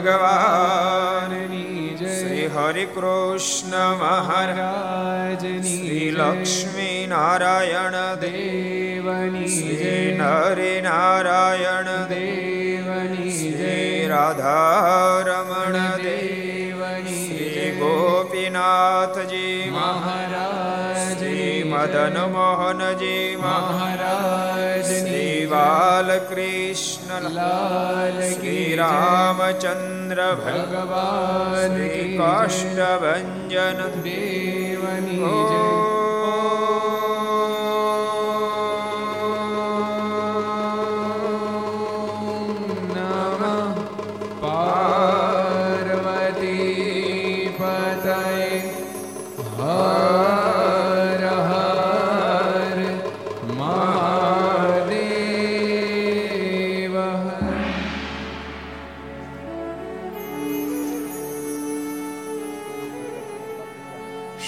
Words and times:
સ્વામિનારાયણ 0.00 1.96
જય. 1.96 2.18
શ્રી 2.18 2.46
હરિ 2.46 2.84
કૃષ્ણ 2.84 3.94
મહારાજની 3.94 5.62
શ્રી 5.62 6.10
લક્ષ્મી 6.10 7.06
નારાયણ 7.08 8.14
દેવની 8.14 9.76
જય. 9.76 10.16
નરે 10.16 10.80
નારાયણ 10.80 12.06
દેવની 12.06 13.30
જય. 13.30 14.08
રાધારમણ 14.08 16.02
દેવની 16.02 17.26
શ્રી 17.26 17.70
ગોપીનાથજી 17.70 19.70
મહારાજ 19.70 21.18
શ્રી 21.18 21.62
મદન 21.62 22.32
મોહનજી 22.32 23.36
મહારાજ 23.36 24.84
શ્રી 24.84 25.46
બાલકૃષ્ણ 25.46 27.30
લાલ 27.30 28.20
શ્રી 28.20 28.76
રામચંદ્ર 28.76 29.83
ભગવાન 30.16 31.76
કાષ્ટભન 32.18 33.78
દેવની 34.00 35.63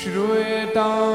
श्रूयतां 0.05 1.14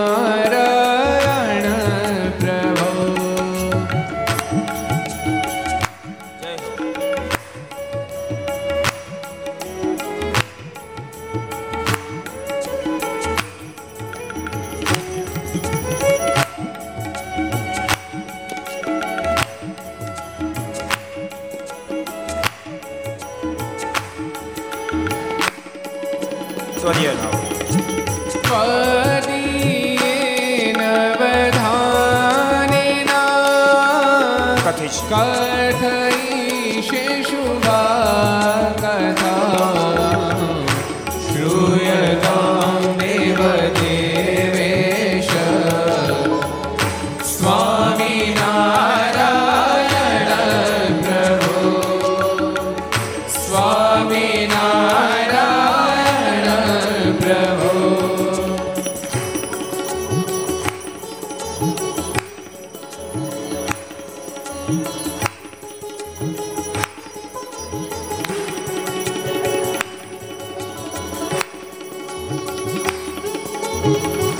સ્વામિનારાયણ 73.81 74.30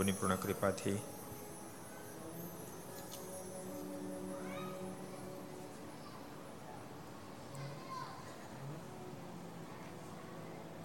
મહાપ્રભુની 0.00 0.12
પૂર્ણ 0.14 0.38
કૃપાથી. 0.38 0.98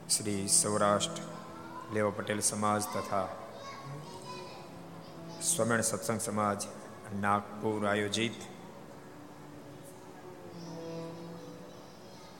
શ્રી 0.10 0.50
સૌરાષ્ટ્ર 0.50 1.22
લેવા 1.92 2.12
પટેલ 2.12 2.42
સમાજ 2.42 2.88
તથા 2.88 3.28
સ્વમેણ 5.44 5.84
સત્સંગ 5.84 6.22
સમાજ 6.22 6.68
નાગપુર 7.22 7.80
આયોજિત 7.86 8.44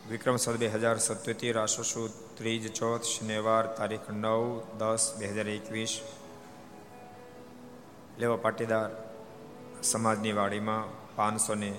વિક્રમ 0.10 0.38
સદ 0.38 0.58
બે 0.58 0.74
હજાર 0.76 1.00
સત્યોતેર 1.00 1.58
આશો 1.58 2.06
ત્રીજ 2.36 2.70
ચોથ 2.74 3.10
શનિવાર 3.10 3.74
તારીખ 3.74 4.14
નવ 4.14 4.46
દસ 4.80 5.10
બે 5.20 5.34
હજાર 5.34 5.50
એકવીસ 5.50 6.00
લેવા 8.18 8.38
પાટીદાર 8.38 8.92
સમાજની 9.82 10.36
વાડીમાં 10.36 10.92
પાંચસો 11.16 11.56
ને 11.56 11.72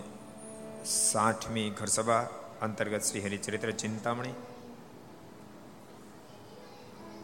સાઠમી 0.85 1.69
ઘરસભા 1.71 2.25
અંતર્ગત 2.61 3.05
Shri 3.09 3.23
Haricharitra 3.27 3.71
Chintamani, 3.83 4.35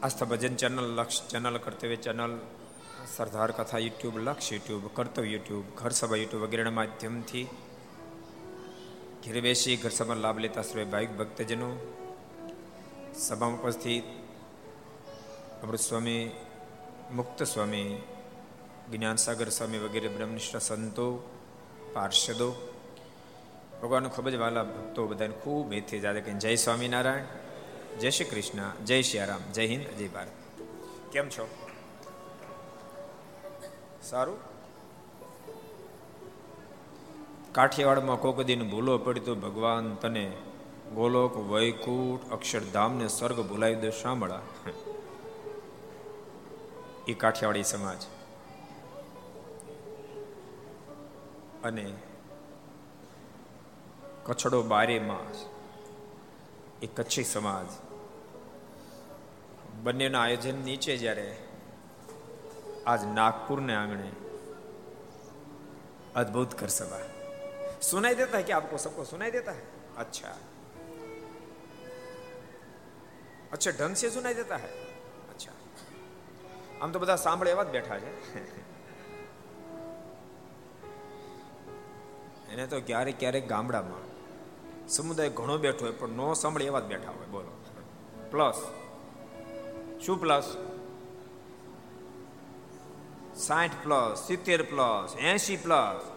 Aastha 0.02 0.30
Bhajan 0.30 0.56
channel, 0.56 0.86
Laksh 0.98 1.18
channel, 1.28 1.58
Kartavya 1.58 1.96
channel, 1.96 2.34
Sardar 3.06 3.52
Katha 3.52 3.82
YouTube, 3.86 4.16
Laksh 4.18 4.48
YouTube, 4.52 4.84
કર્તવ્ય 4.94 5.32
યુટ્યુબ, 5.34 5.66
ઘરસભા 5.76 6.20
યુટ્યુબ 6.22 6.44
વગેરેના 6.46 6.78
માધ્યમથી 6.78 7.46
ઘેર 9.22 9.36
બેસી 9.40 9.76
ઘર 9.76 9.92
લાભ 10.16 10.38
લેતા 10.38 10.62
સર્વે 10.62 10.84
ભાવિક 10.84 11.12
ભક્તજનો, 11.18 11.70
સભામાં 13.16 13.60
ઉપસ્થિત 13.60 14.06
અમૃત 15.62 15.82
સ્વામી, 15.88 16.24
મુક્ત 17.10 17.38
સ્વામી 17.44 17.90
જ્ઞાનસાગર 18.92 19.48
સ્વામી 19.48 19.78
વગેરે 19.78 20.08
બ્રહ્મનિષ્ઠ 20.08 20.56
સંતો, 20.56 21.36
પાર્ષદો 21.92 22.54
ભગવાન 23.82 24.08
ખૂબ 24.08 24.28
જ 24.28 24.34
વાલા 24.34 24.62
ભક્તો 24.62 25.06
બધાને 25.06 25.32
ખૂબ 25.32 25.68
મેથી 25.68 26.00
જાતે 26.00 26.20
કે 26.20 26.32
જય 26.32 26.54
સ્વામિનારાયણ, 26.54 27.24
જય 27.98 28.10
શ્રી 28.10 28.24
કૃષ્ણ, 28.24 28.84
જય 28.84 29.02
શ્રી 29.02 29.18
રામ 29.18 29.52
જય 29.52 29.66
હિન્દ, 29.66 29.86
જય 29.86 30.08
ભારત. 30.08 30.28
કેમ 31.12 31.28
છો? 31.28 31.48
સારું? 34.02 34.36
કાઠિયાવાડમાં 37.52 38.16
કોક 38.16 38.42
દિન 38.42 38.70
ભૂલો 38.70 38.98
પડી 38.98 39.20
તો 39.20 39.34
ભગવાન 39.34 39.94
તને 39.94 40.32
ગોલોક, 40.94 41.36
વૈકુંઠ 41.36 42.32
અક્ષરધામ 42.32 42.96
ને 42.96 43.08
સ્વર્ગ 43.08 43.40
ભૂલાવી 43.40 43.74
દે, 43.74 43.90
સાંભળા. 43.90 44.40
એ 47.08 47.12
કાઠિયાવાડી 47.12 47.62
સમાજ. 47.62 47.98
અને 51.63 51.85
કચ્છડો 54.25 54.63
બારે 54.63 54.99
માસ 54.99 55.43
એ 56.81 56.87
કચ્છી 56.87 57.23
સમાજ 57.23 57.69
બંનેના 59.83 60.21
આયોજન 60.21 60.63
નીચે 60.65 60.97
જ્યારે 60.97 61.27
આજ 62.85 63.01
નાગપુરને 63.13 63.75
આંગણે 63.75 64.11
अद्भुत 66.15 66.53
कर 66.53 66.69
सभा 66.69 66.99
सुनाई 67.81 68.15
देता 68.15 68.37
है 68.37 68.43
क्या 68.43 68.57
आपको 68.57 68.77
सबको 68.77 69.03
सुनाई 69.05 69.31
देता 69.31 69.51
है 69.51 69.63
अच्छा 69.97 70.29
अच्छा 73.51 73.71
ढंग 73.71 73.95
से 73.95 74.09
सुनाई 74.09 74.33
देता 74.33 74.57
है 74.57 74.71
अच्छा 75.29 75.51
આમ 76.81 76.91
તો 76.91 76.99
બધા 76.99 77.15
સાંભળે 77.15 77.51
એવા 77.51 77.63
જ 77.63 77.69
બેઠા 77.69 77.99
છે 77.99 78.11
એને 82.52 82.66
તો 82.66 82.80
ક્યારેક 82.80 83.18
ક્યારેક 83.18 83.48
ગામડામાં 83.48 84.12
સમુદાય 84.88 85.28
ઘણો 85.28 85.58
બેઠો 85.58 85.84
હોય, 85.84 85.92
પણ 85.92 86.08
નો 86.08 86.34
સાંભળે 86.34 86.64
એવા 86.64 86.80
જ 86.80 86.84
બેઠા 86.84 87.10
હોય. 87.10 87.26
બોલો. 87.26 87.64
પ્લસ, 88.30 88.62
શું 90.06 90.20
પ્લસ? 90.20 90.56
સાઠ 93.36 93.70
પ્લસ, 93.82 94.18
સિત્તેર 94.18 94.62
પ્લસ 94.62 95.16
એસી 95.16 95.56
પ્લસ. 95.56 96.10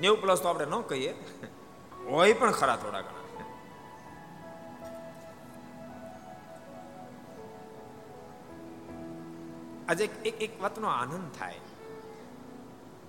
નેવું 0.00 0.20
પ્લસ 0.20 0.40
તો 0.40 0.48
આપણે 0.48 0.64
ન 0.64 0.80
કહીએ. 0.80 1.14
હોય 2.10 2.32
પણ 2.32 2.50
ખરા 2.50 2.76
થોડા 2.76 3.00
ઘણા. 3.00 3.20
આજે 9.88 10.04
એક 10.04 10.42
એક 10.42 10.62
વાતનો 10.62 10.88
આનંદ 10.88 11.32
થાય 11.38 11.58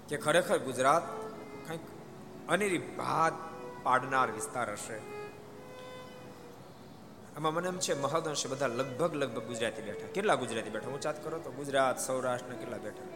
કે 0.09 0.17
ખરેખર 0.17 0.57
ગુજરાત 0.57 1.24
અનેરી 2.49 2.83
ભાત 2.97 3.35
પાડનાર 3.83 4.29
વિસ્તાર 4.31 4.67
હશે. 4.71 4.97
આમાં 7.35 7.53
મને 7.53 7.67
એમ 7.67 7.79
છે 7.85 7.93
મહદઅંશે 8.01 8.47
બધા 8.51 8.67
લગભગ 8.79 9.13
લગભગ 9.21 9.45
ગુજરાતી 9.51 9.85
બેઠા. 9.87 10.13
કેટલા 10.15 10.35
ગુજરાતી 10.35 10.73
બેઠા? 10.75 10.89
હું 10.89 11.01
ચાત 11.01 11.17
કરો 11.23 11.37
તો 11.39 11.51
ગુજરાત, 11.51 11.97
સૌરાષ્ટ્ર 11.99 12.53
કેટલા 12.61 12.77
બેઠા? 12.77 13.07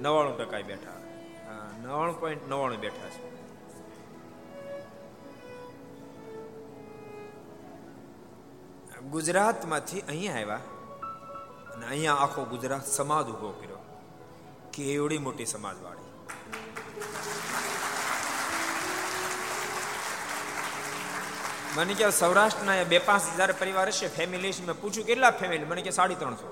નવાણું 0.00 0.34
ટકા 0.38 0.62
બેઠા. 0.70 0.98
નવાણું 1.82 2.16
પોઈન્ટ 2.20 2.42
નવાણું 2.48 2.80
બેઠા 2.80 3.10
છે. 3.14 3.22
ગુજરાતમાંથી 9.14 10.00
અહીંયા 10.00 10.38
આવ્યા 10.38 10.62
અને 11.74 11.84
અહીંયા 11.86 12.22
આખો 12.24 12.40
ગુજરાત 12.44 12.86
સમાજ 12.96 13.26
ઊભો 13.32 13.50
કર્યો. 13.60 13.77
કેવડી 14.78 15.20
મોટી 15.26 15.48
સમાજવાળી. 15.54 16.06
મને 21.76 21.94
કે 21.98 22.06
સૌરાષ્ટ્રના 22.20 22.84
બે 22.92 22.98
પાંચ 23.08 23.24
હજાર 23.36 23.50
પરિવાર 23.60 23.88
હશે 23.90 24.08
ફેમિલી 24.16 24.54
મેં 24.68 24.76
પૂછ્યું, 24.82 25.06
કેટલા 25.10 25.32
ફેમિલી 25.42 25.68
મને 25.72 25.82
કે 25.88 25.92
સાડી 25.98 26.20
ત્રણસો. 26.22 26.48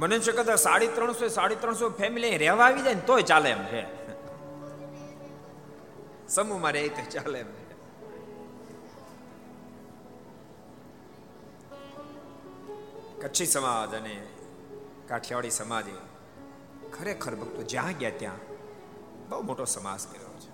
મને 0.00 0.16
છે 0.24 0.32
કદાચ 0.38 0.58
સાડી 0.66 0.90
ત્રણસો 0.96 1.28
સાડી 1.36 1.60
ત્રણસો 1.62 1.86
ફેમિલી 2.00 2.34
રહેવા 2.44 2.66
આવી 2.66 2.84
જાય 2.88 2.98
ને 3.00 3.06
તોય 3.10 3.28
ચાલે 3.30 3.50
એમ 3.54 3.62
છે. 3.70 3.82
સમૂહમાં 6.34 6.72
રહે 6.76 6.88
તો 6.96 7.02
ચાલે 7.14 7.38
એમ 7.44 7.50
કચ્છી 13.22 13.48
સમાજ 13.52 13.94
અને 13.98 14.14
કાઠિયાવાડી 15.08 15.50
સમાજે 15.50 15.92
ખરેખર 16.90 17.34
ભક્તો 17.34 17.62
જ્યાં 17.62 17.92
ગયા 17.92 18.10
ત્યાં 18.18 18.34
બહુ 19.28 19.42
મોટો 19.42 19.64
સમાસ 19.64 20.06
કર્યો 20.06 20.38
છે. 20.38 20.50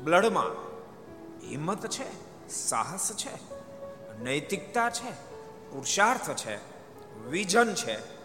બ્લડમાં 0.00 0.72
હિંમત 1.48 1.86
છે, 1.86 2.06
સાહસ 2.48 3.12
છે, 3.12 3.54
નૈતિકતા 4.24 4.90
છે, 4.90 5.10
પુરુષાર્થ 5.70 6.30
છે 6.30 6.56
વિઝન 7.28 7.74
છે, 7.74 8.22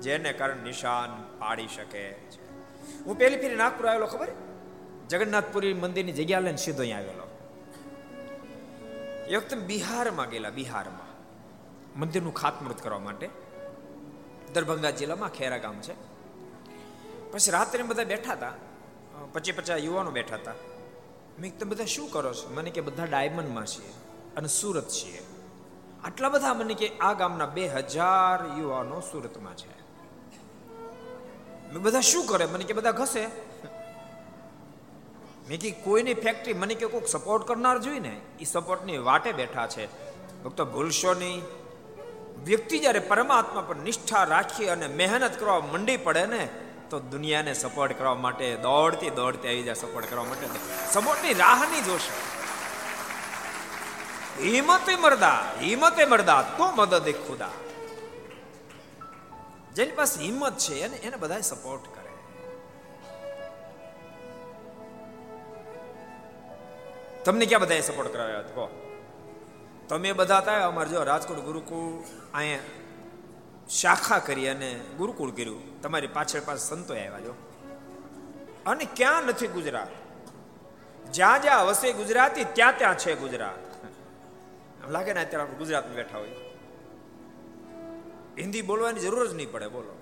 જેને 0.00 0.32
કારણે 0.32 0.62
નિશાન 0.62 1.38
પાડી 1.38 1.68
શકે 1.68 2.12
છે. 2.12 2.48
હું 3.04 3.18
પહેલી 3.18 3.36
ફેરી 3.36 3.56
નાગપુર 3.56 3.86
આવેલો, 3.86 4.06
ખબર? 4.06 4.28
જગન્નાથપુરી 5.08 5.74
મંદિરની 5.74 6.12
જગ્યા 6.12 6.40
લઈને 6.40 6.56
સીધો 6.56 6.82
અહીં 6.82 6.96
આવેલો. 6.96 7.28
એ 9.28 9.36
વખતે 9.36 9.56
બિહારમાં 9.56 10.30
ગયેલા, 10.30 10.50
બિહારમાં. 10.50 11.07
મંદિરનું 11.96 12.34
ખાતમુહૂર્ત 12.34 12.82
કરવા 12.82 12.98
માટે. 12.98 13.28
દરભંગા 14.52 14.90
જિલ્લામાં 14.90 15.28
ખેરા 15.28 15.58
ગામ 15.58 15.80
છે. 15.80 15.94
પછી 17.32 17.50
રાત્રે 17.50 17.82
બધા 17.82 18.04
બેઠા 18.04 18.32
હતા. 18.32 18.52
પચી 19.32 19.52
પચાસ 19.52 19.80
યુવાનો 19.80 20.10
બેઠા 20.10 20.34
હતા. 20.34 20.52
મેં 21.40 21.58
તમે 21.58 21.70
બધા 21.70 21.84
શું 21.84 22.10
કરો 22.10 22.34
છો? 22.34 22.54
મને 22.54 22.70
કે 22.70 22.80
બધા 22.80 23.04
ડાયમંડમાં 23.04 23.66
છીએ 23.66 23.88
અને 24.36 24.48
સુરત 24.48 24.88
છીએ. 24.88 25.22
આટલા 26.04 26.28
બધા 26.28 26.54
મને 26.54 26.74
કે 26.74 26.98
આ 26.98 27.12
ગામના 27.12 27.46
બે 27.46 27.68
હજાર 27.68 28.58
યુવાનો 28.58 29.00
સુરતમાં 29.00 29.56
છે. 29.56 29.78
મેં 31.72 31.82
બધા 31.82 32.00
શું 32.00 32.26
કરે? 32.26 32.46
મને 32.46 32.64
કે 32.64 32.72
બધા 32.72 32.90
ઘસે. 32.90 33.26
મેં 35.48 35.60
કે 35.60 35.70
કોઈની 35.70 36.14
ફેક્ટરી 36.14 36.54
મને 36.54 36.74
કે 36.74 36.86
કોઈક 36.86 37.08
સપોર્ટ 37.08 37.46
કરનાર 37.46 37.78
જોઈ 37.78 38.00
ને 38.00 38.20
એ 38.40 38.44
સપોર્ટની 38.44 38.98
વાટે 38.98 39.32
બેઠા 39.32 39.66
છે. 39.66 39.86
ભક્તો 40.42 40.64
ભૂલશો 40.64 41.14
નહીં. 41.14 41.42
વ્યક્તિ 42.44 42.78
જ્યારે 42.78 42.98
પરમાત્મા 42.98 43.60
પર 43.60 43.76
નિષ્ઠા 43.76 44.24
રાખી 44.24 44.66
અને 44.66 44.88
મહેનત 44.88 45.40
કરવા 45.40 45.60
મંડી 45.60 45.96
પડે 45.96 46.26
ને, 46.26 46.48
તો 46.90 47.00
દુનિયાને 47.00 47.54
સપોર્ટ 47.54 47.98
કરવા 47.98 48.14
માટે 48.14 48.56
દોડતી 48.56 49.10
દોડતી 49.10 49.48
આવી 49.48 49.62
જાય 49.62 49.74
સપોર્ટ 49.74 50.10
કરવા 50.10 50.24
માટે 50.24 50.46
સપોર્ટની 50.92 51.34
રાહ 51.34 51.70
નહીં 51.70 51.84
જોશે. 51.84 52.38
હિંમતે 54.42 54.96
મરદા 54.96 55.52
હિંમતે 55.60 56.04
મરદા, 56.04 56.42
તો 56.42 56.70
મદદ 56.70 57.10
ખુદા. 57.10 57.50
જેની 59.74 59.90
પાસે 59.90 60.20
હિંમત 60.20 60.58
છે 60.58 60.80
એને 60.80 60.96
એને 60.96 61.16
બધા 61.16 61.40
સપોર્ટ 61.40 61.86
કરે. 61.86 62.10
તમને 67.24 67.46
ક્યાં 67.46 67.60
બધાય 67.62 67.80
સપોર્ટ 67.80 68.12
કરાવ્યા 68.12 68.40
કહો. 68.40 68.87
તમે 69.88 70.12
બધા 70.12 70.40
થાય 70.40 70.60
અમારે 70.60 70.88
જો 70.88 71.02
રાજકોટ 71.02 71.38
ગુરુકુળ 71.38 72.04
અહીંયા 72.34 72.58
શાખા 73.70 74.18
કરી 74.18 74.48
અને 74.48 74.80
ગુરુકુળ 74.96 75.30
કર્યું. 75.30 75.82
તમારી 75.82 76.06
પાછળ 76.06 76.40
પાછળ 76.40 76.58
સંતો 76.58 76.94
આવ્યા 76.94 77.20
જો. 77.20 77.34
અને 78.66 78.86
ક્યાં 78.96 79.22
નથી 79.22 79.46
ગુજરાત? 79.46 79.88
જ્યાં 81.12 81.42
જ્યાં 81.42 81.66
વસે 81.66 81.92
ગુજરાતી, 81.92 82.44
ત્યાં 82.44 82.78
ત્યાં 82.78 82.98
છે 82.98 83.14
ગુજરાત. 83.14 83.68
લાગે 84.90 85.12
ને 85.12 85.20
અત્યારે 85.20 85.42
આપણે 85.42 85.58
ગુજરાતમાં 85.58 85.94
બેઠા 85.94 86.18
હોય. 86.18 86.28
હિન્દી 88.38 88.62
બોલવાની 88.62 89.00
જરૂર 89.00 89.26
જ 89.26 89.34
નહીં 89.34 89.52
પડે, 89.52 89.68
બોલો. 89.68 89.98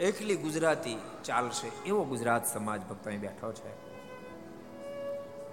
એકલી 0.00 0.36
ગુજરાતી 0.36 0.98
ચાલશે 1.24 1.68
એવો 1.86 2.04
ગુજરાત 2.04 2.46
સમાજ 2.46 2.80
ભક્ત 2.80 3.06
અહીં 3.06 3.20
બેઠો 3.20 3.52
છે. 3.52 3.85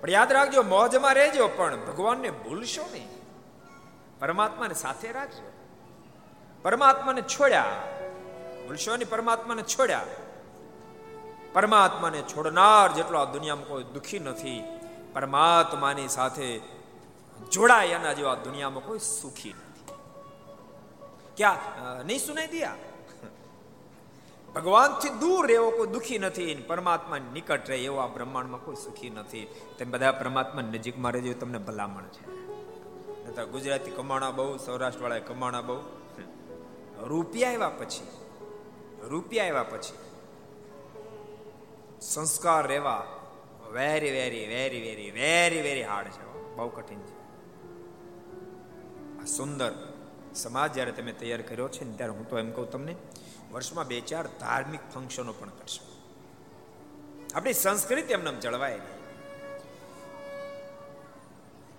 પણ 0.03 0.09
યાદ 0.09 0.31
રાખજો, 0.31 0.63
મોજમાં 0.63 1.13
રહેજો, 1.13 1.47
પણ 1.47 1.85
ભગવાનને 1.85 2.31
ભૂલશો 2.31 2.81
નહીં. 2.91 3.07
પરમાત્માને 4.19 4.73
સાથે 4.73 5.11
રાખજો. 5.11 5.51
પરમાત્માને 6.61 7.21
છોડ્યા. 7.21 7.63
ભૂલશો 8.67 8.97
નહીં, 8.97 9.09
પરમાત્માને 9.09 9.61
છોડ્યા. 9.61 10.05
પરમાત્માને 11.53 12.21
છોડનાર 12.21 12.93
જેટલો 12.93 13.19
આ 13.19 13.25
દુનિયામાં 13.25 13.65
કોઈ 13.65 13.83
દુખી 13.83 14.19
નથી. 14.19 14.63
પરમાત્માની 15.13 16.07
સાથે 16.07 16.61
જોડાય 17.51 17.87
એના 17.87 18.13
જેવા 18.13 18.35
દુનિયામાં 18.35 18.83
કોઈ 18.83 18.99
સુખી 18.99 19.53
નથી. 19.53 19.93
ક્યાં? 21.37 21.57
નહીં 22.05 22.19
સુનાઈ 22.19 22.47
દિયા? 22.47 22.75
ભગવાનથી 24.55 25.09
દૂર 25.09 25.47
રહેવો 25.47 25.69
કોઈ 25.71 25.87
દુખી 25.87 26.19
નથી 26.19 26.55
પરમાત્મા 26.67 27.17
નિકટ 27.33 27.69
રહે 27.69 27.77
એવો 27.77 27.97
આ 27.97 28.07
બ્રહ્માંડમાં 28.07 28.65
કોઈ 28.65 28.75
સુખી 28.75 29.09
નથી. 29.09 29.47
તેમ 29.77 29.91
બધા 29.91 30.11
પરમાત્મા 30.11 30.61
નજીકમાં 30.61 31.11
રહેજો 31.11 31.33
તમને 31.33 31.57
ભલામણ 31.57 32.03
છે. 32.03 32.23
ગુજરાતી 33.45 33.91
કમાણા 33.91 34.31
બહુ 34.31 34.57
સૌરાષ્ટ્ર 34.57 35.03
વાળા 35.03 35.19
કમાણા 35.19 35.61
બહુ. 35.61 35.79
રૂપિયા 37.01 37.49
આવ્યા 37.49 37.69
પછી, 37.69 38.07
રૂપિયા 39.07 39.45
આવ્યા 39.45 39.63
પછી 39.63 39.97
સંસ્કાર 42.01 42.67
રહેવા 42.67 43.05
very 43.71 44.11
very 44.11 44.47
very 44.47 44.81
very 44.81 45.11
very 45.11 45.61
very 45.61 45.83
hard 45.83 46.07
છે. 46.07 46.55
બહુ 46.55 46.69
કઠિન 46.69 46.99
છે. 46.99 47.15
આ 49.21 49.25
સુંદર 49.25 49.71
સમાજ 50.35 50.73
જ્યારે 50.73 50.91
તમે 50.91 51.11
તૈયાર 51.11 51.41
કર્યો 51.41 51.67
છે 51.67 51.83
ને 51.85 51.97
ત્યારે 51.97 52.13
હું 52.13 52.29
તો 52.29 52.39
એમ 52.39 52.51
કહું 52.51 52.69
તમને 52.69 52.95
વર્ષમાં 53.53 53.87
બે 53.87 54.01
ચાર 54.01 54.27
ધાર્મિક 54.27 54.79
ફંક્શનો 54.93 55.33
પણ 55.33 55.49
કરશો. 55.49 56.01
આપણી 57.35 57.53
સંસ્કૃતિ 57.53 58.13
એમને 58.13 58.35
જળવાય 58.35 58.77
નહીં. 58.77 59.03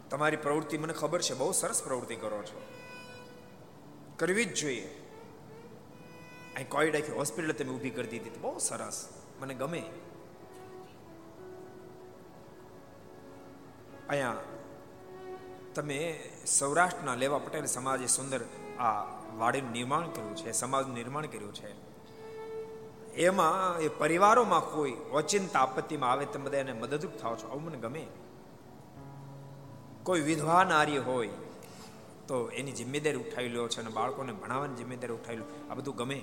તમારી 0.08 0.36
પ્રવૃત્તિ 0.36 0.78
મને 0.78 0.92
ખબર 0.92 1.22
છે, 1.22 1.34
બહુ 1.34 1.52
સરસ 1.52 1.82
પ્રવૃત્તિ 1.82 2.16
કરો 2.16 2.42
છો. 2.42 2.66
કરવી 4.16 4.44
જ 4.44 4.54
જોઈએ. 4.54 5.00
અહીં 6.54 6.68
કોઈ 6.68 6.90
ડાકી 6.90 7.12
હોસ્પિટલ 7.12 7.52
તમે 7.52 7.72
ઊભી 7.72 7.90
કરી 7.90 8.08
દીધી 8.08 8.30
બહુ 8.30 8.58
સરસ. 8.58 9.08
મને 9.40 9.54
ગમે. 9.54 9.82
અહીંયા 14.08 14.36
તમે 15.74 16.30
સૌરાષ્ટ્રના 16.46 17.14
લેવા 17.14 17.38
પટેલ 17.38 17.66
સમાજે 17.66 18.06
સુંદર 18.06 18.44
આ 18.78 19.13
વાડીનું 19.38 19.70
નિર્માણ 19.70 20.08
કર્યું 20.08 20.36
છે, 20.36 20.52
સમાજનું 20.52 20.94
નિર્માણ 20.94 21.26
કર્યું 21.26 21.54
છે. 21.54 21.94
એમાં 23.14 23.78
એ 23.78 23.88
પરિવારોમાં 23.88 24.60
કોઈ 24.60 24.96
ઓચિંતા, 25.12 25.60
આપત્તિમાં 25.60 26.12
આવે 26.12 26.26
તમે 26.26 26.44
બધા 26.44 26.58
એને 26.58 26.72
મદદરૂપ 26.72 27.12
થાવ 27.22 27.36
છો. 27.36 27.48
આવું 27.48 27.64
મને 27.64 27.78
ગમે. 27.78 28.06
કોઈ 30.02 30.20
વિધવા 30.20 30.64
નારી 30.64 30.98
હોય 30.98 31.28
તો 32.26 32.50
એની 32.50 32.72
જિમ્મેદારી 32.72 33.16
ઉઠાવી 33.16 33.48
લો 33.48 33.68
છે 33.68 33.80
અને 33.80 33.90
બાળકોને 33.90 34.32
ભણાવવાની 34.32 34.74
જિમ્મેદારી 34.74 35.14
ઉઠાવી 35.14 35.38
લો. 35.38 35.44
આ 35.70 35.74
બધું 35.74 35.96
ગમે. 35.96 36.22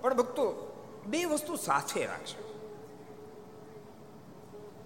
પણ 0.00 0.14
ભક્તો, 0.14 0.74
બે 1.06 1.24
વસ્તુ 1.24 1.56
સાથે 1.56 2.06
રાખશે 2.06 2.48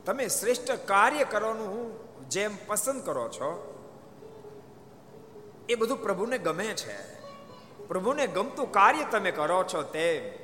તમે 0.05 0.29
શ્રેષ્ઠ 0.29 0.71
કાર્ય 0.71 1.25
કરવાનું 1.25 1.99
જેમ 2.29 2.51
પસંદ 2.67 3.03
કરો 3.03 3.29
છો 3.29 3.72
એ 5.69 5.75
બધું 5.75 6.03
પ્રભુને 6.03 6.39
ગમે 6.39 6.65
છે. 6.65 7.23
પ્રભુને 7.89 8.27
ગમતું 8.27 8.73
કાર્ય 8.73 9.05
તમે 9.11 9.31
કરો 9.31 9.65
છો 9.75 9.83
તે 9.83 10.39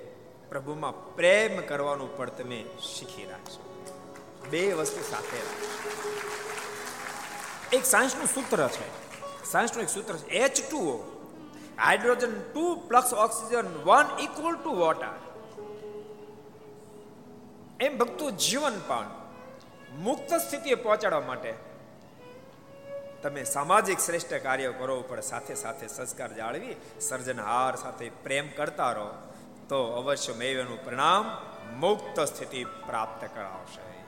પ્રભુમાં 0.48 1.14
પ્રેમ 1.16 1.66
કરવાનું 1.66 2.16
પણ 2.16 2.30
તમે 2.30 2.64
શીખી 2.82 3.24
રાખશો. 3.24 3.84
બે 4.50 4.72
વસ્તુ 4.72 5.10
સાથે 5.10 5.38
એક 7.76 7.84
સાયન્સનું 7.84 8.26
સૂત્ર 8.26 8.68
છે. 8.68 8.86
સાયન્સનું 9.44 9.82
એક 9.82 9.88
સૂત્ર 9.88 10.16
છે. 10.16 10.26
H 10.26 10.70
two 10.70 11.04
hydrogen 11.84 12.40
two 12.40 12.74
plus 12.88 13.12
oxygen 13.12 13.66
one 13.84 14.06
equal 14.20 14.54
to 14.54 14.74
water. 14.74 15.14
એમ 17.80 17.98
ભક્તો 17.98 18.30
જીવન 18.30 18.80
પણ 18.88 19.10
મુક્ત 19.98 20.34
સ્થિતિએ 20.34 20.74
પહોંચાડવા 20.74 21.20
માટે 21.20 21.67
તમે 23.22 23.44
સામાજિક 23.44 23.98
શ્રેષ્ઠ 23.98 24.34
કાર્ય 24.34 24.72
કરો 24.72 25.00
પણ 25.00 25.20
સાથે 25.20 25.54
સાથે 25.54 25.86
સંસ્કાર 25.86 26.32
જાળવી 26.32 26.76
સર્જનહાર 27.00 27.76
સાથે 27.76 28.10
પ્રેમ 28.10 28.48
કરતા 28.56 28.92
રહો, 28.92 29.10
તો 29.68 29.84
અવશ્ય 29.84 30.32
મેવેનું 30.32 30.84
પરિણામ 30.84 31.42
મુક્ત 31.80 32.20
સ્થિતિ 32.20 32.64
પ્રાપ્ત 32.64 33.28
કરાવશે. 33.34 34.04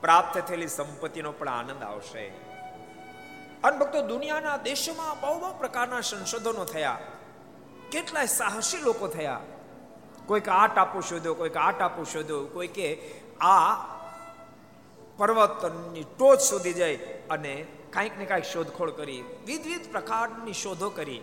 પ્રાપ્ત 0.00 0.38
થયેલી 0.38 0.68
સંપત્તિનો 0.68 1.32
પણ 1.32 1.48
આનંદ 1.48 1.82
આવશે. 1.82 2.28
અને 3.64 3.78
ભક્તો, 3.78 4.06
દુનિયાના 4.06 4.56
દેશોમાં 4.56 5.20
બહુ 5.20 5.40
બહુ 5.40 5.58
પ્રકારના 5.58 6.00
સંશોધનો 6.00 6.64
થયા. 6.64 6.98
કેટલાય 7.92 8.26
સાહસી 8.26 8.76
લોકો 8.76 9.08
થયા. 9.08 9.40
કોઈક 10.26 10.48
આ 10.48 10.66
ટાપુ 10.66 11.00
શોધ્યો, 11.00 11.34
કોઈક 11.34 11.56
આ 11.56 11.70
ટાપુ 11.70 12.04
શોધ્યો 12.04 12.46
કોઈ 12.46 12.66
કે 12.66 13.14
આ 13.40 13.74
પર્વતની 15.16 16.04
ટોચ 16.18 16.40
સુધી 16.40 16.72
જાય 16.72 16.96
અને 17.30 17.66
કાંઈક 17.94 18.18
ને 18.18 18.24
કાંઈક 18.24 18.44
શોધખોળ 18.44 18.90
કરી, 18.90 19.24
વિવિધ 19.46 19.90
પ્રકારની 19.90 20.52
શોધો 20.52 20.90
કરી. 20.90 21.22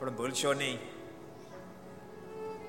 પણ 0.00 0.10
ભૂલશો 0.10 0.52
નહીં. 0.52 0.78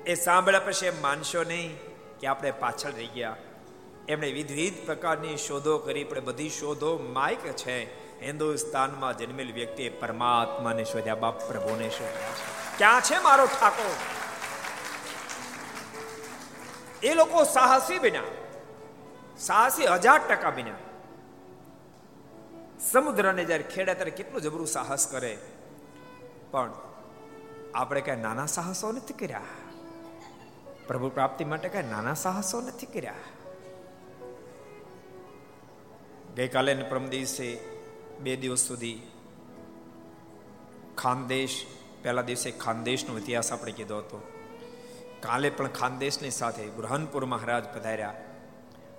એ 0.06 0.14
સાંભળ્યા 0.14 0.60
પછી 0.60 0.86
એમ 0.86 1.02
માનશો 1.02 1.44
નહીં 1.44 1.78
કે 2.20 2.26
આપણે 2.26 2.50
પાછળ 2.50 2.90
રહી 2.90 3.06
ગયા. 3.06 3.36
એમણે 4.08 4.32
વિવિધ 4.32 4.86
પ્રકારની 4.86 5.36
શોધો 5.36 5.78
કરી, 5.78 6.04
પણ 6.04 6.24
બધી 6.24 6.50
શોધો 6.50 6.98
માઇક 6.98 7.38
છે. 7.38 8.04
હિન્દુસ્તાનમાં 8.20 9.18
જન્મેલ 9.18 9.52
વ્યક્તિએ 9.52 9.88
પરમાત્માને 9.88 10.84
શોધ્યા 10.84 11.14
બાપ 11.14 11.48
પ્રભુને 11.48 11.90
શોધ્યા 11.90 12.28
છે. 12.28 12.78
ક્યાં 12.78 13.00
છે 13.00 13.18
મારો 13.18 13.46
ઠાકોર? 13.46 13.96
એ 17.02 17.14
લોકો 17.14 17.44
સાહસી 17.44 17.98
બન્યા. 17.98 18.22
સાહસી 19.38 19.86
હજાર 19.86 20.18
ટકા 20.18 20.50
બન્યા. 20.50 20.74
સમુદ્રને 22.80 23.44
જ્યારે 23.44 23.62
ખેડે 23.62 23.94
ત્યારે 23.94 24.10
કેટલું 24.10 24.42
જબરું 24.42 24.66
સાહસ 24.66 25.06
કરે. 25.06 25.38
પણ 26.50 26.72
આપણે 27.74 28.00
કઈ 28.00 28.16
નાના 28.16 28.46
સાહસો 28.46 28.92
નથી 28.92 29.14
કર્યા. 29.14 29.40
પ્રભુ 30.86 31.08
પ્રાપ્તિ 31.08 31.44
માટે 31.44 31.68
કઈ 31.68 31.82
નાના 31.82 32.14
સાહસો 32.14 32.60
નથી 32.60 32.86
કર્યા. 32.86 33.14
ગઈકાલે 36.36 36.74
પરમ 36.74 37.06
દિવસે 37.06 37.58
બે 38.20 38.36
દિવસ 38.36 38.60
સુધી 38.60 39.02
ખાનદેશ, 40.98 41.66
પહેલા 42.02 42.22
દિવસે 42.22 42.50
ખાનદેશનો 42.50 43.18
ઇતિહાસ 43.18 43.52
આપણે 43.52 43.72
કીધો 43.72 43.98
હતો. 43.98 44.32
કાલે 45.20 45.50
પણ 45.50 45.68
ખાનદેશની 45.68 46.30
સાથે 46.30 46.66
બૃહનપુર 46.66 47.24
મહારાજ 47.24 47.64
પધાર્યા. 47.64 48.14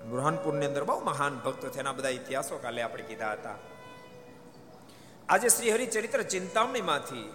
બુરહાનપુરની 0.10 0.66
અંદર 0.66 0.84
બહુ 0.84 1.00
મહાન 1.00 1.40
ભક્તો 1.40 1.70
છે, 1.70 1.80
એના 1.80 1.92
બધા 1.92 2.10
ઇતિહાસો 2.10 2.58
કાલે 2.58 2.82
આપણે 2.82 3.04
કીધા 3.04 3.32
હતા. 3.32 3.56
આજે 5.30 5.50
શ્રી 5.50 5.72
હરિચરિત્ર 5.72 6.22
ચિંતામણીમાંથી 6.22 7.34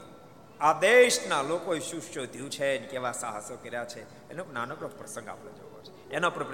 આ 0.60 0.72
દેશના 0.80 1.42
લોકોએ 1.42 1.80
શું 1.80 2.00
શોધ્યું 2.00 2.50
છે 2.50 2.78
કેવા 2.78 3.12
સાહસો 3.12 3.58
કર્યા 3.62 3.84
છે, 3.84 4.30
એનો 4.30 4.44
નાનકડો 4.52 4.88
પ્રસંગ 4.88 5.28
આપણે 5.28 5.52
જોવો 5.52 5.80
છે. 5.82 6.10
એના 6.10 6.30
પર 6.30 6.44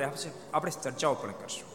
આપણે 0.55 0.73
ચર્ચાઓ 0.83 1.15
પણ 1.15 1.33
કરશું. 1.33 1.69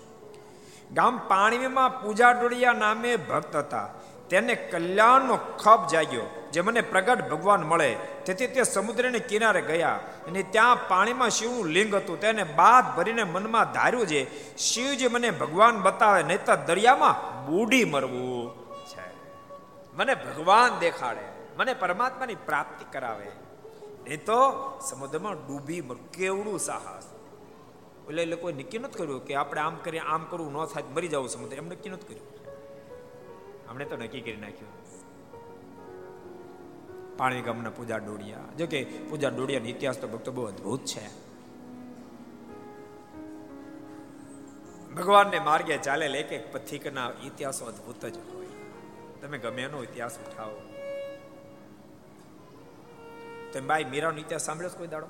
ગામ 0.94 1.18
પાણીમાં 1.18 2.02
પૂજા 2.02 2.32
ડોળિયા 2.32 2.74
નામે 2.74 3.16
ભક્ત 3.16 3.56
હતા. 3.56 3.90
તેને 4.32 4.56
કલ્યાણનો 4.72 5.36
ખપ 5.36 5.82
જાગ્યો, 5.92 6.26
જે 6.52 6.62
મને 6.62 6.82
પ્રગટ 6.82 7.22
ભગવાન 7.30 7.64
મળે. 7.64 7.92
તેથી 8.26 8.48
તે 8.48 8.64
સમુદ્રને 8.64 9.20
કિનારે 9.20 9.62
ગયા 9.62 10.00
અને 10.28 10.42
ત્યાં 10.44 10.88
પાણીમાં 10.88 11.30
શિવનું 11.30 11.68
લિંગ 11.68 11.96
હતું. 11.96 12.20
તેને 12.20 12.44
બાદ 12.44 12.96
ભરીને 12.98 13.24
મનમાં 13.24 13.72
ધાર્યું 13.72 14.08
છે, 14.08 14.22
શિવજી 14.58 15.08
મને 15.08 15.32
ભગવાન 15.32 15.82
બતાવે 15.82 16.24
નહીં 16.24 16.44
તો 16.46 16.56
દરિયામાં 16.56 17.16
બુડી 17.46 17.86
મરવું 17.86 18.50
છે. 18.86 19.08
મને 19.94 20.14
ભગવાન 20.16 20.80
દેખાડે, 20.80 21.26
મને 21.58 21.74
પરમાત્માની 21.74 22.36
પ્રાપ્તિ 22.36 22.86
કરાવે. 22.92 23.30
નહીં 24.04 24.26
તો 24.26 24.40
સમુદ્રમાં 24.90 25.36
ડૂબી 25.48 25.82
મરવું 25.82 26.12
કેવડું 26.12 26.60
સાહસ. 26.60 27.06
એટલે 28.08 28.26
લોકોએ 28.26 28.54
નક્કી 28.54 28.80
નથી 28.80 29.00
કર્યું 29.00 29.26
કે 29.26 29.36
આપણે 29.36 29.62
આમ 29.62 29.76
કરીએ, 29.76 30.00
આમ 30.00 30.24
કરવું 30.30 30.54
ન 30.54 30.66
થાય 30.66 30.84
મરી 30.96 31.08
જવું 31.08 31.30
સમુદ્ર. 31.30 31.56
એમ 31.56 31.68
નક્કી 31.68 31.90
નથી 31.90 32.08
કર્યું. 32.08 32.31
હમણે 33.72 33.86
તો 33.86 33.98
નક્કી 33.98 34.22
કરી 34.22 34.36
નાખ્યું. 34.36 34.82
પાણી 37.18 37.42
ગામના 37.42 37.70
પૂજા 37.70 37.98
ડોડિયા 37.98 38.38
જો 38.58 38.68
કે 38.68 38.84
પૂજા 38.84 39.30
ડોડિયાનો 39.30 39.66
ઇતિહાસ 39.66 39.98
તો 39.98 40.08
ભક્તો 40.08 40.32
બહુ 40.32 40.46
અદભુત 40.46 40.86
છે. 40.86 41.32
ભગવાનને 44.94 45.40
માર્ગે 45.40 45.78
ચાલેલ 45.78 46.16
એક 46.16 46.32
એક 46.32 46.54
પથિકના 46.54 47.12
ઇતિહાસો 47.24 47.66
અદભુત 47.66 48.06
જ 48.06 48.18
હોય. 48.18 48.46
તમે 49.22 49.38
ગમે 49.38 49.62
એનો 49.62 49.84
ઇતિહાસ 49.84 50.20
ઉઠાવો. 50.20 50.62
તમે 53.54 53.68
ભાઈ 53.68 53.84
મીરાનો 53.84 54.18
ઇતિહાસ 54.18 54.42
સાંભળ્યો 54.42 54.70
કોઈ 54.78 54.88
દાડો? 54.88 55.08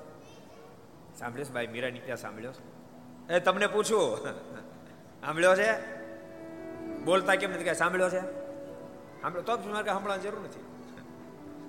સાંભળ્યો 1.18 1.52
ભાઈ? 1.54 1.66
મીરાનો 1.66 1.96
ઇતિહાસ 1.96 2.20
સાંભળ્યો 2.20 2.52
એ 3.30 3.40
તમને 3.40 3.66
પૂછું. 3.66 4.16
સાંભળ્યો 5.20 5.56
છે? 5.56 6.02
બોલતા 7.04 7.34
કેમ 7.34 7.50
નથી? 7.50 7.64
કઈ 7.64 7.74
સાંભળ્યો 7.74 8.10
છે? 8.10 8.41
સાંભળ્યો 9.22 9.56
તો 9.56 9.68
મારે 9.68 9.86
સાંભળવાની 9.86 10.22
જરૂર 10.22 10.40
નથી. 10.40 10.62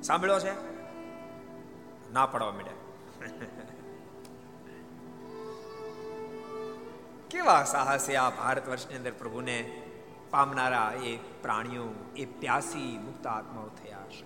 સાંભળ્યો 0.03 0.39
છે? 0.39 0.53
ના 2.13 2.25
પડવા 2.25 2.51
માંડ્યા 2.51 2.73
કેવા 7.29 7.63
સાહસે 7.63 8.15
આ 8.15 8.29
ભારત 8.29 8.69
વર્ષની 8.69 8.95
અંદર 8.95 9.11
પ્રભુને 9.11 9.81
પામનારા 10.29 10.93
એ 11.03 11.17
પ્રાણીઓ, 11.17 11.87
એ 12.15 12.25
પ્યાસી 12.25 12.97
મુક્ત 12.97 13.27
આત્માઓ 13.27 13.67
થયા 13.67 13.97
હશે 13.97 14.25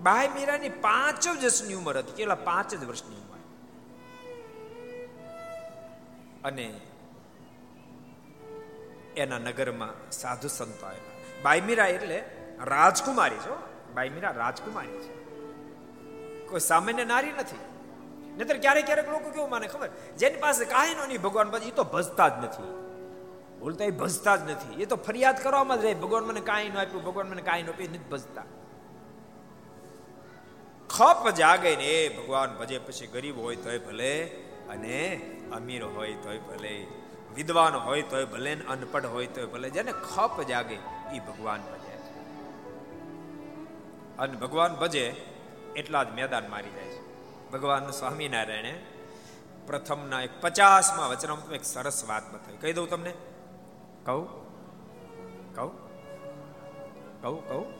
બાય 0.00 0.28
મીરાની 0.28 0.68
પાંચ 0.68 1.24
જ 1.24 1.28
વર્ષની 1.28 1.74
ઉંમર 1.74 1.98
હતી. 1.98 2.12
કેટલા? 2.12 2.34
પાંચ 2.34 2.74
જ 2.74 2.84
વર્ષની 2.84 3.16
ઉંમર. 3.16 3.40
અને 6.44 6.80
એના 9.16 9.38
નગરમાં 9.38 10.10
સાધુ 10.10 10.48
સંતો 10.48 10.86
આવેલા. 10.86 11.13
બાયમીરા 11.44 11.86
એટલે 11.86 12.24
રાજકુમારી 12.64 13.36
છો 13.36 13.62
બાયમીરા 13.94 14.30
રાજકુમારી 14.30 14.88
છે. 14.88 15.24
કોઈ 16.46 16.60
સામાન્ય 16.60 17.04
નારી 17.04 17.32
નથી. 17.32 17.58
નહીતર 18.36 18.58
ક્યારેક 18.58 18.86
ક્યારેક 18.86 19.08
લોકો 19.08 19.30
કેવું 19.30 19.50
માને 19.50 19.68
ખબર? 19.68 19.88
જેની 20.18 20.36
પાસે 20.36 20.64
કાંઈ 20.64 20.94
નો 20.94 21.06
નહીં, 21.06 21.22
ભગવાન 21.22 21.50
પછી 21.50 21.70
તો 21.70 21.84
ભજતા 21.84 22.28
જ 22.28 22.44
નથી. 22.44 22.84
ભૂલતા 23.60 23.84
એ 23.84 23.90
ભજતા 23.90 24.36
જ 24.36 24.50
નથી. 24.50 24.82
એ 24.82 24.84
તો 24.84 24.96
ફરિયાદ 24.96 25.42
કરવામાં 25.42 25.80
જ 25.80 25.84
રહે. 25.84 25.94
ભગવાન 25.94 26.24
મને 26.24 26.40
કાંઈ 26.40 26.68
ન 26.68 26.78
આપ્યું, 26.78 27.04
ભગવાન 27.04 27.26
મને 27.26 27.42
કાંઈ 27.42 27.62
ન 27.62 27.68
આપ્યું 27.68 27.90
નથી 27.90 27.98
ભજતા. 27.98 28.42
ખપ 30.90 31.30
જાગે 31.30 31.76
ને, 31.76 32.08
ભગવાન 32.08 32.56
ભજે 32.56 32.78
પછી 32.78 33.06
ગરીબ 33.06 33.38
હોય 33.38 33.56
તોય 33.56 33.78
ભલે 33.78 34.24
અને 34.68 35.20
અમીર 35.52 35.84
હોય 35.84 36.14
તોય 36.14 36.38
ભલે. 36.38 36.86
વિદ્વાન 37.34 37.74
હોય 37.74 38.02
તોય 38.02 38.24
ભલે 38.24 38.54
અનપઢ 38.54 39.06
હોય 39.06 39.26
તોય 39.26 39.46
ભલે. 39.46 39.70
જેને 39.70 39.92
ખપ 39.92 40.42
જાગે 40.42 40.93
એ 41.12 41.18
ભગવાન 41.18 41.60
ભજે 41.60 41.94
અને 44.18 44.36
ભગવાન 44.36 44.74
ભજે 44.74 45.16
એટલા 45.76 46.04
જ 46.04 46.10
મેદાન 46.10 46.50
મારી 46.50 46.70
જાય 46.70 46.84
છે. 46.84 47.00
ભગવાન 47.50 47.90
સ્વામિનારાયણે 47.90 48.82
પ્રથમના 49.66 50.22
એક 50.22 50.30
પચાસમાં 50.40 51.08
વચનામાં 51.08 51.54
એક 51.54 51.64
સરસ 51.64 52.04
વાત 52.08 52.34
બતાવી. 52.34 52.56
કહી 52.56 52.72
દઉં 52.72 52.88
તમને. 52.88 53.12
કહું? 54.04 54.28
કહું? 55.54 55.72
કહું? 57.22 57.48
કહું? 57.48 57.68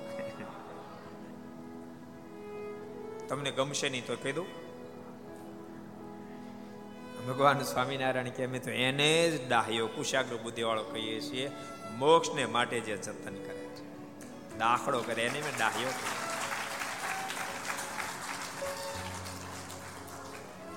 તમને 3.28 3.50
ગમશે 3.50 3.88
નહીં 3.88 4.06
તો 4.06 4.16
કહી 4.16 4.32
દઉં. 4.32 4.46
ભગવાન 7.26 7.62
સ્વામિનારાયણ 7.62 8.28
કે 8.28 8.44
અમે 8.44 8.58
તો 8.58 8.70
એને 8.70 9.30
જ 9.30 9.48
ડાહ્યો, 9.48 9.86
કુશાગ્ર 9.86 10.36
બુદ્ધિ 10.36 10.62
વાળો 10.62 10.82
કહીએ 10.82 11.20
છીએ. 11.20 11.50
મોક્ષને 11.98 12.44
માટે 12.46 12.78
જે 12.80 12.96
જતન 12.96 13.36
કરે 13.36 13.64
છે. 13.76 13.84
દાખલો 14.58 15.00
કરે, 15.00 15.22
એને 15.22 15.40
મેં 15.40 15.56
ડાહ્યો 15.58 15.92
કહીએ 15.98 16.22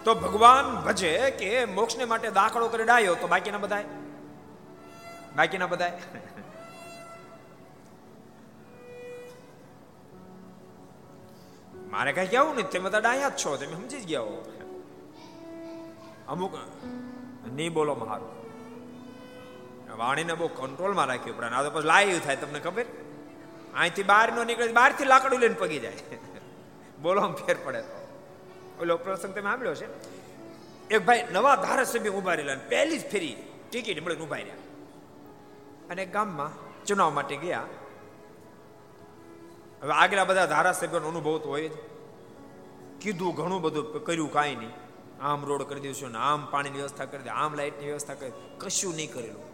તો 0.04 0.16
ભગવાન 0.16 0.68
ભજે 0.82 1.14
કે 1.40 1.50
મોક્ષને 1.76 2.06
માટે 2.06 2.30
દાખલો 2.32 2.68
કરી 2.68 2.84
ડાયો 2.84 3.16
તો 3.16 3.28
બાકીના 3.28 3.64
બધા 3.66 3.84
બાકીના 5.36 5.68
બધા 5.68 5.92
મારે 11.92 12.12
કઈ 12.14 12.28
કેવું 12.28 12.56
નહીં 12.56 12.70
તમે 12.70 12.90
તો 12.90 13.00
ડાયા 13.00 13.30
જ 13.30 13.46
છો, 13.46 13.58
તમે 13.58 13.76
સમજી 13.76 14.02
જ 14.02 14.08
ગયા 14.08 14.22
હો. 14.22 14.38
અમુક, 16.28 16.54
નહીં 17.54 17.74
બોલો 17.74 17.96
મારું. 17.96 18.37
વાણીને 19.96 20.34
બહુ 20.34 20.48
કંટ્રોલમાં 20.48 21.06
રાખ્યું 21.06 21.38
પણ 21.38 21.54
આ 21.54 21.64
તો 21.64 21.70
પછી 21.70 21.88
લાઈવ 21.88 22.20
થાય, 22.20 22.36
તમને 22.36 22.60
ખબર? 22.60 22.86
અહીંથી 23.76 24.04
બહાર 24.04 24.34
નો 24.34 24.44
નીકળે 24.44 24.72
બહારથી 24.72 25.06
લાકડું 25.06 25.40
લઈને 25.40 25.56
પગી 25.56 25.80
જાય. 25.80 25.94
બોલો 27.02 27.32
ફેર 27.32 27.56
પડે 27.64 27.82
તો. 27.82 28.08
ઓલો 28.82 28.98
પ્રસંગ 28.98 29.34
તમે 29.34 29.42
સાંભળ્યો 29.42 29.76
છે 29.76 30.18
એક 30.90 31.06
ભાઈ 31.06 31.28
નવા 31.32 31.56
ધારાસભ્ય 31.56 32.10
ઊભા 32.10 32.34
રહેલા 32.34 32.56
પહેલી 32.70 33.00
જ 33.00 33.10
ફેરી 33.10 33.38
ટિકિટ 33.72 34.06
મળીને 34.06 34.22
ઊભા 34.22 34.36
રહ્યા. 34.36 34.56
અને 35.90 36.06
ગામમાં 36.06 36.52
ચુનાવ 36.86 37.14
માટે 37.14 37.36
ગયા. 37.36 37.64
હવે 39.82 39.92
આગલા 39.92 40.24
બધા 40.24 40.46
ધારાસભ્યોનો 40.46 41.08
અનુભવ 41.08 41.38
તો 41.38 41.50
હોય 41.50 41.70
જ. 41.70 41.72
કીધું 43.02 43.36
ઘણું 43.36 43.62
બધું 43.62 44.06
કર્યું 44.06 44.32
કાંઈ 44.32 44.56
નહીં. 44.56 44.70
આમ 45.22 45.46
રોડ 45.46 45.64
કરી 45.64 45.80
દઈશું 45.80 46.12
ને 46.12 46.18
આમ 46.18 46.46
પાણીની 46.52 46.78
વ્યવસ્થા 46.78 47.06
કરી 47.06 47.24
દે 47.24 47.30
આમ 47.30 47.54
લાઇટની 47.54 47.86
વ્યવસ્થા 47.86 48.14
કરી 48.14 48.32
કશું 48.58 48.96
નહીં 48.96 49.14
કરેલું. 49.14 49.47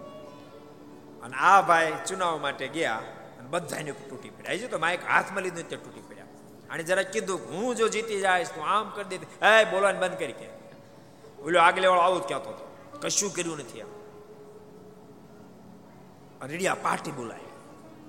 અને 1.24 1.36
આ 1.36 1.62
ભાઈ 1.62 1.94
ચુનાવ 2.08 2.42
માટે 2.42 2.68
ગયા 2.68 2.96
અને 3.40 3.50
બધાને 3.50 3.92
તૂટી 3.92 4.30
પડ્યા. 4.30 4.54
હજી 4.54 4.68
તો 4.68 4.80
માઇક 4.80 5.06
હાથમાં 5.10 5.44
લીધું 5.44 5.70
તે 5.70 5.76
તૂટી 5.76 6.02
પડ્યા. 6.02 6.24
અને 6.70 6.84
જરા 6.84 7.04
કીધું 7.04 7.40
હું 7.50 7.76
જો 7.76 7.88
જીતી 7.88 8.20
જાય 8.20 8.44
તો 8.44 8.62
આમ 8.62 8.90
કરી 8.90 9.18
દે. 9.18 9.26
હે 9.46 9.66
બોલવાનું 9.66 10.02
બંધ 10.02 10.20
કરી 10.20 10.34
કે. 10.34 10.50
ઓલો 11.42 11.60
આગલે 11.60 11.88
વાળો 11.88 12.02
આવું 12.02 12.22
જ 12.22 12.24
કહેતો 12.24 12.50
હતો. 12.50 12.98
કશું 13.02 13.34
કર્યું 13.34 13.58
નથી 13.58 13.82
આમ 13.82 13.88
રેડિયા 16.46 16.76
પાર્ટી 16.76 17.12
બોલાય. 17.12 17.40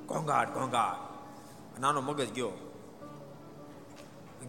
ઘોંઘાટ 0.07 0.51
ઘોંઘાટ. 0.51 1.15
નાનો 1.81 2.01
મગજ 2.01 2.33
ગયો. 2.33 2.49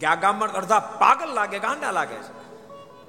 કે 0.00 0.06
આ 0.06 0.14
ગામમાં 0.14 0.52
અડધા 0.52 0.80
પાગલ 0.80 1.34
લાગે 1.34 1.58
ગાંડા 1.58 1.90
લાગે 1.90 2.14
છે. 2.14 2.32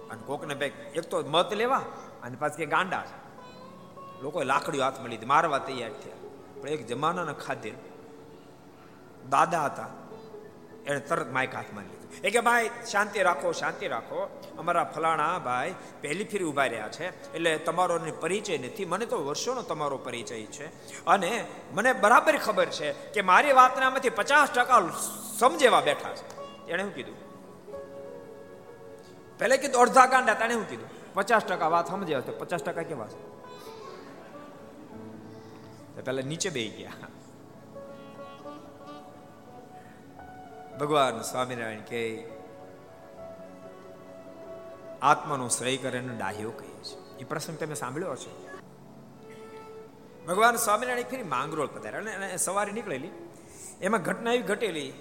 અને 0.10 0.22
કોકને 0.26 0.56
ભાઈ, 0.56 0.68
એક 0.68 1.00
તો 1.00 1.22
મત 1.22 1.54
લેવા 1.54 1.78
અને 2.24 2.36
પાછી 2.36 2.66
ગાંડા 2.66 3.04
છે. 3.06 3.27
લોકોએ 4.22 4.46
લાકડીઓ 4.46 4.84
હાથમાં 4.84 5.10
લીધી. 5.10 5.26
મારવા 5.26 5.58
તૈયાર 5.58 5.92
થયા. 5.92 6.16
પણ 6.62 6.70
એક 6.70 6.88
જમાનાના 6.88 7.34
ખાધે 7.34 7.74
દાદા 9.30 9.66
હતા. 9.66 9.88
એને 10.86 11.00
તરત 11.00 11.32
માઇક 11.32 11.56
હાથમાં 11.56 11.84
લીધું. 11.84 11.98
એ 12.24 12.30
કે, 12.30 12.40
ભાઈ, 12.40 12.70
શાંતિ 12.92 13.24
રાખો 13.24 13.52
શાંતિ 13.52 13.88
રાખો. 13.88 14.42
અમારા 14.58 14.84
ફલાણા 14.84 15.40
ભાઈ 15.40 15.76
પહેલી 16.02 16.24
ફેરી 16.24 16.46
ઊભા 16.46 16.66
રહ્યા 16.66 16.90
છે. 16.90 17.34
એટલે 17.34 17.58
તમારો 17.58 18.00
પરિચય 18.20 18.58
નથી. 18.58 18.86
મને 18.86 19.06
તો 19.06 19.26
વર્ષોનો 19.26 19.62
તમારો 19.62 19.98
પરિચય 19.98 20.46
છે. 20.46 20.96
અને 21.06 21.46
મને 21.74 21.94
બરાબર 21.94 22.38
ખબર 22.38 22.66
છે 22.66 22.92
કે 22.92 23.22
મારી 23.22 23.52
વાતનામાંથી 23.52 24.10
પચાસ 24.10 24.52
ટકા 24.52 24.90
સમજેવા 25.40 25.82
બેઠા 25.82 26.14
છે. 26.14 26.38
એણે 26.68 26.84
શું 26.84 26.96
કીધું? 26.96 27.28
પહેલે 29.40 29.58
કીધું, 29.58 29.82
અડધા 29.82 30.06
ગાંડા. 30.06 30.34
તાણે 30.34 30.54
શું 30.54 30.70
કીધું? 30.70 31.14
પચાસ 31.14 31.46
ટકા 31.46 31.68
વાત 31.68 31.88
સમજ્યા 31.88 32.20
તો 32.20 32.32
પચાસ 32.32 32.64
ટકા 32.64 32.82
કેવા 32.82 33.08
છે? 33.08 33.37
પેલા 36.02 36.22
નીચે 36.22 36.50
બે 36.50 36.68
ગયા. 36.68 36.92
ભગવાન 40.78 41.22
સ્વામિનારાયણ 41.22 41.82
કે 41.82 42.02
આત્માનો 45.02 45.48
શ્રેય 45.48 45.78
કરે 45.78 46.00
અને 46.00 46.18
ડાહ્યો 46.18 46.52
કહે 46.52 46.84
છે. 46.84 47.18
એ 47.18 47.24
પ્રસંગ 47.24 47.58
તમે 47.58 47.76
સાંભળ્યો 47.76 48.16
છે 48.16 48.58
ભગવાન 50.26 50.56
સ્વામિનારાયણ 50.56 51.04
ફરી 51.04 51.24
માંગરોળ 51.24 51.68
પધાર્યા 51.68 52.16
અને 52.16 52.38
સવારે 52.38 52.72
નીકળેલી. 52.72 53.12
એમાં 53.82 54.02
ઘટના 54.02 54.34
એવી 54.34 54.44
ઘટેલી, 54.44 54.94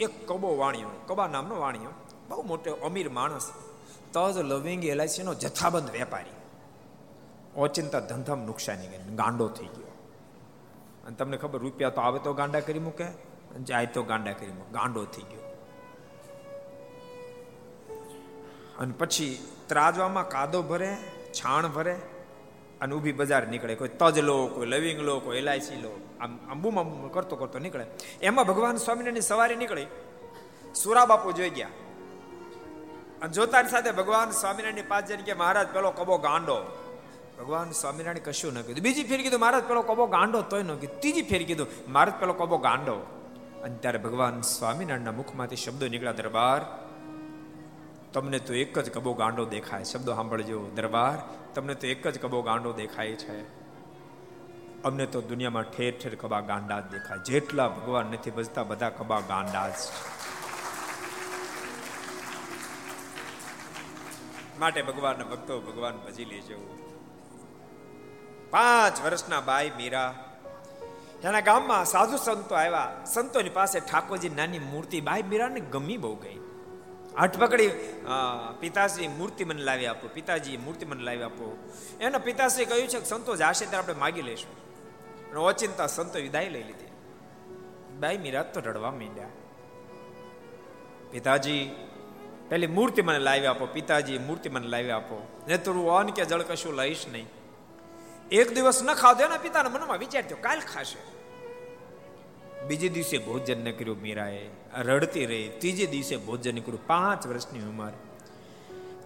એક 0.00 0.28
કબો 0.28 0.56
વાણિયો, 0.56 0.88
કબા 1.06 1.26
નામનો 1.26 1.60
વાણિયો, 1.60 1.90
બહુ 2.28 2.42
મોટો 2.42 2.74
અમીર 2.74 3.08
માણસ, 3.08 3.52
તજ 4.12 4.38
લવિંગ 4.38 4.84
એલઆઈસીનો 4.84 5.34
જથ્થાબંધ 5.34 5.90
વેપારી. 5.90 6.37
ઓચિંતા 7.56 8.00
ધંધામાં 8.00 8.46
નુકસાની 8.46 8.86
ગઈ. 8.86 8.98
ગાંડો 8.98 9.48
થઈ 9.48 9.64
ગયો. 9.64 9.86
અને 11.06 11.16
તમને 11.16 11.36
ખબર, 11.36 11.58
રૂપિયા 11.58 11.90
તો 11.90 12.00
આવે 12.00 12.18
તો 12.18 12.32
ગાંડા 12.32 12.60
કરી 12.60 12.78
મૂકે 12.78 13.04
જાય 13.62 13.86
તો 13.86 14.02
ગાંડા 14.02 14.32
કરી 14.32 14.52
મૂકે. 14.52 14.72
ગાંડો 14.72 15.04
થઈ 15.04 15.22
ગયો. 15.22 15.40
અને 18.78 18.94
પછી 18.98 19.48
ત્રાજવામાં 19.66 20.28
કાદો 20.28 20.62
ભરે, 20.62 20.96
છાણ 21.32 21.68
ભરે, 21.68 21.98
અને 22.80 22.94
ઊભી 22.94 23.12
બજાર 23.12 23.46
નીકળે. 23.46 23.74
કોઈ 23.74 23.88
તજ 23.88 24.18
લો 24.18 24.46
કોઈ 24.46 24.66
લવિંગ 24.66 25.00
લો 25.00 25.20
કોઈ 25.20 25.38
એલઆઈસી 25.38 25.76
લો 25.76 26.00
આમ 26.20 26.38
અંબુમ 26.50 27.08
કરતો 27.08 27.36
કરતો 27.36 27.58
નીકળે. 27.58 27.86
એમાં 28.22 28.46
ભગવાન 28.46 28.76
સ્વામિનારાયણ 28.76 29.20
સવારે 29.20 29.56
નીકળી. 29.56 29.86
સુરા 30.74 31.06
બાપુ 31.06 31.32
જોઈ 31.32 31.50
ગયા. 31.50 31.68
અને 33.22 33.32
જોતાની 33.32 33.68
સાથે 33.68 33.92
ભગવાન 33.92 34.30
સ્વામિનારાયણ 34.30 34.88
પાસે 34.88 35.16
જણ 35.16 35.22
કે 35.22 35.34
મહારાજ, 35.34 35.68
પેલો 35.68 35.90
કબો 35.90 36.18
ગાંડો. 36.18 36.84
ભગવાન 37.38 37.70
સ્વામિનારાયણ 37.70 38.18
કશું 38.18 38.52
ન 38.52 38.62
કીધું. 38.62 38.82
બીજી 38.82 39.04
ફેર 39.04 39.22
કીધું 39.22 39.40
મહારાજ 39.40 39.64
પેલો 39.64 39.82
કબો 39.82 40.06
ગાંડો 40.06 40.42
તોય 40.42 40.62
ન 40.62 40.74
કીધું. 40.74 41.00
ત્રીજી 41.00 41.22
ફેર 41.22 41.46
કીધું 41.46 41.92
મહારાજ 41.92 42.20
પેલો 42.20 42.32
કબો 42.32 42.58
ગાંડો. 42.58 42.94
અને 43.64 43.76
ત્યારે 43.76 43.98
ભગવાન 43.98 44.40
સ્વામિનારાયણના 44.40 45.12
મુખમાંથી 45.12 45.56
શબ્દો 45.56 45.88
નીકળ્યા, 45.88 46.12
દરબાર, 46.12 46.88
તમને 48.12 48.38
તો 48.38 48.54
એક 48.54 48.78
જ 48.78 48.90
કબો 48.90 49.12
ગાંડો 49.12 49.44
દેખાય. 49.44 49.84
શબ્દો 49.84 50.14
સાંભળજો, 50.14 50.70
દરબાર, 50.74 51.34
તમને 51.54 51.74
તો 51.74 51.86
એક 51.86 52.08
જ 52.08 52.20
કબો 52.20 52.42
ગાંડો 52.42 52.72
દેખાય 52.72 53.12
છે. 53.12 53.58
અમને 54.82 55.06
તો 55.06 55.20
દુનિયામાં 55.20 55.62
ઠેર 55.62 55.94
ઠેર 56.02 56.14
કબા 56.14 56.40
ગાંડા 56.40 56.80
જ 56.80 56.84
દેખાય. 56.84 57.18
જેટલા 57.18 57.68
ભગવાન 57.68 58.06
નથી 58.06 58.30
ભજતા 58.30 58.62
બધા 58.62 58.90
કબા 58.90 59.20
ગાંડા 59.20 59.68
જ 59.68 59.72
માટે 64.58 64.82
ભગવાનના 64.82 65.24
ભક્તો 65.24 65.60
ભગવાન 65.60 65.96
ભજી 65.96 66.24
લેજો. 66.24 66.87
પાંચ 68.50 69.00
વર્ષના 69.04 69.40
બાઈ 69.40 69.70
મીરા. 69.76 70.08
એના 71.22 71.40
ગામમાં 71.40 71.84
સાધુ 71.84 72.16
સંતો 72.16 72.54
આવ્યા. 72.54 73.04
સંતોની 73.06 73.50
પાસે 73.50 73.80
ઠાકોરજી 73.80 74.28
નાની 74.30 74.60
મૂર્તિ 74.72 75.00
બાઈ 75.00 75.22
મીરાને 75.22 75.60
ગમી 75.74 75.96
બહુ 75.96 76.14
ગઈ. 76.16 76.38
પકડી 77.40 77.70
પિતાશ્રી 78.60 79.08
મૂર્તિ 79.08 79.44
મને 79.44 79.62
લાવી 79.62 79.86
આપો 79.86 80.08
પિતાજી 80.14 80.56
મૂર્તિ 80.56 80.86
મને 80.86 81.02
લાવી 81.02 81.22
આપો. 81.22 81.46
એના 82.00 82.18
પિતાશ્રી 82.18 82.64
કહ્યું 82.64 82.88
છે 82.88 82.98
કે 82.98 83.04
સંતો 83.04 83.36
જાશે 83.36 83.64
ત્યારે 83.64 83.78
આપણે 83.78 83.94
માગી 83.94 84.22
લઈશું. 84.22 84.52
અને 85.30 85.40
ઓચિંતા 85.40 85.86
સંતો 85.86 86.18
વિદાય 86.18 86.48
લઈ 86.48 86.62
લીધી. 86.62 86.90
બાઈ 88.00 88.18
મીરા 88.18 88.42
તો 88.42 88.60
રડવા 88.60 88.90
માંડ્યા. 88.90 89.30
પિતાજી, 91.10 91.60
પેલી 92.48 92.66
મૂર્તિ 92.66 93.02
મને 93.02 93.18
લાવી 93.18 93.46
આપો 93.46 93.66
પિતાજી 93.66 94.18
મૂર્તિ 94.18 94.48
મને 94.48 94.68
લાવી 94.68 94.90
આપો. 94.90 95.18
ને 95.48 95.58
તું 95.58 95.90
અન્ન 95.92 96.10
કે 96.10 96.24
જળ 96.24 96.42
કશું 96.42 96.74
લઈશ 96.74 97.04
નહીં. 97.12 97.26
એક 98.32 98.54
દિવસ 98.54 98.82
ન 98.82 98.94
ખાધો 98.94 99.24
એના 99.24 99.36
પિતાના 99.36 99.68
મનમાં 99.68 99.98
વિચાર 99.98 100.22
થયો, 100.22 100.38
કાલ 100.40 100.60
ખાશે. 100.60 100.98
બીજે 102.66 102.88
દિવસે 102.88 103.18
ભોજન 103.18 103.64
ન 103.64 103.70
કર્યું 103.70 104.00
મીરાએ, 104.02 104.48
રડતી 104.76 105.26
રહી. 105.26 105.48
ત્રીજે 105.48 105.86
દિવસે 105.86 106.16
ભોજન 106.16 106.58
કર્યું 106.58 106.86
પાંચ 106.86 107.26
વર્ષની 107.26 107.60
ઉંમર. 107.60 107.92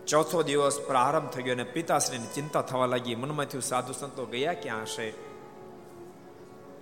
ચોથો 0.07 0.43
દિવસ 0.43 0.81
પ્રારંભ 0.81 1.31
થઈ 1.31 1.43
ગયો 1.43 1.55
અને 1.55 1.65
પિતાશ્રીને 1.65 2.27
ચિંતા 2.35 2.63
થવા 2.63 2.87
લાગી. 2.87 3.15
મનમાં 3.15 3.47
થયું, 3.47 3.63
સાધુ 3.63 3.93
સંતો 3.93 4.27
ગયા 4.27 4.53
ક્યાં 4.53 4.83
હશે? 4.83 5.13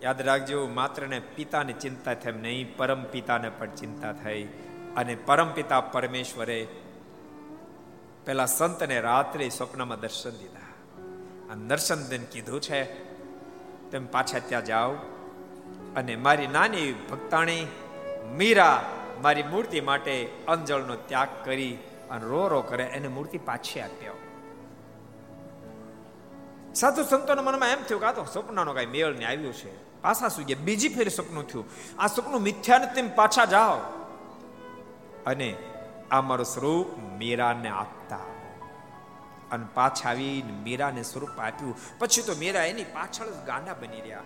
યાદ 0.03 0.21
રાખજો 0.21 0.67
માત્ર 0.67 1.07
ને 1.07 1.21
પિતાની 1.21 1.73
ચિંતા 1.73 2.15
થઈ 2.15 2.33
નહીં, 2.33 2.77
પરમ 2.77 3.05
પિતાને 3.05 3.51
પણ 3.51 3.67
ચિંતા 3.67 4.13
થઈ. 4.13 4.45
અને 4.97 5.15
પરમ 5.15 5.53
પિતા 5.53 5.81
પરમેશ્વરે 5.81 6.67
પેલા 8.25 8.47
સંતને 8.47 9.01
રાત્રે 9.01 9.49
સ્વપ્નમાં 9.49 10.01
દર્શન 10.01 10.31
દીધા. 10.31 10.60
દર્શન 11.55 12.09
દઈને 12.09 12.25
કીધું 12.25 12.61
છે, 12.61 12.85
તેમ 13.91 14.07
પાછા 14.07 14.39
ત્યાં 14.39 14.65
જાઓ 14.65 14.93
અને 15.97 16.17
મારી 16.17 16.47
નાની 16.47 16.93
ભક્તાણી 16.93 17.67
મીરા 18.37 18.85
મારી 19.23 19.43
મૂર્તિ 19.43 19.81
માટે 19.81 20.33
અંજળનો 20.49 20.95
ત્યાગ 20.95 21.29
કરી 21.45 21.79
અને 22.11 22.25
રો 22.25 22.49
રો 22.49 22.63
કરે, 22.63 22.85
એને 22.85 23.09
મૂર્તિ 23.09 23.39
પાછી 23.39 23.81
આપ્યો. 23.81 24.13
સાધુ 26.75 27.03
સંતોના 27.03 27.43
મનમાં 27.43 27.69
એમ 27.69 27.83
થયું 27.83 28.01
કે 28.01 28.07
આ 28.07 28.13
તો 28.13 28.25
સપનાનો 28.25 28.75
કઈ 28.75 28.87
મેળ 28.87 29.15
ને 29.15 29.25
આવ્યું 29.25 29.53
છે. 29.53 30.03
પાછા 30.03 30.29
સુઈ 30.29 30.45
ગયા 30.45 30.65
બીજી 30.65 30.89
ફેરી 30.89 31.11
સપનું 31.11 31.49
થયું. 31.49 31.65
આ 31.99 32.07
સપનું 32.07 32.43
મિથ્યા 32.43 32.79
ને 32.79 32.87
તેમ 32.87 33.15
પાછા 33.15 33.45
જાઓ. 33.45 33.77
અને 35.27 35.57
આ 36.11 36.21
મારું 36.21 36.47
સ્વરૂપ 36.47 36.87
મીરાને 37.19 37.69
આપતા. 37.69 38.19
અને 39.51 39.67
પાછા 39.75 40.11
આવીને 40.11 40.53
મીરાને 40.53 41.03
સ્વરૂપ 41.03 41.41
આપ્યું. 41.41 41.99
પછી 41.99 42.23
તો 42.23 42.35
મીરા 42.35 42.65
એની 42.65 42.85
પાછળ 42.85 43.27
જ 43.27 43.45
ગાંડા 43.47 43.75
બની 43.75 44.01
રહ્યા. 44.01 44.21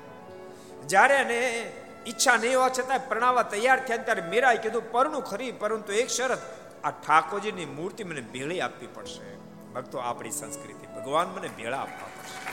જ્યારે 0.87 1.15
એને 1.15 1.73
ઈચ્છા 2.07 2.37
નહીં 2.37 2.57
હોવા 2.57 2.69
છતાં 2.69 3.09
પ્રણાવવા 3.09 3.43
તૈયાર 3.43 3.87
થયા 3.87 3.97
ત્યારે 3.97 4.23
મીરાએ 4.23 4.57
કીધું, 4.57 4.93
પરણું 4.93 5.23
ખરી, 5.23 5.53
પરંતુ 5.53 5.93
એક 5.93 6.09
શરત, 6.09 6.39
આ 6.85 6.91
ઠાકોરજીની 6.91 7.67
મૂર્તિ 7.67 8.05
મને 8.05 8.21
ભેળી 8.21 8.61
આપવી 8.61 8.87
પડશે. 8.87 9.37
ભક્તો 9.75 9.99
આપણી 9.99 10.31
સંસ્કૃતિ. 10.31 10.87
ભગવાન 10.87 11.27
મને 11.27 11.49
ભેળા 11.49 11.79
આપવા 11.79 12.07
પડશે. 12.07 12.45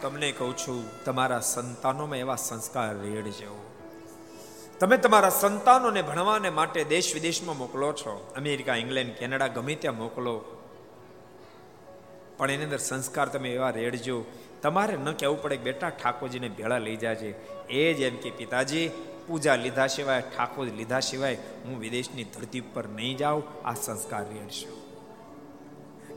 તમને 0.00 0.32
કહું 0.32 0.56
છું, 0.56 1.04
તમારા 1.04 1.40
સંતાનોમાં 1.40 2.16
એવા 2.16 2.36
સંસ્કાર 2.36 2.94
રેડજો 2.94 3.75
તમે 4.80 4.96
તમારા 4.96 5.28
સંતાનોને 5.28 6.02
ભણવાને 6.02 6.50
માટે 6.50 6.84
દેશ 6.84 7.14
વિદેશમાં 7.14 7.58
મોકલો 7.58 7.92
છો. 7.92 8.32
અમેરિકા, 8.36 8.74
ઇંગ્લેન્ડ, 8.76 9.14
કેનેડા 9.14 9.46
ગમે 9.46 9.74
ત્યાં 9.74 9.96
મોકલો. 9.96 10.44
પણ 12.36 12.50
એની 12.50 12.64
અંદર 12.64 12.78
સંસ્કાર 12.78 13.28
તમે 13.28 13.54
એવા 13.54 13.70
રેડજો. 13.70 14.24
તમારે 14.62 14.96
ન 14.96 15.12
કહેવું 15.12 15.42
પડે 15.42 15.56
બેટા 15.56 15.88
ઠાકોરજીને 15.88 16.48
ભેળા 16.48 16.78
લઈ 16.78 16.96
જાજે. 16.96 17.34
એ 17.68 17.94
જ 17.94 18.00
એમ 18.00 18.16
કે 18.16 18.30
પિતાજી, 18.30 18.90
પૂજા 19.26 19.56
લીધા 19.56 19.86
સિવાય, 19.86 20.20
ઠાકોર 20.20 20.66
લીધા 20.66 21.00
સિવાય 21.00 21.34
હું 21.64 21.78
વિદેશની 21.78 22.24
ધરતી 22.24 22.60
પર 22.60 22.88
નહીં 22.88 23.16
જાઉં. 23.16 23.68
આ 23.68 23.74
સંસ્કાર 23.74 24.24
રેડશો 24.24 24.82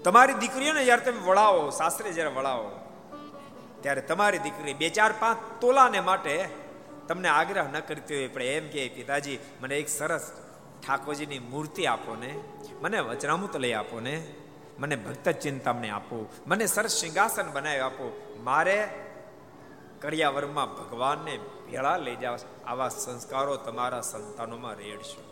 તમારી 0.03 0.33
દીકરીઓને 0.33 0.85
જ્યારે 0.85 1.11
તમે 1.11 1.21
વળાવો, 1.27 1.69
સાસરે 1.69 2.11
જ્યારે 2.11 2.31
વળાવો, 2.31 2.71
ત્યારે 3.81 4.01
તમારી 4.01 4.37
દીકરી 4.37 4.73
બે 4.73 4.89
ચાર 4.89 5.13
પાંચ 5.19 5.61
તોલાને 5.61 5.99
માટે 5.99 6.68
તમને 7.09 7.27
આગ્રહ 7.27 7.63
ન 7.63 7.79
કરતી 7.79 8.15
હોય, 8.15 8.27
પણ 8.27 8.41
એમ 8.41 8.69
કે 8.69 8.89
પિતાજી, 8.89 9.39
મને 9.61 9.77
એક 9.77 9.89
સરસ 9.89 10.31
ઠાકોરજીની 10.87 11.39
મૂર્તિ 11.39 11.85
આપો 11.85 12.15
ને, 12.15 12.39
મને 12.81 12.99
વચનામૃત 12.99 13.55
લઈ 13.55 13.73
આપો 13.73 13.99
ને, 13.99 14.27
મને 14.79 14.95
ભક્ત 14.95 15.29
ચિંતામણી 15.29 15.89
આપો, 15.89 16.29
મને 16.47 16.65
સરસ 16.65 16.91
સિંહાસન 16.91 17.51
બનાવી 17.51 17.79
આપો, 17.79 18.35
મારે 18.43 18.89
કડિયાવરમાં 20.01 20.75
ભગવાનને 20.75 21.39
ભેળા 21.71 21.97
લઈ 21.97 22.15
જાવ, 22.15 22.37
આવા 22.65 22.89
સંસ્કારો 22.89 23.55
તમારા 23.55 24.01
સંતાનોમાં 24.01 24.73
રેડશો. 24.73 25.23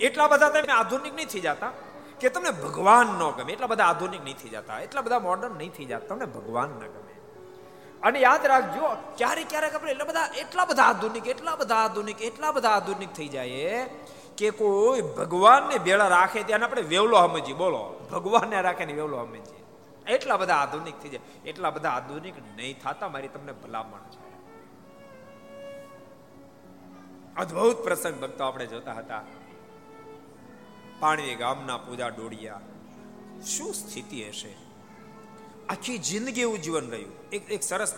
એટલા 0.00 0.28
બધા 0.28 0.48
તમે 0.48 0.60
આધુનિક 0.60 1.14
નહીં 1.14 1.26
થઈ 1.26 1.40
જતા 1.40 1.72
કે 2.20 2.28
તમને 2.28 2.50
ભગવાન 2.50 3.06
ન 3.06 3.30
ગમે. 3.30 3.52
એટલા 3.52 3.66
બધા 3.66 3.84
આધુનિક 3.84 4.24
નહીં 4.24 4.36
થઈ 4.36 4.48
જતા. 4.48 4.80
એટલા 4.80 5.00
બધા 5.00 5.18
મોડર્ન 5.18 5.54
નહીં 5.56 5.70
થઈ 5.70 5.84
જતા. 5.84 5.98
તમને 5.98 6.24
ભગવાન 6.24 6.68
ન 6.68 6.78
ગમે. 6.78 7.01
અને 8.02 8.20
યાદ 8.20 8.46
રાખજો, 8.46 8.88
ક્યારેક 9.16 9.48
ક્યારેક 9.48 9.74
આપણે 9.74 9.90
એટલા 9.90 10.04
બધા 10.04 10.26
એટલા 10.38 10.64
બધા 10.64 10.82
આધુનિક, 10.82 11.26
એટલા 11.26 11.56
બધા 11.56 11.76
આધુનિક, 11.76 12.22
એટલા 12.22 12.52
બધા 12.52 12.70
આધુનિક 12.70 13.12
થઈ 13.12 13.28
જાય 13.28 13.90
કે 14.36 14.50
કોઈ 14.50 15.00
ભગવાનને 15.00 15.78
ભેળા 15.78 16.08
રાખે 16.08 16.42
ત્યાં 16.42 16.64
આપણે 16.64 16.82
વેવલો 16.82 17.28
સમજીએ. 17.28 17.54
બોલો, 17.54 18.08
ભગવાનને 18.12 18.62
રાખે 18.62 18.84
ને 18.84 18.92
વેવલો 18.92 19.24
સમજીએ. 19.24 19.62
એટલા 20.14 20.36
બધા 20.36 20.54
આધુનિક 20.54 20.94
થઈ 21.02 21.08
જાય. 21.08 21.48
એટલા 21.48 21.70
બધા 21.70 21.90
આધુનિક 21.90 22.34
નહીં 22.56 22.80
થતા, 22.80 23.08
મારી 23.08 23.28
તમને 23.28 23.52
ભલામણ 23.52 23.98
છે. 23.98 24.22
અદ્ભુત 27.36 27.76
પ્રસંગ 27.76 28.20
ભક્તો 28.20 28.44
આપણે 28.44 28.66
જોતા 28.66 28.92
હતા. 28.92 29.22
પાણી 31.00 31.34
ગામના 31.34 31.76
પૂજા 31.76 32.08
ડોડિયા 32.08 32.60
શું 33.46 33.74
સ્થિતિ 33.74 34.28
હશે? 34.28 34.61
આખી 35.72 35.98
જિંદગી 35.98 36.40
એવું 36.40 36.58
જીવન 36.58 36.90
રહ્યું. 36.90 37.30
એક 37.30 37.50
એક 37.50 37.62
સરસ 37.62 37.94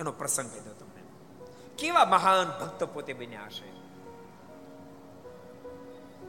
એનો 0.00 0.12
પ્રસંગ 0.12 0.50
કીધો 0.50 0.70
તમને. 0.70 1.02
કેવા 1.78 2.04
મહાન 2.04 2.64
ભક્ત 2.64 2.84
પોતે 2.84 3.12
બન્યા 3.12 3.44
હશે. 3.44 3.78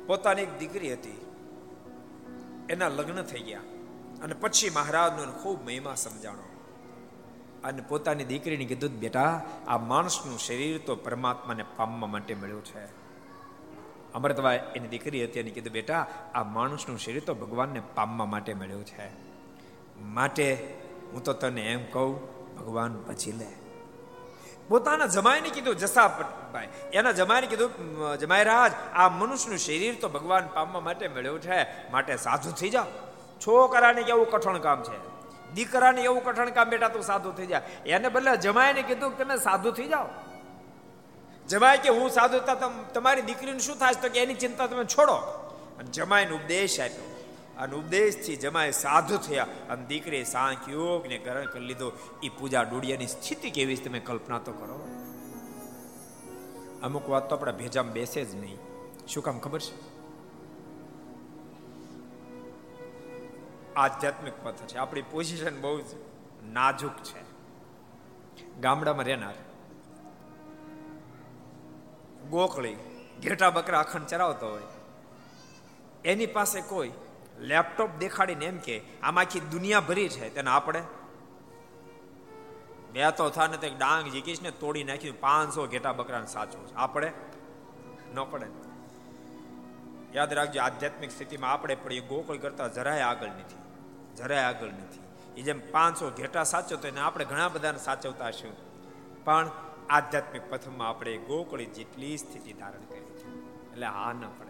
પોતાની 0.05 0.41
એક 0.41 0.59
દીકરી 0.59 0.93
હતી. 0.93 1.25
એના 2.69 2.87
લગ્ન 2.87 3.21
થઈ 3.21 3.39
ગયા. 3.39 3.59
અને 4.23 4.33
પછી 4.33 4.69
મહારાજનો 4.69 5.31
ખૂબ 5.31 5.65
મહિમા 5.65 5.95
સમજાણો. 5.95 6.43
અને 7.63 7.81
પોતાની 7.81 8.23
દીકરીને 8.23 8.65
કીધું, 8.65 8.89
બેટા, 8.89 9.45
આ 9.67 9.77
માણસનું 9.77 10.39
શરીર 10.39 10.81
તો 10.85 10.95
પરમાત્માને 10.95 11.63
પામવા 11.75 12.07
માટે 12.07 12.35
મળ્યું 12.35 12.65
છે. 12.65 12.85
અમૃતભાઈ 14.13 14.59
એની 14.75 14.87
દીકરી 14.87 15.23
હતી 15.23 15.39
એને 15.39 15.49
કીધું, 15.49 15.73
બેટા, 15.73 16.07
આ 16.33 16.43
માણસનું 16.43 16.99
શરીર 16.99 17.23
તો 17.23 17.33
ભગવાનને 17.33 17.81
પામવા 17.95 18.25
માટે 18.25 18.53
મળ્યું 18.53 18.85
છે. 18.85 19.28
માટે 20.01 20.47
હું 21.13 21.23
તો 21.23 21.33
તને 21.33 21.71
એમ 21.71 21.85
કહું, 21.85 22.13
ભગવાન 22.57 23.01
પછી 23.07 23.31
લે. 23.31 23.47
પોતાના 24.69 25.05
જમાઈને 25.05 25.49
કીધું 25.49 25.75
જસાભાઈ 25.75 26.67
એના 26.93 27.11
જમાઈને 27.11 27.47
કીધું 27.47 28.17
જમાઈરાજ 28.17 28.71
આ 28.93 29.09
મનુષ્યનું 29.09 29.57
શરીર 29.57 29.95
તો 30.01 30.09
ભગવાન 30.09 30.47
પામવા 30.47 30.79
માટે 30.79 31.07
મળ્યું 31.07 31.41
છે, 31.41 31.89
માટે 31.91 32.17
સાધુ 32.17 32.51
થઈ 32.51 32.69
જાઓ 32.69 32.85
છોકરાને 33.41 34.03
કેવું 34.03 34.29
કઠણ 34.29 34.57
કામ 34.57 34.83
છે? 34.83 34.97
દીકરાને 35.53 36.01
એવું 36.01 36.23
કઠણ 36.23 36.49
કામ, 36.49 36.69
બેટા, 36.69 36.87
તું 36.87 37.01
સાધુ 37.01 37.31
થઈ 37.31 37.47
જાય 37.47 37.61
એને 37.85 38.09
બદલે 38.09 38.37
જમાઈને 38.37 38.81
કીધું 38.81 39.17
કે 39.17 39.23
તમે 39.23 39.37
સાધુ 39.37 39.71
થઈ 39.71 39.87
જાઓ. 39.87 40.07
જમાય 41.49 41.77
કે 41.77 41.89
હું 41.89 42.09
સાધુ 42.09 42.39
તમારી 42.93 43.21
દીકરીને 43.21 43.59
શું 43.59 43.77
થાય 43.77 43.93
તો 43.93 44.09
કે 44.09 44.19
એની 44.23 44.35
ચિંતા 44.35 44.67
તમે 44.67 44.85
છોડો. 44.85 45.15
અને 45.79 45.89
જમાઈને 45.89 46.31
ઉપદેશ 46.31 46.79
આપ્યો. 46.79 47.18
અને 47.59 47.75
ઉપદેશથી 47.75 48.35
જમાય 48.35 48.71
સાધુ 48.71 49.17
થયા. 49.17 49.47
અને 49.69 49.85
દીકરી 49.85 50.25
સાંખ 50.25 50.69
યોગ 50.69 51.07
ને 51.07 51.17
ગ્રહણ 51.17 51.45
કરી 51.45 51.65
લીધો. 51.65 51.91
એ 52.23 52.29
પૂજા 52.29 52.63
ડોડિયાની 52.63 53.07
સ્થિતિ 53.07 53.51
કેવી 53.51 53.75
તમે 53.75 53.99
કલ્પના 53.99 54.39
તો 54.39 54.51
કરો. 54.51 54.87
અમુક 56.83 57.09
વાત 57.09 57.29
તો 57.29 57.35
આપણા 57.35 57.51
ભેજામાં 57.51 57.93
બેસે 57.93 58.25
જ 58.25 58.35
નહીં. 58.35 58.57
શું 59.07 59.23
કામ 59.23 59.39
ખબર 59.39 59.59
છે? 59.59 59.99
આધ્યાત્મિક 63.75 64.33
પથ 64.43 64.53
છે. 64.53 64.77
આપણી 64.77 65.01
પોઝિશન 65.01 65.61
બહુ 65.61 65.81
જ 65.81 65.85
નાજુક 66.51 66.91
છે. 66.91 67.29
ગામડામાં 68.61 69.05
રહેનાર 69.05 69.33
ગોખળી 72.29 72.75
ઘેટા 73.23 73.49
બકરા 73.49 73.79
અખંડ 73.79 74.05
ચરાવતો 74.05 74.47
હોય. 74.47 74.61
એની 76.05 76.25
પાસે 76.25 76.61
કોઈ 76.61 76.91
લેપટોપ 77.39 77.89
દેખાડીને 77.99 78.45
એમ 78.45 78.57
કે 78.57 78.81
આમાં 79.03 79.23
આખી 79.23 79.39
દુનિયા 79.39 79.79
ભરી 79.79 80.09
છે, 80.09 80.29
તેને 80.29 80.49
આપણે. 80.49 80.83
બે 82.91 83.11
તો 83.11 83.29
થાને 83.29 83.57
તો 83.57 83.77
ડાંગ 83.77 84.11
જીકીશ 84.11 84.41
ને 84.41 84.51
તોડી 84.51 84.83
નાખ્યું, 84.83 85.19
પાંચસો 85.19 85.67
ઘેટા 85.67 85.93
બકરાને 85.93 86.27
સાચું 86.27 86.67
છે. 86.67 86.75
આપણે? 86.75 87.11
ન 88.13 88.23
પડે. 88.23 88.45
યાદ 90.13 90.33
રાખજો, 90.33 90.61
આધ્યાત્મિક 90.61 91.11
સ્થિતિમાં 91.11 91.53
આપણે 91.53 91.75
પડીએ 91.75 91.99
ગોકુળ 91.99 92.37
કરતા 92.37 92.67
જરાય 92.67 93.01
આગળ 93.01 93.27
નથી. 93.27 93.55
જરાય 94.15 94.43
આગળ 94.43 94.67
નથી. 94.67 94.99
એ 95.37 95.43
જેમ 95.43 95.71
પાંચસો 95.71 96.09
ઘેટા 96.09 96.43
સાચો 96.43 96.75
તો 96.75 96.87
એને 96.87 96.99
આપણે 96.99 97.25
ઘણા 97.25 97.47
બધાને 97.47 97.77
સાચવતા 97.77 98.27
હશું. 98.27 98.55
પણ 99.23 99.51
આધ્યાત્મિક 99.89 100.49
પથમાં 100.49 100.89
આપણે 100.89 101.17
ગોકળી 101.17 101.65
જેટલી 101.65 102.17
સ્થિતિ 102.17 102.53
ધારણ 102.53 102.79
કરી 102.79 102.99
છે. 102.99 103.27
એટલે 103.71 103.85
હા 103.85 104.13
ન 104.13 104.21
પડે. 104.21 104.48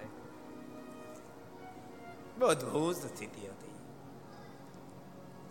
બહુ 2.40 2.48
અદભુત 2.48 2.96
સ્થિતિ 2.96 3.48
હતી. 3.48 3.72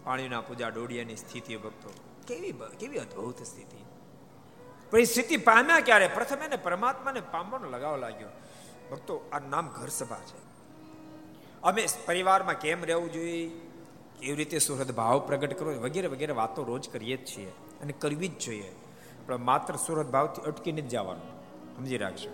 પાણીના 0.05 0.41
પૂજા, 0.41 0.69
ડોડિયાની 0.69 1.17
સ્થિતિ 1.17 1.57
ભક્તો, 1.57 1.93
કેવી 2.27 2.53
કેવી 2.53 2.99
અદભુત 2.99 3.43
સ્થિતિ. 3.43 3.85
પણ 4.91 5.05
સ્થિતિ 5.05 5.37
પામ્યા 5.37 5.81
ક્યારે? 5.81 6.09
પ્રથમ 6.09 6.37
એને 6.37 6.57
પરમાત્માને 6.57 7.21
પામવાનો 7.21 7.71
લગાવ 7.71 7.97
લાગ્યો. 7.97 8.29
ભક્તો, 8.91 9.29
આ 9.33 9.39
નામ 9.39 9.69
ઘર 9.69 9.89
સભા 9.89 10.17
છે. 10.17 10.49
અમે 11.63 11.87
પરિવારમાં 12.07 12.55
કેમ 12.61 12.85
રહેવું 12.85 13.13
જોઈએ? 13.13 13.49
કેવી 14.21 14.35
રીતે 14.35 14.59
સુરત 14.59 14.91
ભાવ 14.91 15.19
પ્રગટ 15.19 15.59
કરવો 15.59 15.71
વગેરે 15.71 16.09
વગેરે 16.09 16.33
વાતો 16.33 16.65
રોજ 16.65 16.89
કરીએ 16.89 17.17
જ 17.17 17.27
છીએ 17.27 17.49
અને 17.83 17.93
કરવી 17.93 18.29
જ 18.29 18.39
જોઈએ. 18.39 18.75
પણ 19.27 19.37
માત્ર 19.37 19.77
સુરત 19.77 20.07
ભાવથી 20.07 20.43
અટકીને 20.43 20.81
જ 20.81 20.89
જવાનું. 20.89 21.39
સમજી 21.77 21.97
રાખજો. 21.97 22.31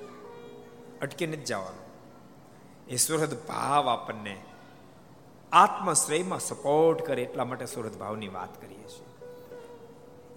અટકીને 1.03 1.37
જ 1.37 1.45
જવાનું. 1.45 1.84
એ 2.89 2.97
સુરત 2.97 3.47
ભાવ 3.49 3.89
આપણને 3.89 4.43
આત્મશ્રેયમાં 5.53 6.41
સપોર્ટ 6.41 7.03
કરે 7.03 7.23
એટલા 7.23 7.45
માટે 7.45 7.67
સુરત 7.67 7.97
ભાવની 7.97 8.29
વાત 8.29 8.61
કરીએ 8.61 8.89
છીએ. 8.89 9.07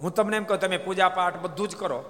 હું 0.02 0.14
તમને 0.14 0.36
એમ 0.36 0.44
કહું, 0.44 0.58
તમે 0.58 0.78
પૂજા 0.78 1.08
પાઠ 1.08 1.36
બધું 1.36 1.68
જ 1.68 1.76
કરો. 1.76 2.04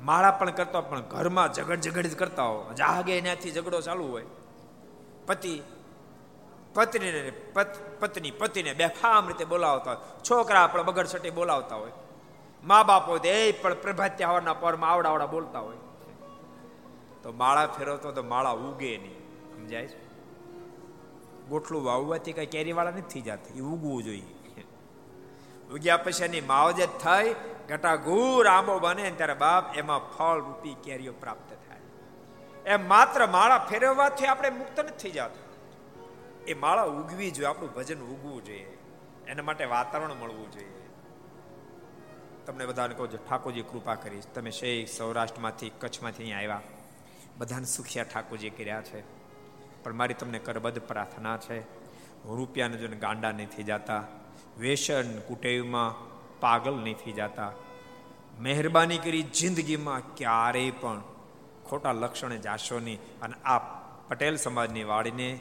માળા 0.00 0.30
પણ 0.30 0.50
કરતા 0.50 0.80
પણ 0.80 1.00
ઘરમાં 1.00 1.52
ઝઘડ 1.52 1.80
ઝઘડ 1.80 2.06
જ 2.06 2.16
કરતા 2.16 2.42
હો 2.42 2.74
જાગે 2.74 3.18
એનાથી 3.18 3.50
ઝઘડો 3.50 3.80
ચાલુ 3.80 4.06
હોય. 4.06 4.24
પતિ 5.26 5.62
પત્નીને 6.74 7.30
પત્ની, 8.00 8.30
પતિને 8.30 8.74
બેફામ 8.74 9.28
રીતે 9.28 9.44
બોલાવતા 9.44 9.92
હોય. 9.92 10.20
છોકરા 10.30 10.60
આપણે 10.60 10.82
બગડ 10.82 11.06
છટી 11.06 11.30
બોલાવતા 11.30 11.76
હોય. 11.76 11.92
મા 12.64 12.82
બાપ 12.82 13.08
હોય 13.08 13.20
એ 13.20 13.52
પણ 13.52 13.74
પ્રભાત્યા 13.74 14.30
હવાના 14.30 14.52
પરમાં 14.54 14.90
આવડા 14.90 15.10
આવડા 15.10 15.26
બોલતા 15.26 15.58
હોય. 15.58 15.76
તો 17.26 17.32
માળા 17.32 17.66
ફેરવતો 17.66 18.12
તો 18.12 18.22
માળા 18.22 18.50
ઉગે 18.50 18.98
નહીં. 18.98 19.18
સમજાય 19.54 19.86
છે? 19.86 20.06
ગોઠલું 21.48 21.84
વાવવાથી 21.84 22.32
કઈ 22.32 22.46
કેરીવાળા 22.46 22.90
નથી 22.90 23.20
જતા. 23.20 23.54
એ 23.56 23.60
ઉગવું 23.60 24.02
જોઈએ. 24.02 24.26
ઉગ્યા 25.72 25.96
પછી 25.96 26.24
એની 26.24 26.40
માવજત 26.40 26.88
થઈ, 26.88 27.34
ઘટાઘૂર 27.68 28.46
આંબો 28.46 28.78
બને 28.78 29.10
ત્યારે 29.10 29.34
બાપ 29.34 29.76
એમાં 29.76 30.12
ફળ 30.12 30.38
રૂપી 30.38 30.76
કેરીઓ 30.84 31.12
પ્રાપ્ત 31.12 31.50
થાય. 31.50 31.78
એમ 32.66 32.88
માત્ર 32.88 33.26
માળા 33.26 33.58
ફેરવવાથી 33.58 34.26
આપણે 34.26 34.50
મુક્ત 34.50 34.80
નથી 34.80 35.10
જતા. 35.10 35.64
એ 36.46 36.54
માળા 36.54 36.82
ઉગવી 36.82 37.30
જોઈએ, 37.30 37.48
આપણું 37.48 37.74
ભજન 37.74 38.00
ઉગવું 38.00 38.44
જોઈએ. 38.44 38.78
એના 39.26 39.42
માટે 39.42 39.64
વાતાવરણ 39.64 40.14
મળવું 40.14 40.52
જોઈએ. 40.52 40.88
તમને 42.46 42.66
બધાને 42.66 42.94
કહું 42.94 43.12
છું, 43.12 43.28
ઠાકોરજી 43.28 43.62
કૃપા 43.62 43.94
કરીશ. 43.94 44.24
તમે 44.34 44.50
શેખ 44.50 44.88
સૌરાષ્ટ્રમાંથી, 44.88 45.72
કચ્છમાંથી 45.80 46.22
અહીંયા 46.22 46.38
આવ્યા. 46.38 46.75
બધાને 47.38 47.64
સુખિયા 47.64 48.04
ઠાકોરજી 48.04 48.50
કર્યા 48.50 48.82
છે. 48.82 49.02
પણ 49.82 49.92
મારી 49.92 50.14
તમને 50.14 50.38
કરબદ્ધ 50.38 50.78
પ્રાર્થના 50.78 51.36
છે. 51.36 51.60
રૂપિયાને 52.24 52.76
જોઈને 52.76 52.96
ગાંડા 52.96 53.32
નહીં 53.32 53.48
થઈ 53.48 53.62
જતા. 53.62 54.04
વેસન 54.58 55.20
કુટેવમાં 55.20 56.16
પાગલ 56.40 56.74
નહીં 56.74 56.94
થઈ 56.94 57.12
જતા. 57.12 57.52
મહેરબાની 58.38 58.98
કરી 58.98 59.22
જિંદગીમાં 59.22 60.14
ક્યારેય 60.14 60.70
પણ 60.70 61.02
ખોટા 61.64 61.92
લક્ષણે 61.92 62.38
જાશો 62.38 62.78
નહીં. 62.78 62.98
અને 63.20 63.34
આ 63.34 63.58
પટેલ 64.08 64.36
સમાજની 64.36 64.84
વાડીને 64.84 65.40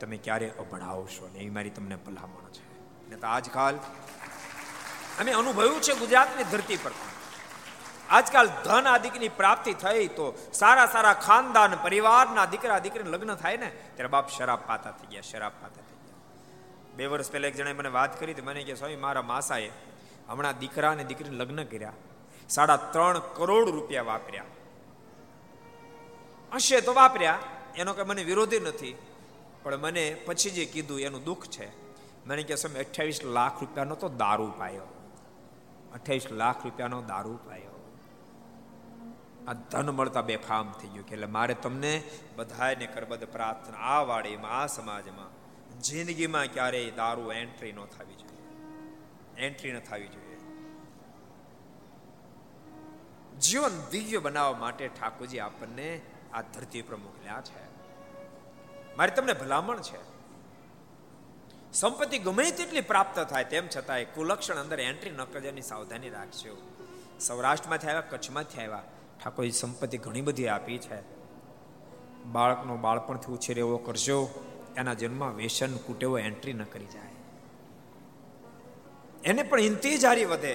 તમે 0.00 0.16
ક્યારે 0.16 0.50
અભડાવશો 0.50 1.30
નહીં. 1.32 1.46
એ 1.46 1.50
મારી 1.50 1.70
તમને 1.70 1.96
ભલામણ 1.96 2.50
છે. 2.50 2.66
ને 3.10 3.16
તો 3.16 3.26
આજકાલ 3.26 3.76
અમે 5.20 5.32
અનુભવ્યું 5.32 5.80
છે 5.80 5.94
ગુજરાતની 5.94 6.44
ધરતી 6.44 6.76
પર 6.76 6.90
આજકાલ 8.10 8.48
ધન 8.64 8.86
આદિકની 8.86 9.28
પ્રાપ્તિ 9.28 9.72
થઈ 9.72 10.06
તો 10.06 10.50
સારા 10.52 10.86
સારા 10.86 11.12
ખાનદાન 11.12 11.78
પરિવારના 11.82 12.44
દીકરા 12.44 12.78
દીકરીને 12.78 13.10
લગ્ન 13.10 13.34
થાય 13.34 13.56
ને, 13.56 13.68
ત્યારે 13.68 14.08
બાપ 14.08 14.28
શરાબ 14.28 14.58
પાતા 14.66 14.90
થઈ 14.90 15.06
ગયા, 15.06 15.20
શરાબ 15.20 15.52
પાતા 15.52 15.74
થઈ 15.74 16.06
ગયા. 16.06 16.14
બે 16.96 17.06
વર્ષ 17.06 17.30
પહેલા 17.30 17.48
એક 17.48 17.56
જણાએ 17.56 17.72
મને 17.72 17.88
વાત 17.88 18.20
કરી 18.20 18.34
મને 18.42 18.64
કે, 18.64 18.74
સ્વામી, 18.74 18.96
મારા 18.96 19.22
માસાએ 19.22 19.70
હમણાં 20.28 20.58
દીકરા 20.58 20.90
અને 20.90 21.04
દીકરીને 21.04 21.36
લગ્ન 21.36 21.64
કર્યા. 21.64 21.92
સાડા 22.48 22.76
ત્રણ 22.76 23.18
કરોડ 23.18 23.68
રૂપિયા 23.68 24.02
વાપર્યા. 24.02 24.44
હશે 26.54 26.80
તો 26.80 26.94
વાપર્યા. 26.94 27.38
એનો 27.76 27.92
કઈ 27.92 28.02
મને 28.02 28.24
વિરોધી 28.24 28.60
નથી. 28.60 28.96
પણ 29.62 29.76
મને 29.76 30.14
પછી 30.26 30.50
જે 30.50 30.64
કીધું, 30.64 31.00
એનું 31.00 31.24
દુઃખ 31.24 31.46
છે. 31.46 31.86
મને 32.26 32.42
કે 32.42 32.54
સમય 32.54 32.80
અઠ્યાવીસ 32.80 33.24
લાખ 33.24 33.60
રૂપિયાનો 33.60 33.94
તો 33.94 34.08
દારૂ 34.08 34.52
પાયો. 34.58 34.82
અઠ્યાવીસ 35.94 36.32
લાખ 36.32 36.64
રૂપિયાનો 36.64 37.02
દારૂ 37.02 37.36
પાયો. 37.36 37.75
આ 39.48 39.52
ધન 39.52 39.90
મળતા 39.90 40.22
બેફામ 40.22 40.72
થઈ 40.72 40.88
ગયું 40.88 41.06
એટલે 41.06 41.26
મારે 41.26 41.54
તમને 41.54 42.02
બધાને 42.36 42.86
કરબદ 42.86 43.24
પ્રાર્થના, 43.24 43.76
આ 43.76 44.02
વાડીમાં, 44.02 44.50
આ 44.50 44.66
સમાજમાં, 44.66 45.46
જિંદગીમાં 45.80 46.46
ક્યારેય 46.46 46.90
દારૂ 46.90 47.32
એન્ટ્રી 47.32 47.72
ન 47.72 47.84
થવી 47.84 48.14
જોઈએ. 48.14 48.66
એન્ટ્રી 49.46 49.72
ન 49.72 49.78
થવી 49.78 50.08
જોઈએ. 50.08 50.26
જીવન 53.40 53.90
દિવ્ય 53.90 54.18
બનાવવા 54.18 54.58
માટે 54.58 54.88
ઠાકોરજી 54.88 55.38
આપણને 55.38 56.00
આ 56.32 56.42
ધરતી 56.42 56.82
પર 56.82 56.96
મોકલ્યા 56.96 57.40
છે. 57.40 57.76
મારી 58.96 59.10
તમને 59.10 59.32
ભલામણ 59.32 59.76
છે. 59.76 60.16
સંપત્તિ 61.72 62.18
ગમે 62.18 62.50
તેટલી 62.50 62.80
પ્રાપ્ત 62.80 63.18
થાય 63.18 63.44
તેમ 63.44 63.68
છતાંય 63.76 64.04
કુલક્ષણ 64.04 64.54
અંદર 64.54 64.80
એન્ટ્રી 64.80 65.10
ન 65.10 65.24
કરવાની 65.24 65.62
સાવધાની 65.62 66.10
રાખજો. 66.10 66.56
સૌરાષ્ટ્રમાંથી 67.20 67.86
આવ્યા, 67.86 68.00
કચ્છમાંથી 68.00 68.58
આવ્યા 68.60 68.82
ઠાકોરજી 69.24 69.50
સંપત્તિ 69.50 69.98
ઘણી 69.98 70.20
બધી 70.20 70.48
આપી 70.48 70.78
છે. 70.78 71.16
બાળકનો 72.24 72.76
બાળપણથી 72.76 73.32
ઉછેર 73.32 73.58
એવો 73.58 73.78
કરજો, 73.78 74.28
એના 74.76 74.94
જન્મમાં 74.94 75.34
વ્યસન 75.34 75.76
કુટેવો 75.76 76.18
એન્ટ્રી 76.18 76.52
ન 76.52 76.64
કરી 76.64 76.86
જાય. 76.86 77.06
એને 79.24 79.42
પણ 79.42 79.60
ઇંતજારી 79.60 80.24
વધે. 80.24 80.54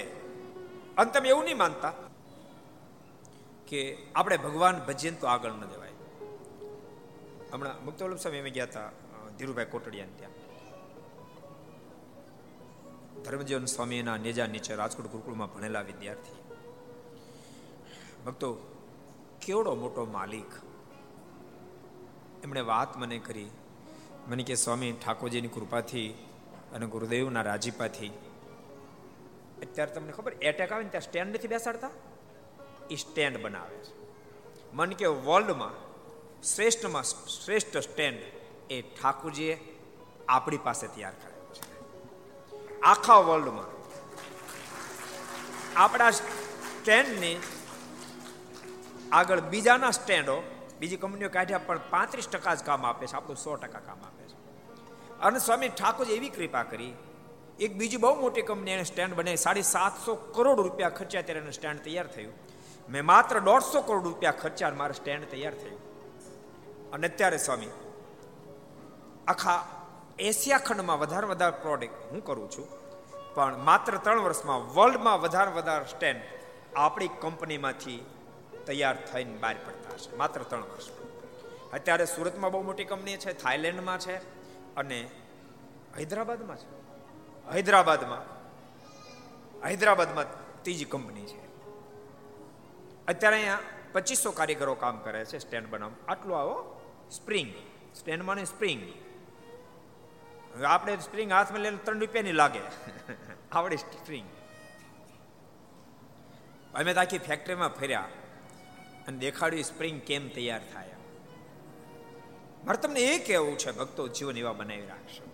અને 0.98 1.10
તમે 1.10 1.28
એવું 1.28 1.44
નહીં 1.44 1.56
માનતા 1.56 1.92
કે 3.68 3.98
આપણે 4.14 4.36
ભગવાન 4.36 4.84
ભજન 4.84 5.14
તો 5.14 5.26
આગળ 5.26 5.52
ન 5.52 5.60
જવાય. 5.60 5.88
હમણાં 7.52 7.84
મુક્તવલ્લભ 7.84 8.18
સ્વામી 8.18 8.38
અમે 8.38 8.50
ગયા 8.50 8.64
હતા 8.64 8.92
ધીરુભાઈ 9.38 9.64
કોટડિયા 9.64 10.06
ત્યાં. 10.18 10.30
ધર્મજીવન 13.22 13.64
સ્વામીના 13.64 14.16
નેજા 14.16 14.46
નીચે 14.46 14.74
રાજકોટ 14.74 15.06
ગુરુકુળમાં 15.06 15.54
ભણેલા 15.54 15.80
વિદ્યાર્થી. 15.80 16.41
ભક્તો, 18.26 18.52
કેવડો 19.46 19.74
મોટો 19.74 20.04
માલિક? 20.04 20.46
એમણે 22.42 22.60
વાત 22.60 22.96
મને 22.96 23.18
કરી. 23.18 23.50
મને 24.28 24.42
કે, 24.42 24.54
સ્વામી, 24.54 24.92
ઠાકોરજીની 24.92 25.48
કૃપાથી 25.48 26.10
અને 26.72 26.86
ગુરુદેવના 26.86 27.42
રાજીપાથી. 27.42 28.08
અત્યારે 29.62 29.92
તમને 29.92 30.12
ખબર 30.12 30.32
એટેક 30.32 30.72
આવે 30.72 30.82
ને 30.82 30.88
ત્યાં 30.88 31.02
સ્ટેન્ડ 31.02 31.34
નથી 31.34 31.48
બેસાડતા? 31.48 31.90
એ 32.90 32.96
સ્ટેન્ડ 32.96 33.42
બનાવે 33.42 33.76
છે. 33.76 34.02
મન 34.72 34.90
કે 34.90 35.06
વર્લ્ડમાં 35.06 35.92
શ્રેષ્ઠમાં 36.42 37.02
શ્રેષ્ઠ 37.02 37.76
સ્ટેન્ડ 37.76 38.20
એ 38.72 38.82
ઠાકોરજીએ 38.82 39.78
આપણી 40.28 40.56
પાસે 40.56 40.86
તૈયાર 40.86 41.12
કરેલું 41.12 41.54
છે. 41.54 41.72
આખા 42.80 43.14
વર્લ્ડમાં 43.14 43.64
આપણા 45.76 46.10
સ્ટેન્ડની 46.10 47.36
આગળ 49.12 49.40
બીજાના 49.52 49.92
સ્ટેન્ડો, 49.92 50.36
બીજી 50.80 51.00
કંપનીઓ 51.02 51.30
કાઢ્યા, 51.36 51.66
પણ 51.68 51.80
પાંત્રીસ 51.94 52.28
ટકા 52.28 52.54
જ 52.58 52.62
કામ 52.68 52.84
આપે 52.90 53.06
છે, 53.06 53.16
આપણું 53.16 53.40
સો 53.44 53.56
ટકા 53.56 53.82
કામ 53.88 54.00
આપે 54.08 54.22
છે. 54.30 54.36
અને 55.20 55.38
સ્વામી 55.46 55.70
ઠાકોર 55.78 56.06
એવી 56.16 56.32
કૃપા 56.36 56.64
કરી, 56.72 56.94
એક 57.64 57.72
બીજી 57.80 58.02
બહુ 58.04 58.14
મોટી 58.22 58.46
કંપની 58.48 58.74
એને 58.76 58.84
સ્ટેન્ડ 58.84 59.14
બને 59.18 59.36
સાડી 59.36 59.68
સાતસો 59.74 60.12
કરોડ 60.36 60.58
રૂપિયા 60.66 60.96
ખર્ચ્યા 60.98 61.26
ત્યારે 61.26 61.42
એનું 61.44 61.56
સ્ટેન્ડ 61.58 61.84
તૈયાર 61.86 62.08
થયું. 62.14 62.34
મેં 62.88 63.04
માત્ર 63.04 63.36
દોઢસો 63.48 63.82
કરોડ 63.88 64.04
રૂપિયા 64.08 64.40
ખર્ચ્યા 64.42 64.78
મારું 64.80 64.98
સ્ટેન્ડ 65.00 65.28
તૈયાર 65.32 65.56
થયું. 65.62 65.80
અને 66.92 67.06
અત્યારે 67.10 67.38
સ્વામી, 67.46 67.72
આખા 69.32 69.60
એશિયા 70.30 70.64
ખંડમાં 70.66 71.02
વધારે 71.02 71.26
વધારે 71.32 71.60
પ્રોડક્ટ 71.62 72.08
હું 72.10 72.24
કરું 72.28 72.48
છું, 72.54 72.66
પણ 73.36 73.60
માત્ર 73.68 73.94
ત્રણ 74.04 74.24
વર્ષમાં 74.26 74.66
વર્લ્ડમાં 74.76 75.22
વધારે 75.24 75.52
વધારે 75.58 75.86
સ્ટેન્ડ 75.94 76.20
આપણી 76.76 77.12
કંપનીમાંથી 77.22 78.00
તૈયાર 78.66 79.06
થઈને 79.06 79.36
બહાર 79.36 79.54
પડતા 79.66 79.94
હશે. 79.94 80.16
માત્ર 80.16 80.42
ત્રણ 80.42 80.60
વર્ષ 80.60 80.88
અત્યારે 81.72 82.06
સુરતમાં 82.06 82.52
બહુ 82.52 82.62
મોટી 82.62 82.84
કંપની 82.84 83.16
છે 83.16 83.32
થાઈલેન્ડમાં 83.32 83.98
છે 83.98 84.16
અને 84.74 85.10
હૈદરાબાદમાં 85.98 86.56
છે. 86.56 86.82
હૈદરાબાદમાં 87.52 88.22
હૈદરાબાદમાં 89.64 90.24
ત્રીજી 90.62 90.84
કંપની 90.84 91.26
છે. 91.26 91.46
અત્યારે 93.06 93.36
અહીંયા 93.36 93.58
પચીસો 93.92 94.30
કારીગરો 94.30 94.74
કામ 94.74 94.98
કરે 94.98 95.24
છે 95.24 95.38
સ્ટેન્ડ 95.38 95.68
બનાવ 95.68 95.92
આટલું 96.08 96.38
આવો, 96.38 96.80
સ્પ્રિંગ. 97.10 97.54
સ્ટેન્ડમાં 97.96 98.36
ને 98.36 98.44
સ્પ્રિંગ. 98.44 98.82
આપણે 100.64 100.96
સ્પ્રિંગ 100.96 101.32
હાથમાં 101.32 101.60
લઈને 101.60 101.76
ત્રણ 101.76 102.00
રૂપિયાની 102.00 102.32
લાગે. 102.32 102.60
આવડે 103.52 103.76
સ્પ્રિંગ. 103.76 104.28
અમે 106.74 106.94
તો 106.94 107.00
આખી 107.00 107.18
ફેક્ટરીમાં 107.18 107.68
ફર્યા. 107.68 108.08
અને 109.08 109.18
દેખાડ્યું 109.18 109.64
સ્પ્રિંગ 109.64 110.00
કેમ 110.00 110.28
તૈયાર 110.28 110.60
થાય? 110.72 110.90
મારે 112.64 112.78
તમને 112.78 113.00
એ 113.00 113.18
કહેવું 113.18 113.58
છે, 113.58 113.72
ભક્તો 113.72 114.08
જીવન 114.08 114.36
એવા 114.36 114.52
બનાવી 114.52 114.86
રાખશો. 114.86 115.28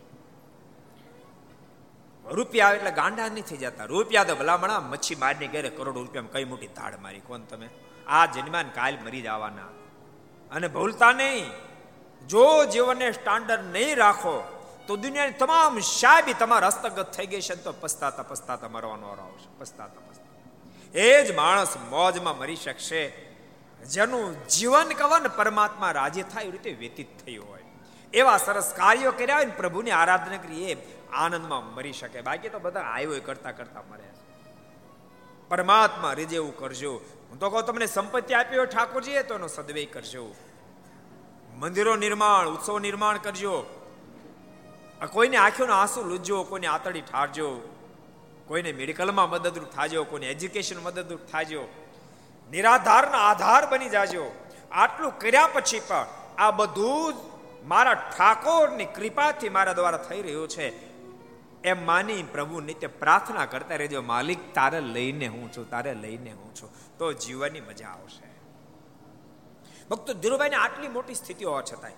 રૂપિયા 2.31 2.71
એટલે 2.71 2.91
ગાંડા 2.91 3.29
નથી 3.29 3.57
જતા. 3.57 3.85
રૂપિયા 3.85 4.25
તો 4.25 4.37
ભલામણા, 4.37 4.81
મચ્છી 4.81 5.14
મારની 5.14 5.47
ઘરે 5.47 5.69
કરોડ 5.69 5.95
રૂપિયા 5.99 6.25
કઈ 6.33 6.45
મોટી 6.45 6.66
ધાડ 6.66 6.95
મારી. 6.97 7.21
કોણ 7.21 7.41
તમે? 7.41 7.69
આ 8.07 8.27
જન્માન 8.27 8.69
કાલ 8.69 8.99
મરી 9.05 9.23
જવાના. 9.23 9.62
અને 10.53 10.69
ભૂલતા 10.69 11.12
નહીં. 11.12 11.51
જો 12.29 12.64
જીવનને 12.64 13.12
સ્ટાન્ડર્ડ 13.12 13.64
નહીં 13.64 13.97
રાખો, 13.97 14.64
તો 14.87 14.97
દુનિયાની 14.97 15.33
તમામ 15.33 15.79
શાયબી 15.79 16.33
તમારા 16.33 16.66
હસ્તગત 16.66 17.12
થઈ 17.12 17.27
ગઈ 17.27 17.41
છે 17.41 17.55
તો 17.55 17.73
પસ્તાતા 17.73 18.23
પસ્તાતા 18.23 18.69
મરવાનો 18.69 19.09
આવશે. 19.09 19.49
પસ્તાતા 19.59 20.11
પસ્તાતા 20.11 20.99
એ 20.99 21.25
જ 21.25 21.35
માણસ 21.35 21.77
મોજમાં 21.77 22.39
મરી 22.39 22.57
શકશે. 22.57 23.28
જેનું 23.87 24.49
જીવન 24.49 24.89
કવન 24.89 25.29
પરમાત્મા 25.29 25.93
રાજી 25.93 26.22
થાય 26.22 26.45
એ 26.45 26.51
રીતે 26.51 26.72
વ્યતીત 26.72 27.24
થયું 27.24 27.49
હોય. 27.49 27.62
એવા 28.14 28.37
સરસ 28.37 28.74
કાર્યો 28.76 29.12
કર્યા 29.12 29.37
હોય 29.37 29.45
ને 29.45 29.53
પ્રભુની 29.57 29.91
આરાધના 29.91 30.37
કરી, 30.37 30.72
એ 30.72 30.99
આનંદમાં 31.12 31.74
મરી 31.74 31.93
શકે. 31.93 32.20
બાકી 32.20 32.49
તો 32.49 32.59
બધા 32.59 32.81
આવ્યો 32.81 33.20
કરતા 33.24 33.53
કરતા 33.53 33.83
મરે 33.91 34.05
પરમાત્મા 35.49 36.12
રીજેવું 36.12 36.57
કરજો. 36.57 37.01
હું 37.31 37.39
તો 37.39 37.51
કહું 37.51 37.64
તમને 37.64 37.87
સંપત્તિ 37.87 38.35
આપી 38.35 38.57
હોય 38.57 38.66
ઠાકોરજીએ 38.66 39.22
તો 39.22 39.35
એનો 39.35 39.47
સદવે 39.47 39.85
કરજો. 39.85 40.35
મંદિરો 41.55 41.97
નિર્માણ, 41.97 42.49
ઉત્સવ 42.49 42.79
નિર્માણ 42.79 43.16
કરજો. 43.16 43.66
કોઈને 45.12 45.37
આંખોનો 45.37 45.72
આંસુ 45.72 46.05
લૂજજો, 46.05 46.43
કોઈને 46.43 46.66
આતડી 46.66 47.01
ઠારજો. 47.01 47.74
કોઈને 48.47 48.72
મેડિકલમાં 48.72 49.31
મદદરૂપ 49.31 49.68
થાજો, 49.68 50.05
કોઈને 50.05 50.31
એજ્યુકેશન 50.31 50.79
મદદરૂપ 50.83 51.20
થાજો. 51.33 51.68
નિરાધારના 52.51 53.18
આધાર 53.18 53.66
બની 53.66 53.88
જાજો. 53.88 54.24
આટલું 54.72 55.18
કર્યા 55.18 55.46
પછી 55.46 55.80
પણ 55.80 56.07
આ 56.38 56.51
બધું 56.51 57.12
જ 57.12 57.16
મારા 57.64 57.94
ઠાકોરની 57.94 58.84
કૃપાથી 58.84 59.49
મારા 59.49 59.72
દ્વારા 59.72 59.99
થઈ 59.99 60.22
રહ્યું 60.22 60.49
છે. 60.49 60.68
એમ 61.62 61.86
માની 61.86 62.22
પ્રભુ 62.22 62.61
નિત્ય 62.61 62.86
પ્રાર્થના 62.86 63.46
કરતા 63.46 63.74
રહેજો, 63.74 64.03
માલિક, 64.03 64.55
તારે 64.55 64.80
લઈને 64.80 65.26
હું 65.26 65.53
છું, 65.53 65.70
તારે 65.70 65.94
લઈને 65.94 66.32
હું 66.32 66.55
છું. 66.55 66.70
તો 66.99 67.12
જીવવાની 67.12 67.61
મજા 67.61 67.88
આવશે. 67.88 68.28
ભક્તો, 69.90 70.12
ધીરુભાઈને 70.12 70.57
આટલી 70.57 70.88
મોટી 70.88 71.14
સ્થિતિ 71.14 71.44
હોવા 71.44 71.62
છતાંય, 71.62 71.94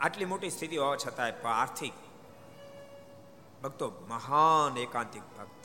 આટલી 0.00 0.24
મોટી 0.24 0.50
સ્થિતિ 0.50 0.76
હોવા 0.76 0.96
છતાંય 0.96 1.32
પણ 1.32 1.50
આર્થિક, 1.50 1.92
ભક્તો, 3.62 3.92
મહાન 4.08 4.78
એકાંતિક 4.78 5.22
ભક્ત 5.22 5.61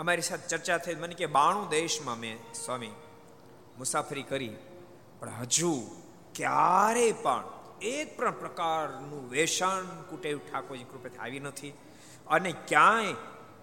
અમારી 0.00 0.22
સાથે 0.22 0.48
ચર્ચા 0.48 0.78
થઈ. 0.78 0.94
મને 0.94 1.14
કે 1.14 1.26
બાણું 1.26 1.68
દેશમાં 1.68 2.18
મેં 2.18 2.36
સ્વામી 2.64 2.92
મુસાફરી 3.78 4.22
કરી. 4.22 4.56
પણ 5.20 5.28
હજુ 5.40 5.72
ક્યારે 6.34 7.12
પણ 7.12 7.44
એક 7.82 8.16
પણ 8.18 8.30
પ્રકારનું 8.30 9.30
વેસણ 9.30 10.02
કુટેવ 10.10 10.38
ઠાકોરજી 10.38 10.84
કૃપેથી 10.84 11.18
આવી 11.18 11.40
નથી. 11.40 11.72
અને 12.26 12.52
ક્યાંય 12.68 13.14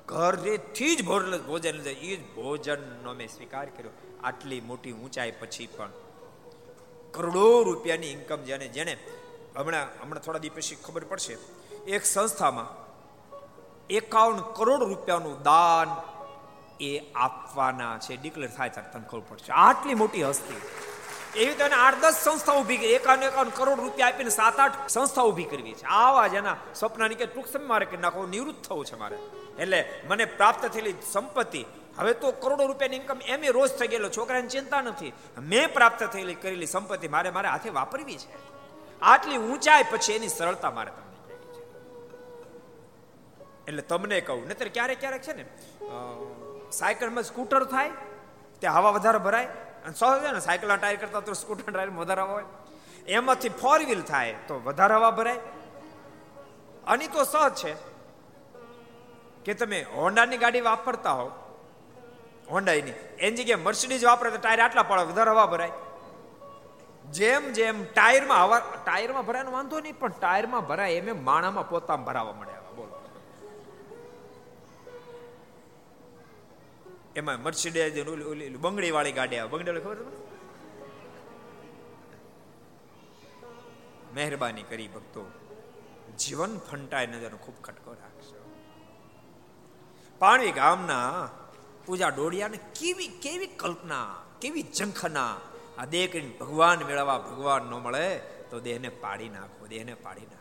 ઘરેથી 0.05 0.95
જ 0.95 1.05
ભોજન 1.05 1.81
એ 1.81 2.15
જ 2.15 2.19
ભોજનનો 2.35 3.13
મેં 3.13 3.27
સ્વીકાર 3.27 3.65
કર્યો. 3.65 3.91
આટલી 4.23 4.61
મોટી 4.61 4.91
ઊંચાઈ 4.91 5.31
પછી 5.31 5.67
પણ 5.67 5.91
કરોડો 7.11 7.63
રૂપિયાની 7.63 8.07
ઇન્કમ 8.07 8.41
જેને 8.41 8.67
જેને 8.67 8.93
હમણાં 9.57 9.87
હમણાં 10.03 10.23
થોડા 10.23 10.39
દિવસ 10.39 10.55
પછી 10.55 10.75
ખબર 10.75 11.03
પડશે. 11.03 11.37
એક 11.87 12.05
સંસ્થામાં 12.05 12.69
એકાવન 13.89 14.39
કરોડ 14.53 14.83
રૂપિયાનું 14.83 15.41
દાન 15.41 15.89
એ 16.79 16.91
આપવાના 17.15 17.97
છે 17.97 18.15
ડિક્લેર 18.15 18.51
થાય 18.57 18.69
ત્યારે 18.69 18.91
તમને 18.93 19.07
ખબર 19.07 19.23
પડશે. 19.29 19.51
આટલી 19.51 19.93
મોટી 19.93 20.23
હસ્તી. 20.23 20.61
એવી 21.35 21.55
તો 21.55 21.65
આઠ 21.77 21.99
દસ 22.01 22.17
સંસ્થા 22.25 22.55
ઊભી 22.59 22.77
કરી 22.77 22.93
એકાવન 22.93 23.23
એકાવન 23.23 23.49
કરોડ 23.49 23.79
રૂપિયા 23.79 24.07
આપીને 24.07 24.29
સાત 24.29 24.59
આઠ 24.59 24.77
સંસ્થા 24.89 25.23
ઊભી 25.23 25.43
કરવી 25.43 25.73
છે. 25.73 25.85
આવા 25.85 26.27
જ 26.27 26.33
એના 26.33 26.57
સપનાની 26.75 27.15
કે 27.15 27.25
ટૂંક 27.25 27.47
સમય 27.47 27.65
મારે 27.65 27.85
કરી 27.85 27.97
નાખો, 27.97 28.25
નિવૃત્ત 28.25 28.61
થવું 28.67 28.85
છે 28.85 28.95
મારે. 28.95 29.17
એટલે 29.59 29.79
મને 30.09 30.25
પ્રાપ્ત 30.25 30.65
થયેલી 30.65 30.95
સંપત્તિ, 31.11 31.63
હવે 31.97 32.13
તો 32.13 32.31
કરોડો 32.31 32.63
રૂપિયાની 32.65 32.95
ઇન્કમ 32.95 33.19
એમ 33.25 33.41
રોજ 33.51 33.69
થઈ 33.71 33.87
ગયેલો, 33.87 34.09
છોકરાની 34.09 34.47
ચિંતા 34.47 34.81
નથી. 34.81 35.13
મેં 35.41 35.73
પ્રાપ્ત 35.73 36.03
થયેલી 36.03 36.35
કરેલી 36.35 36.65
સંપત્તિ 36.67 37.07
મારે 37.07 37.29
મારે 37.31 37.47
હાથે 37.47 37.69
વાપરવી 37.69 38.17
છે. 38.17 38.29
આટલી 39.01 39.37
ઊંચાઈ 39.37 39.85
પછી 39.91 40.13
એની 40.13 40.29
સરળતા 40.29 40.71
મારે 40.71 40.91
તમને 40.91 41.05
એટલે 43.67 43.81
તમને 43.81 44.21
કહું, 44.21 44.43
નહીતર 44.47 44.67
ક્યારેક 44.67 44.99
ક્યારેક 44.99 45.21
છે 45.21 45.33
ને 45.33 45.45
સાયકલમાં 46.79 47.25
સ્કૂટર 47.31 47.61
થાય 47.73 47.91
તે 48.61 48.67
હવા 48.75 48.93
વધારે 48.97 49.19
ભરાય, 49.27 49.49
અને 49.85 49.93
સહજ 49.99 50.21
છે 50.23 50.31
ને 50.37 50.41
સાયકલના 50.47 50.79
ટાયર 50.81 50.99
કરતા 51.03 51.25
તો 51.27 51.33
સ્કૂટર 51.41 51.67
ટાયર 51.71 51.91
વધારે 51.99 52.21
હવા 52.21 52.33
હોય. 52.33 52.47
એમાંથી 53.17 53.53
ફોર 53.61 53.79
વ્હીલ 53.89 54.01
થાય, 54.11 54.35
તો 54.47 54.53
વધારે 54.67 54.95
હવા 54.99 55.11
ભરાય. 55.19 55.41
અને 56.87 57.05
તો 57.15 57.23
સહજ 57.23 57.59
છે 57.61 57.73
કે 59.45 59.53
તમે 59.61 59.79
હોન્ડાની 59.95 60.41
ગાડી 60.43 60.65
વાપરતા 60.69 61.15
હો 61.19 61.27
હોન્ડાની 62.51 62.95
એની 63.19 63.37
જગ્યાએ 63.39 63.65
મર્સિડીઝ 63.65 64.05
વાપરે 64.09 64.31
તો 64.35 64.39
ટાયર 64.43 64.61
આટલા 64.65 64.87
પડે, 64.89 65.03
વધારે 65.11 65.31
હવા 65.35 65.47
ભરાય. 65.53 65.75
જેમ 67.17 67.43
જેમ 67.57 67.77
ટાયરમાં 67.95 68.43
હવા, 68.45 68.61
ટાયરમાં 68.85 69.25
ભરાયનો 69.25 69.51
વાંધો 69.51 69.79
નહીં, 69.79 69.99
પણ 69.99 70.19
ટાયરમાં 70.21 70.63
ભરાય, 70.69 71.01
એમ 71.01 71.25
માણામાં 71.25 71.69
પોતામાં 71.69 72.07
ભરાવા 72.07 72.37
મળે 72.39 72.56
એમાં 77.17 77.43
મર્સિડીઝ 77.43 78.07
ઓલી 78.07 78.49
બંગડી 78.49 78.91
વાળી 78.91 79.11
ગાડી 79.11 79.37
આવે. 79.37 79.49
બંગડી 79.49 79.79
ખબર 79.79 79.95
તમને? 79.95 80.17
મહેરબાની 84.13 84.63
કરી 84.63 84.87
ભક્તો. 84.87 85.31
જીવન 86.19 86.57
ફંટાય 86.57 87.07
નજર 87.07 87.29
ખૂબ 87.29 87.61
ખટકો 87.61 87.93
રાખશો. 87.93 88.51
પાણી 90.19 90.51
ગામના 90.51 91.29
પૂજા 91.85 92.09
ડોડિયાને 92.09 92.57
કેવી 92.57 93.07
કેવી 93.07 93.47
કલ્પના, 93.47 94.15
કેવી 94.41 94.61
ઝંખના. 94.61 95.37
આ 95.77 95.85
દેહ 95.85 96.09
કરીને 96.11 96.37
ભગવાન 96.39 96.79
મેળવવા 96.83 97.17
ભગવાન 97.17 97.61
ન 97.61 97.73
મળે 97.73 98.17
તો 98.49 98.59
દેહને 98.59 98.89
પાડી 98.89 99.29
નાખો, 99.29 99.67
દેહને 99.67 99.93
પાડી 99.93 100.21
નાખો. 100.21 100.36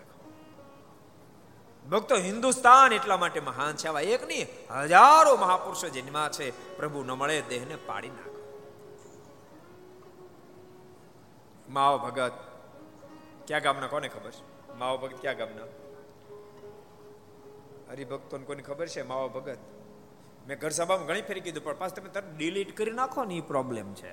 ભક્તો 1.90 2.16
હિન્દુસ્તાન 2.16 2.92
એટલા 2.92 3.16
માટે 3.16 3.40
મહાન 3.40 3.76
છે. 3.76 3.88
આવા 3.88 4.00
એક 4.00 4.26
નહીં, 4.26 4.46
હજારો 4.80 5.36
મહાપુરુષો 5.36 5.88
જન્મા 5.88 6.28
છે. 6.28 6.76
પ્રભુ 6.76 7.04
ન 7.04 7.10
મળે, 7.10 7.42
દેહને 7.42 7.76
પાડી 7.76 8.08
નાખો. 8.08 8.36
માવ 11.68 11.98
ભગત, 11.98 12.32
ક્યાં 13.46 13.62
ગામના 13.62 13.86
કોને 13.86 14.08
ખબર 14.08 14.30
છે? 14.30 14.74
માવ 14.74 14.96
ભગત 14.96 15.20
ક્યાં 15.20 15.36
ગામના? 15.36 15.62
હરિભક્તો 17.90 18.38
કોને 18.38 18.62
ખબર 18.62 18.86
છે? 18.86 19.02
માવ 19.02 19.28
ભગત. 19.28 19.58
મેં 20.48 20.58
ઘર 20.58 20.70
સભામાં 20.70 21.06
ઘણી 21.06 21.22
ફેરી 21.22 21.40
કીધું, 21.40 21.64
પણ 21.64 21.74
પાછ 21.74 21.88
તમે 21.88 22.08
તરત 22.08 22.36
ડિલીટ 22.36 22.76
કરી 22.76 22.90
નાખો 22.90 23.24
ને 23.24 23.34
એ 23.34 23.40
પ્રોબ્લેમ 23.40 23.94
છે. 23.94 24.12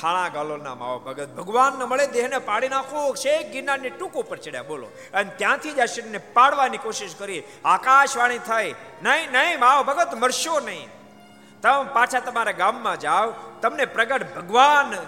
થાણા 0.00 0.28
ગાલોના 0.28 0.74
માવા 0.74 0.98
ભગત. 0.98 1.28
ભગવાન 1.28 1.78
ને 1.78 1.84
મળે, 1.84 2.06
દેહને 2.06 2.38
પાડી 2.38 2.68
નાખો 2.68 3.14
શેખ 3.14 3.46
ગિરનારની 3.46 3.90
ટૂંક 3.90 4.14
ઉપર 4.14 4.36
ચડ્યા, 4.36 4.62
બોલો. 4.62 4.86
અને 5.14 5.30
ત્યાંથી 5.36 5.72
જ 5.72 5.80
આ 5.80 5.84
શરીરને 5.84 6.18
પાડવાની 6.18 6.78
કોશિશ 6.78 7.14
કરી. 7.18 7.42
આકાશવાણી 7.64 8.38
થઈ. 8.38 8.74
નહીં 9.02 9.32
નહીં, 9.32 9.60
માવો 9.60 9.82
ભગત, 9.82 10.14
મરશો 10.14 10.60
નહીં. 10.60 10.88
તમે 11.62 11.92
પાછા 11.92 12.20
તમારા 12.20 12.52
ગામમાં 12.52 13.00
જાઓ. 13.00 13.30
તમને 13.62 13.84
પ્રગટ 13.84 14.36
ભગવાન 14.36 15.06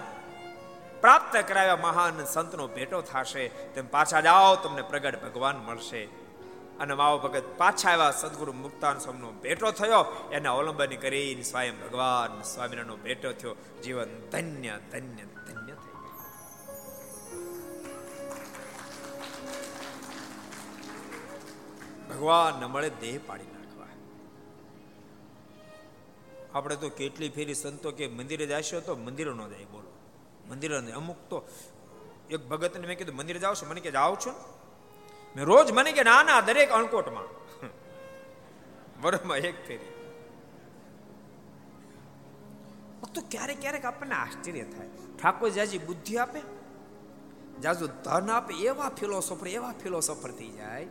પ્રાપ્ત 1.01 1.37
કરાવ્યા 1.37 1.75
મહાન 1.75 2.25
સંતનો 2.25 2.67
ભેટો 2.67 3.01
થશે. 3.01 3.47
તેમ 3.47 3.87
પાછા 3.87 4.21
જાઓ, 4.21 4.55
તમને 4.55 4.81
પ્રગટ 4.81 5.23
ભગવાન 5.23 5.55
મળશે. 5.55 6.28
અને 6.79 6.93
માવો 6.93 7.17
ભગત 7.19 7.43
પાછા 7.57 7.89
આવ્યા, 7.89 8.11
સદગુરુ 8.11 8.53
મુક્તાન 8.53 8.99
સ્વામીનો 8.99 9.31
ભેટો 9.31 9.71
થયો, 9.71 10.29
એને 10.31 10.47
અવલંબન 10.49 10.95
કરીને 10.95 11.43
સ્વયં 11.43 11.75
ભગવાન 11.81 12.41
સ્વામિનારાયણનો 12.41 12.97
ભેટો 12.97 13.31
થયો. 13.31 13.55
જીવન 13.83 14.09
ધન્ય 14.31 14.77
ધન્ય 14.91 15.25
ધન્ય 15.47 15.73
થઈ 15.73 15.73
ભગવાન 22.09 22.65
મળે 22.65 22.89
દેહ 22.89 23.19
પાડી 23.25 23.43
નાખવા. 23.43 23.87
આપણે 26.53 26.75
તો 26.75 26.89
કેટલી 26.89 27.29
ફેરી 27.29 27.53
સંતો 27.53 27.91
કે 27.91 28.07
મંદિરે 28.07 28.45
જાશો 28.45 28.79
તો 28.79 28.95
મંદિરો 28.95 29.33
ન 29.33 29.41
જાય 29.49 29.65
બોલો. 29.65 29.91
મંદિર 30.49 30.71
અમુક 30.95 31.19
તો 31.29 31.37
એક 32.29 32.41
ભગતને 32.49 32.87
મેં 32.87 32.97
કીધું, 32.97 33.15
મંદિરે 33.15 33.39
જાવ 33.39 33.53
છો? 33.53 33.65
મને 33.69 33.81
કે 33.81 33.91
જાઉં 33.91 34.17
છું 34.25 34.33
ને. 34.33 34.58
મેં 35.35 35.45
રોજ 35.45 35.71
મને 35.71 35.91
કે 35.91 36.03
નાના, 36.03 36.41
દરેક 36.41 36.69
અણકોટમાં. 36.69 37.23
વર્ષમાં 39.01 39.37
એક 39.37 39.67
ફેરી. 39.67 39.93
તો 43.15 43.21
ક્યારેક 43.31 43.61
ક્યારેક 43.61 43.85
આપણને 43.85 44.15
આશ્ચર્ય 44.15 44.63
થાય. 44.63 44.89
ઠાકોર 45.21 45.49
જાજી 45.49 45.77
બુદ્ધિ 45.77 46.17
આપે? 46.17 46.41
જાજુ 47.61 47.87
ધન 47.87 48.29
આપે? 48.29 48.53
એવા 48.53 48.89
ફિલોસોફર 48.89 49.47
એવા 49.47 49.73
ફિલોસોફર 49.83 50.31
થઈ 50.31 50.49
જાય. 50.49 50.87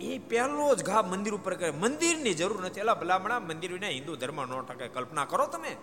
એ 0.00 0.18
પહેલો 0.18 0.74
જ 0.74 0.84
ઘા 0.84 1.02
મંદિર 1.02 1.34
ઉપર 1.34 1.54
કરે. 1.54 1.70
મંદિરની 1.70 2.34
જરૂર 2.34 2.64
નથી. 2.64 2.80
એલા 2.80 2.94
ભલામણા, 2.94 3.40
મંદિર 3.40 3.72
વિના 3.72 3.86
હિન્દુ 3.86 4.16
ધર્મ 4.16 4.44
નો 4.44 4.60
ટકે 4.60 4.88
કલ્પના 4.88 5.24
કરો 5.24 5.46
તમે. 5.46 5.76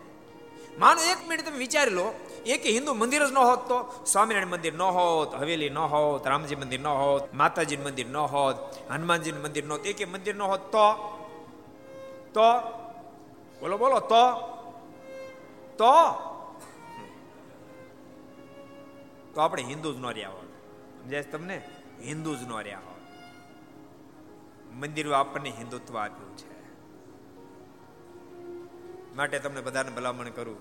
માનો 0.79 1.01
એક 1.01 1.27
મિનિટ 1.27 1.45
તમે 1.45 1.57
વિચારી 1.57 1.91
લો, 1.91 2.13
એક 2.45 2.65
હિન્દુ 2.65 2.93
મંદિર 2.93 3.27
જ 3.27 3.31
ન 3.31 3.37
હોત 3.37 3.67
તો, 3.67 4.05
સ્વામિનારાયણ 4.05 4.47
મંદિર 4.47 4.73
ન 4.73 4.81
હોત, 4.81 5.35
હવેલી 5.35 5.69
ન 5.69 5.77
હોત, 5.77 6.27
રામજી 6.27 6.55
મંદિર 6.55 6.79
ન 6.79 6.87
હોત, 6.87 7.33
માતાજી 7.33 7.77
મંદિર 7.77 8.07
ન 8.07 8.17
હોત 8.17 8.55
હનુમાનજી 8.91 9.31
મંદિર 9.31 9.63
ન 9.63 9.71
હોત, 9.71 9.85
એક 9.85 10.09
મંદિર 10.09 10.35
ન 10.35 10.41
હોત, 10.41 10.71
તો? 10.71 10.93
તો? 12.33 12.59
બોલો 13.61 13.77
બોલો, 13.77 13.99
તો? 13.99 14.31
તો? 15.77 15.93
તો 19.33 19.41
આપણે 19.41 19.63
હિન્દુ 19.63 19.93
જ 19.93 19.97
ન 19.97 20.05
રહ્યા 20.05 20.29
હોત. 20.29 20.49
સમજાય 21.03 21.23
તમને? 21.23 21.69
હિન્દુ 22.05 22.35
જ 22.35 22.43
ન 22.43 22.51
રહ્યા 22.61 22.77
હોત. 22.77 22.93
મંદિરો 24.73 25.11
આપણને 25.11 25.49
હિન્દુત્વ 25.49 25.97
આપ્યું 25.97 26.37
છે. 26.37 26.52
માટે 29.15 29.39
તમને 29.39 29.61
બધાને 29.61 29.91
ભલામણ 29.91 30.29
કરું. 30.29 30.57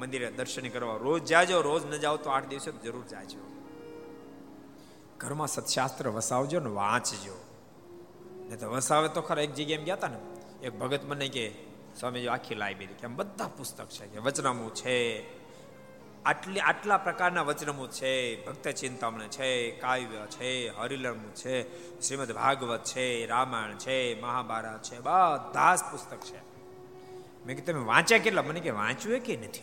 મંદિરે 0.00 0.30
દર્શન 0.30 0.68
કરવા. 0.68 0.96
રોજ 0.96 1.24
જાજો, 1.24 1.60
રોજ 1.60 1.86
ન 1.86 1.90
જાઓ 1.90 2.16
તો 2.16 2.30
આઠ 2.30 2.46
દિવસે 2.46 2.72
જરૂર 2.72 3.04
જાજો. 3.04 3.38
ઘરમાં 5.18 5.46
સત્શાસ્ત્ર 5.46 6.08
વસાવજો 6.08 6.60
ને 6.60 6.70
વાંચજો. 6.70 7.44
ને 8.48 8.56
તો 8.56 8.70
વસાવે 8.70 9.08
તો 9.08 9.20
ખરા 9.20 9.42
એક 9.42 9.54
જગ્યાએ 9.54 9.78
એમ 9.78 9.84
ગયા 9.84 10.08
ને, 10.08 10.18
એક 10.66 10.78
ભગત 10.78 11.04
મને 11.04 11.28
કે, 11.28 11.54
સ્વામીજી, 12.00 12.26
આખી 12.26 12.54
લાઇબ્રેરી 12.54 12.94
કે 12.94 13.06
બધા 13.06 13.46
પુસ્તક 13.46 13.88
છે 13.88 14.06
કે 14.06 14.18
વચનામું 14.18 14.74
છે. 14.74 15.22
આટલી, 16.24 16.60
આટલા 16.60 16.96
પ્રકારના 16.96 17.42
વચનમું 17.42 17.90
છે. 17.90 18.46
ભક્ત 18.46 18.68
ચિંતામણ 18.68 19.22
છે, 19.22 19.70
કાવ્ય 19.70 20.26
છે, 20.26 20.68
હરિલમ 20.78 21.18
છે, 21.34 21.62
શ્રીમદ 22.00 22.32
ભાગવત 22.32 22.84
છે, 22.84 23.26
રામાયણ 23.26 23.74
છે, 23.74 24.20
મહાભારત 24.20 24.82
છે 24.82 24.98
બધા 24.98 25.76
જ 25.76 25.78
પુસ્તક 25.78 26.18
છે. 26.18 26.51
મેં 27.46 27.56
કીધું, 27.56 27.74
તમે 27.74 27.84
વાંચ્યા 27.84 28.18
કેટલા? 28.18 28.42
મને 28.42 28.60
કે, 28.60 28.70
વાંચ્યું 28.70 29.20
કે 29.20 29.36
નથી. 29.36 29.60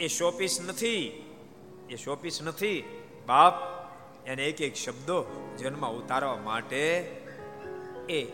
એ 0.00 0.08
શોપીસ 0.08 0.60
નથી. 0.60 1.24
એ 1.90 1.96
શોપીસ 1.96 2.42
નથી. 2.42 3.04
બાપ, 3.26 3.54
એને 4.26 4.46
એક 4.46 4.60
એક 4.60 4.74
શબ્દો 4.74 5.24
જન્મમાં 5.58 5.90
ઉતારવા 5.90 6.36
માટે 6.36 6.98
એ 8.08 8.32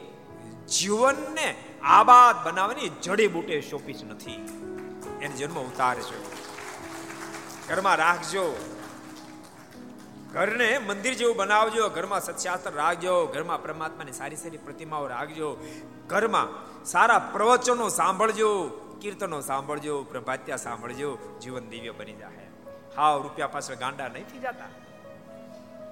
જીવનને 0.69 1.57
આબાદ 1.83 2.47
બનાવવાની 2.47 2.89
જડીબુટે 2.89 3.61
શોપીસ 3.61 4.05
નથી. 4.05 4.33
એને 5.23 5.37
જન્મ 5.37 5.61
ઉતારે 5.61 6.03
છે. 6.03 6.41
ઘરમાં 7.69 7.97
રાખજો. 7.97 8.77
ઘરને 10.33 10.79
મંદિર 10.79 11.15
જેવું 11.15 11.37
બનાવજો, 11.37 11.89
ઘરમાં 11.89 12.21
સત્શાસ્ત્ર 12.21 12.71
રાખજો, 12.71 13.27
ઘરમાં 13.27 13.63
પરમાત્માની 13.63 14.13
સારી 14.13 14.37
સારી 14.37 14.57
પ્રતિમાઓ 14.57 15.07
રાખજો, 15.07 15.57
ઘરમાં 16.07 16.49
સારા 16.85 17.19
પ્રવચનો 17.19 17.89
સાંભળજો, 17.89 18.69
કીર્તનો 19.01 19.41
સાંભળજો, 19.41 20.03
પ્રભાત્યા 20.03 20.57
સાંભળજો, 20.57 21.39
જીવન 21.43 21.69
દિવ્ય 21.69 21.91
બની 21.91 22.13
જાય 22.13 22.47
હાવ 22.97 23.23
રૂપિયા 23.23 23.47
પાછળ 23.47 23.75
ગાંડા 23.75 24.09
નહીં 24.09 24.25
થઈ 24.25 24.39
જતા. 24.39 24.71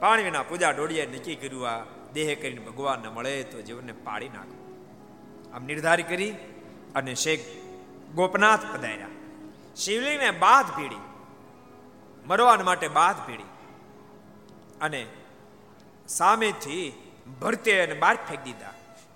પાણી 0.01 0.22
વિના 0.22 0.43
પૂજા 0.43 0.70
ડોળીએ 0.70 1.07
નક્કી 1.07 1.34
કર્યું 1.34 1.68
આ 1.68 1.84
દેહ 2.14 2.34
કરીને 2.41 2.61
ભગવાન 2.61 3.09
મળે 3.09 3.43
તો 3.43 3.62
જીવનને 3.62 3.93
પાડી 3.93 4.28
નાખો. 4.28 4.57
આમ 5.55 5.64
નિર્ધાર 5.64 6.01
કરી 6.01 6.30
અને 6.95 7.14
શેખ 7.14 7.41
ગોપનાથ 8.14 8.61
પધાર્યા. 8.76 9.09
શિવલિંગને 9.76 10.30
બાદ 10.30 10.66
પીડી. 10.76 10.97
મરવાન 12.26 12.64
માટે 12.64 12.89
બાદ 12.89 13.16
ભીડી 13.26 13.45
અને 14.81 15.07
સામેથી 16.09 16.85
ભરતે 17.41 17.72
અને 17.81 17.95
બાર 17.95 18.14
ફેંકી 18.29 18.45
દીધા. 18.45 18.72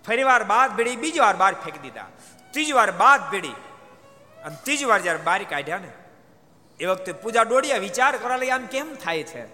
ફરી 0.07 0.23
વાર 0.23 0.43
બાદ 0.45 0.77
ભેડી 0.77 0.97
બીજી 0.97 1.21
વાર 1.21 1.37
બાર 1.37 1.55
ફેંકી 1.55 1.79
દીધા. 1.79 2.07
ત્રીજી 2.51 2.73
વાર 2.73 2.91
બાદ 2.93 3.21
ભેડી 3.31 3.55
અને 4.45 4.57
ત્રીજી 4.65 4.85
વાર 4.85 5.01
જયારે 5.01 5.19
બારી 5.19 5.45
કાઢ્યા 5.45 5.79
ને, 5.79 5.91
એ 6.81 6.87
વખતે 6.87 7.13
પૂજા 7.13 7.45
દોડ્યા 7.45 7.79
વિચાર 7.79 8.13
કરવા 8.17 8.37
લઈ 8.37 8.49
આમ 8.49 8.67
કેમ 8.67 8.95
થાય 8.95 9.23
છે? 9.23 9.45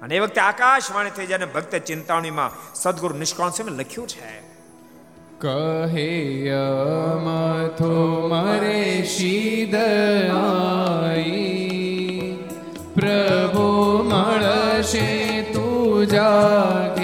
અને 0.00 0.16
એ 0.16 0.18
વખતે 0.18 0.40
આકાશવાણી 0.40 1.10
થઈ 1.10 1.26
જાય 1.26 1.52
ભક્ત 1.54 1.74
ચિંતાવણીમાં 1.82 2.50
સદગુરુ 2.74 3.18
નિષ્કાળ 3.18 3.50
છે 3.50 3.62
લખ્યું 3.70 4.08
છે. 4.08 4.34
કહે 5.38 6.08
મથો 7.24 7.94
મરે 8.28 9.02
શીદ 9.04 9.74
પ્રભુ 12.94 13.68
મળશે 14.02 15.15
તું 16.16 16.95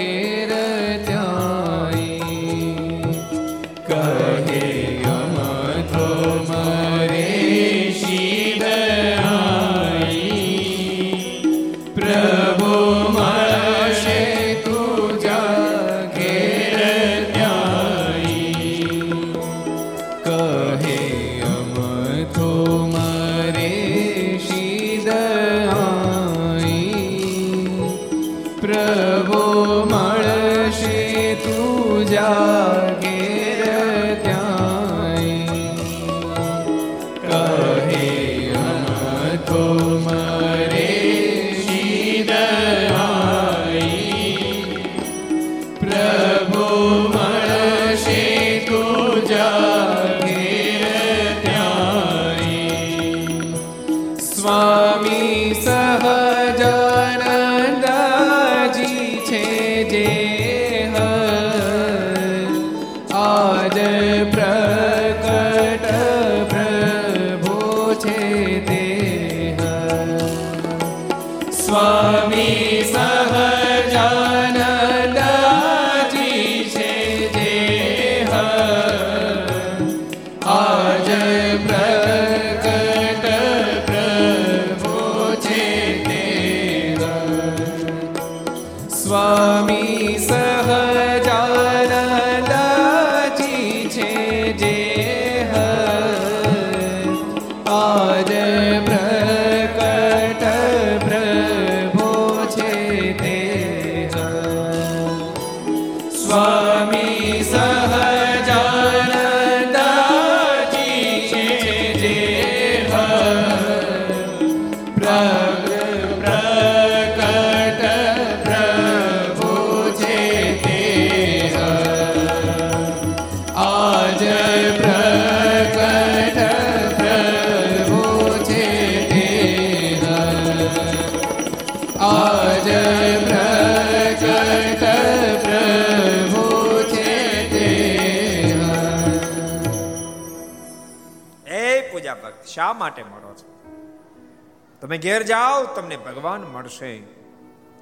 તમે 144.93 145.01
ઘેર 145.01 145.23
જાઓ, 145.23 145.65
તમને 145.65 145.97
ભગવાન 145.97 146.41
મળશે. 146.41 146.97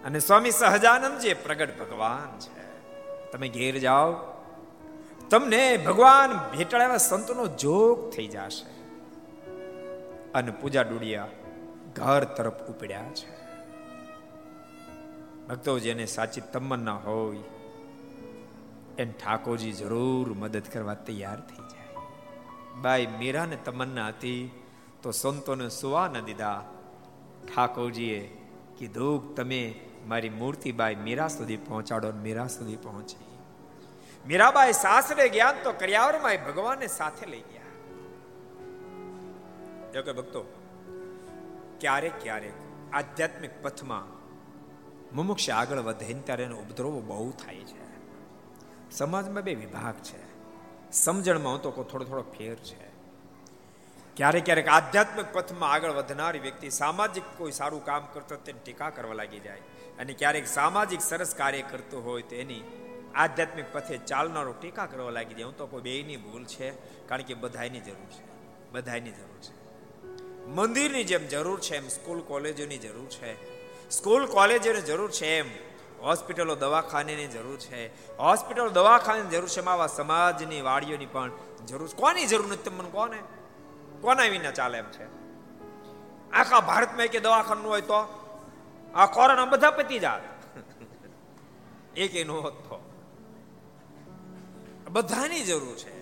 અને 0.06 0.20
સ્વામી 0.20 0.52
સહજાનંદ 0.52 1.20
જે 1.20 1.34
પ્રગટ 1.34 1.80
ભગવાન 1.80 2.40
છે, 2.40 2.64
તમે 3.32 3.50
ઘેર 3.50 3.78
જાઓ, 3.78 4.14
તમને 5.30 5.78
ભગવાન 5.78 6.58
ભેટાડેલા 6.58 6.98
સંતોનો 6.98 7.48
જોગ 7.48 8.10
થઈ 8.10 8.28
જશે. 8.28 8.70
અને 10.32 10.52
પૂજા 10.52 10.82
ડુડિયા 10.82 11.28
ઘર 11.96 12.24
તરફ 12.24 12.54
ઉપડ્યા 12.54 13.04
છે. 13.04 13.30
ભક્તો 15.48 15.80
જેને 15.80 16.06
સાચી 16.06 16.42
તમન્ના 16.42 16.94
હોય 16.94 17.38
એને 18.98 19.12
ઠાકોરજી 19.12 19.72
જરૂર 19.72 20.34
મદદ 20.34 20.64
કરવા 20.74 20.94
તૈયાર 20.94 21.40
થઈ 21.40 21.64
જાય. 21.64 21.96
બાઈ 22.82 23.08
મીરાને 23.20 23.58
તમન્ના 23.66 24.08
હતી, 24.08 24.64
તો 25.02 25.12
સંતોને 25.12 25.70
સુવા 25.70 26.08
ન 26.08 26.26
દીધા 26.26 26.64
ઠાકોરજીએ 27.48 28.38
કીધું 28.78 29.36
તમે 29.36 29.76
મારી 30.08 30.30
મૂર્તિ 30.30 30.72
બાઈ 30.72 30.96
મીરા 30.96 31.28
સુધી 31.28 31.58
પહોંચાડો 31.58 32.12
મીરા 32.12 32.48
સુધી 32.48 32.76
પહોંચી. 32.76 33.16
મીરાબાઈ 34.28 34.72
સાસરે 34.72 35.30
ગયા 35.30 35.52
તો 35.64 35.72
કર્યાવરમાં 35.72 36.32
ભગવાનને 36.48 36.88
સાથે 36.88 37.26
લઈ 37.26 37.40
ગયા. 37.40 37.62
જો 39.92 40.14
ભક્તો? 40.14 40.46
ક્યારેક 41.80 42.12
ક્યારેક 42.22 42.54
આધ્યાત્મિક 42.94 43.52
પથમાં 43.62 44.22
મુમુક્ષ 45.16 45.50
આગળ 45.50 45.80
વધે 45.80 46.14
ત્યારે 46.14 46.44
એનો 46.44 46.58
ઉપદ્રવો 46.58 47.02
બહુ 47.02 47.32
થાય 47.32 47.56
છે. 47.56 47.92
સમાજમાં 48.92 49.44
બે 49.44 49.56
વિભાગ 49.56 49.96
છે. 49.96 50.32
સમજણમાં 50.92 51.62
તો 51.62 51.72
થોડો 51.72 52.06
થોડો 52.06 52.22
ફેર 52.22 52.56
છે. 52.56 52.91
ક્યારેક 54.18 54.46
ક્યારેક 54.46 54.68
આધ્યાત્મિક 54.68 55.26
પથમાં 55.34 55.72
આગળ 55.72 55.92
વધનારી 55.92 56.40
વ્યક્તિ 56.40 56.70
સામાજિક 56.70 57.24
કોઈ 57.38 57.52
સારું 57.52 57.86
કામ 57.86 58.06
કરતો 58.14 58.36
તેને 58.36 58.60
ટીકા 58.64 58.90
કરવા 58.90 59.14
લાગી 59.14 59.40
જાય. 59.40 59.58
અને 60.00 60.14
ક્યારેક 60.14 60.48
સામાજિક 60.48 61.02
સરસ 61.02 61.36
કાર્ય 61.36 61.62
કરતો 61.62 62.02
હોય 62.02 62.22
તો 62.22 62.36
એની 62.36 62.64
આધ્યાત્મિક 63.16 63.66
પથે 63.74 63.98
ચાલનારો 63.98 64.54
ટીકા 64.54 64.86
કરવા 64.86 65.10
લાગી 65.10 65.34
જાય. 65.34 65.44
હું 65.44 65.58
તો 65.58 65.68
કોઈ 65.68 65.82
બેયની 65.82 66.18
ભૂલ 66.18 66.46
છે, 66.46 66.72
કારણ 67.08 67.22
કે 67.22 67.34
બધાની 67.34 67.80
જરૂર 67.80 68.12
છે. 68.12 68.24
બધાની 68.72 69.12
જરૂર 69.12 69.42
છે. 69.42 69.62
મંદિરની 70.46 71.04
જેમ 71.04 71.28
જરૂર 71.28 71.60
છે 71.60 71.78
એમ, 71.78 71.88
સ્કૂલ 71.88 72.22
કોલેજોની 72.22 72.78
જરૂર 72.78 73.10
છે. 73.10 73.34
સ્કૂલ 73.90 74.26
કોલેજોની 74.26 74.82
જરૂર 74.82 75.12
છે 75.12 75.40
એમ, 75.40 75.50
હોસ્પિટલો, 76.02 76.56
દવાખાનેની 76.56 77.28
જરૂર 77.28 77.58
છે. 77.58 78.18
હોસ્પિટલો, 78.18 78.70
દવાખાનાની 78.70 79.30
જરૂર 79.30 79.50
છે 79.50 79.66
આવા 79.66 79.88
સમાજની 79.88 80.62
વાડીઓની 80.62 81.06
પણ 81.06 81.32
જરૂર 81.68 81.90
કોની 81.96 82.26
જરૂર 82.26 82.52
નથી? 82.52 82.70
મને 82.70 82.90
કોને? 82.90 83.41
કોના 84.02 84.24
વિના 84.24 84.52
ચાલે 84.52 84.78
એમ 84.78 84.90
છે? 84.92 85.06
આખા 86.32 86.60
ભારતમાં 86.60 87.08
કે 87.08 87.20
દવાખાનું 87.20 87.70
હોય 87.70 87.82
તો 87.82 88.00
આ 88.96 89.06
કોરોના 89.06 89.46
બધા 89.46 89.72
પતી 89.72 90.00
જાત 90.00 90.22
એક 91.98 92.16
એનો 92.16 92.42
હતો. 92.42 92.78
બધાની 94.92 95.44
જરૂર 95.44 95.76
છે. 95.76 95.94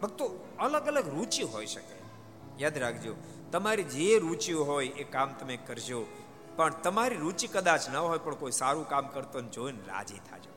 ભક્તો, 0.00 0.24
અલગ 0.58 0.86
અલગ 0.86 1.08
રુચિ 1.08 1.42
હોઈ 1.42 1.66
શકે. 1.66 1.96
યાદ 2.58 2.78
રાખજો, 2.78 3.14
તમારી 3.52 3.82
જે 3.82 4.18
રુચિ 4.18 4.52
હોય 4.52 4.86
એ 4.86 5.04
કામ 5.04 5.32
તમે 5.32 5.56
કરજો. 5.56 6.06
પણ 6.56 6.70
તમારી 6.70 7.16
રુચિ 7.16 7.46
કદાચ 7.46 7.90
ન 7.90 7.96
હોય 7.96 8.18
પણ 8.18 8.34
કોઈ 8.34 8.52
સારું 8.52 8.88
કામ 8.88 9.06
કરતો 9.06 9.40
જોઈને 9.40 9.82
રાજી 9.86 10.20
થાજો 10.30 10.50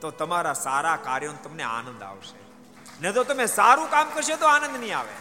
તો 0.00 0.10
તમારા 0.10 0.52
સારા 0.52 0.96
કાર્યો 0.96 1.32
તમને 1.44 1.62
આનંદ 1.62 2.02
આવશે. 2.02 2.41
ને 3.00 3.12
તો 3.12 3.24
તમે 3.24 3.46
સારું 3.46 3.88
કામ 3.90 4.10
કરશો 4.14 4.36
તો 4.36 4.46
આનંદ 4.46 4.76
નહીં 4.80 4.96
આવે. 4.98 5.14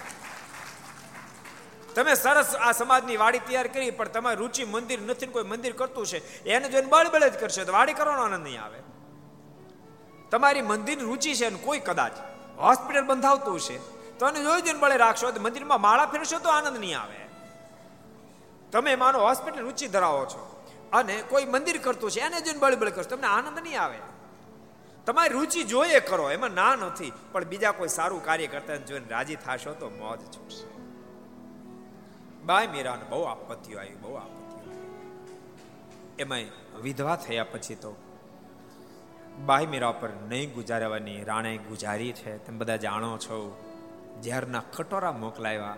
તમે 1.95 2.15
સરસ 2.15 2.55
આ 2.55 2.73
સમાજની 2.73 3.17
વાડી 3.17 3.39
તૈયાર 3.47 3.67
કરી, 3.67 3.91
પણ 3.91 4.11
તમારી 4.11 4.39
રુચિ 4.39 4.65
મંદિર 4.65 4.99
નથી 5.01 5.27
કોઈ 5.27 5.43
મંદિર 5.43 5.73
કરતું 5.73 6.05
છે, 6.05 6.23
એને 6.45 6.69
જોઈને 6.69 6.89
બળબળ 6.89 7.29
જ 7.29 7.37
કરશે, 7.41 7.65
તો 7.65 7.71
વાડી 7.71 7.95
કરવાનો 7.95 8.21
આનંદ 8.25 8.45
નહીં 8.47 8.61
આવે. 8.61 8.79
તમારી 10.31 10.61
મંદિરની 10.61 11.09
રુચિ 11.11 11.35
છે 11.35 11.45
અને 11.45 11.57
કોઈ 11.57 11.81
કદાચ 11.89 12.15
હોસ્પિટલ 12.57 13.05
બંધાવતું 13.09 13.59
છે, 13.59 13.79
તો 14.19 14.27
એને 14.27 14.39
જોઈ 14.39 14.61
જોઈને 14.61 14.79
બળે 14.79 14.97
રાખશો, 14.97 15.31
તો 15.31 15.39
મંદિરમાં 15.39 15.81
માળા 15.81 16.07
ફેરશો 16.07 16.39
તો 16.39 16.49
આનંદ 16.49 16.77
નહીં 16.79 16.99
આવે. 16.99 17.19
તમે 18.71 18.95
માનો 18.95 19.19
હોસ્પિટલ 19.27 19.61
રુચિ 19.67 19.87
ધરાવો 19.87 20.25
છો, 20.31 20.41
અને 20.91 21.23
કોઈ 21.23 21.45
મંદિર 21.45 21.81
કરતું 21.81 22.11
છે, 22.11 22.19
એને 22.19 22.41
જોઈને 22.41 22.59
બળબળ 22.59 22.91
કરશો, 22.95 23.09
તમને 23.09 23.27
આનંદ 23.27 23.59
નહીં 23.59 23.81
આવે. 23.81 23.99
તમારી 25.05 25.33
રુચિ 25.33 25.63
જોઈએ 25.63 25.99
કરો 25.99 26.31
એમાં 26.31 26.49
ના 26.49 26.75
નથી, 26.75 27.11
પણ 27.31 27.45
બીજા 27.45 27.71
કોઈ 27.71 27.87
સારું 27.87 28.25
કાર્ય 28.25 28.47
કરતા 28.47 28.75
જોઈને 28.75 29.07
રાજી 29.09 29.35
થશો 29.35 29.73
તો 29.73 29.89
મોજ 29.89 30.19
છૂટશે. 30.19 30.67
બાય 32.45 32.67
મીરાને, 32.67 33.03
બહુ 33.09 33.21
આપત્તિઓ 33.23 33.79
આવી, 33.79 33.95
બહુ 33.95 34.13
આપત્તિઓ 34.13 34.71
આવી. 34.71 36.15
એમાં 36.19 36.81
વિધવા 36.81 37.15
થયા 37.15 37.43
પછી 37.43 37.75
તો 37.75 37.95
બાય 39.45 39.65
મીરા 39.65 39.91
પર 39.91 40.09
નહીં 40.29 40.53
ગુજારવાની 40.53 41.23
રાણે 41.23 41.57
ગુજારી 41.57 42.11
છે, 42.11 42.37
તમે 42.37 42.57
બધા 42.57 42.75
જાણો 42.75 43.17
છો. 43.17 43.63
ઝેરના 44.23 44.63
કટોરા 44.77 45.11
મોકલાવ્યા, 45.11 45.77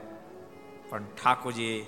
પણ 0.89 1.03
ઠાકોરજી 1.03 1.85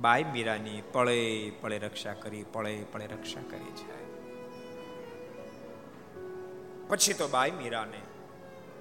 બાઈ 0.00 0.24
મીરાની 0.24 0.82
પળે 0.92 1.50
પળે 1.50 1.78
રક્ષા 1.78 2.12
કરી, 2.12 2.44
પળે 2.52 2.84
પળે 2.92 3.06
રક્ષા 3.06 3.40
કરી 3.40 3.72
છે. 3.72 4.07
પછી 6.88 7.12
તો 7.12 7.28
બાઈ 7.28 7.50
મીરાને, 7.50 8.00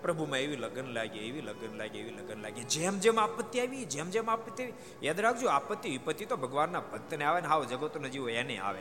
પ્રભુમાં 0.01 0.39
એવી 0.39 0.55
લગન 0.55 0.85
લાગી, 0.85 1.19
એવી 1.19 1.41
લગન 1.41 1.77
લાગી, 1.77 1.99
એવી 1.99 2.11
લગન 2.11 2.41
લાગી, 2.41 2.63
જેમ 2.63 2.99
જેમ 2.99 3.19
આપત્તિ 3.19 3.59
આવી, 3.59 3.85
જેમ 3.85 4.09
જેમ 4.09 4.29
આપત્તિ 4.29 4.63
આવી. 4.63 4.73
યાદ 5.03 5.19
રાખજો, 5.19 5.47
આપત્તિ, 5.47 5.89
વિપત્તિ 5.89 6.25
તો 6.25 6.37
ભગવાનના 6.37 6.79
ભક્તને 6.79 7.25
આવે 7.25 7.41
ને 7.41 7.47
હાવ 7.47 7.63
જગતનો 7.63 8.07
જીવ 8.07 8.29
એને 8.29 8.57
આવે. 8.57 8.79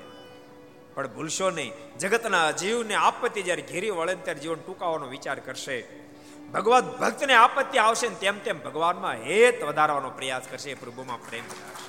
પણ 0.95 1.07
ભૂલશો 1.07 1.51
નહીં, 1.51 1.73
જગતના 1.99 2.51
જીવને 2.51 2.95
આપત્તિ 2.95 3.43
જ્યારે 3.43 3.63
ઘેરી 3.63 3.91
વળે 3.91 4.15
ત્યારે 4.15 4.41
જીવન 4.41 4.61
ટૂંકાવાનો 4.67 5.07
વિચાર 5.07 5.41
કરશે. 5.41 6.07
ભગવાન 6.53 6.85
ભક્તને 6.85 7.35
આપત્તિ 7.35 7.79
આવશે 7.79 8.09
ને 8.09 8.15
તેમ 8.15 8.39
તેમ 8.39 8.59
ભગવાનમાં 8.63 9.15
હેત 9.15 9.63
વધારવાનો 9.63 10.11
પ્રયાસ 10.11 10.43
કરશે 10.51 10.75
પ્રભુમાં 10.75 11.29
પ્રેમ 11.29 11.45
કરશે 11.45 11.86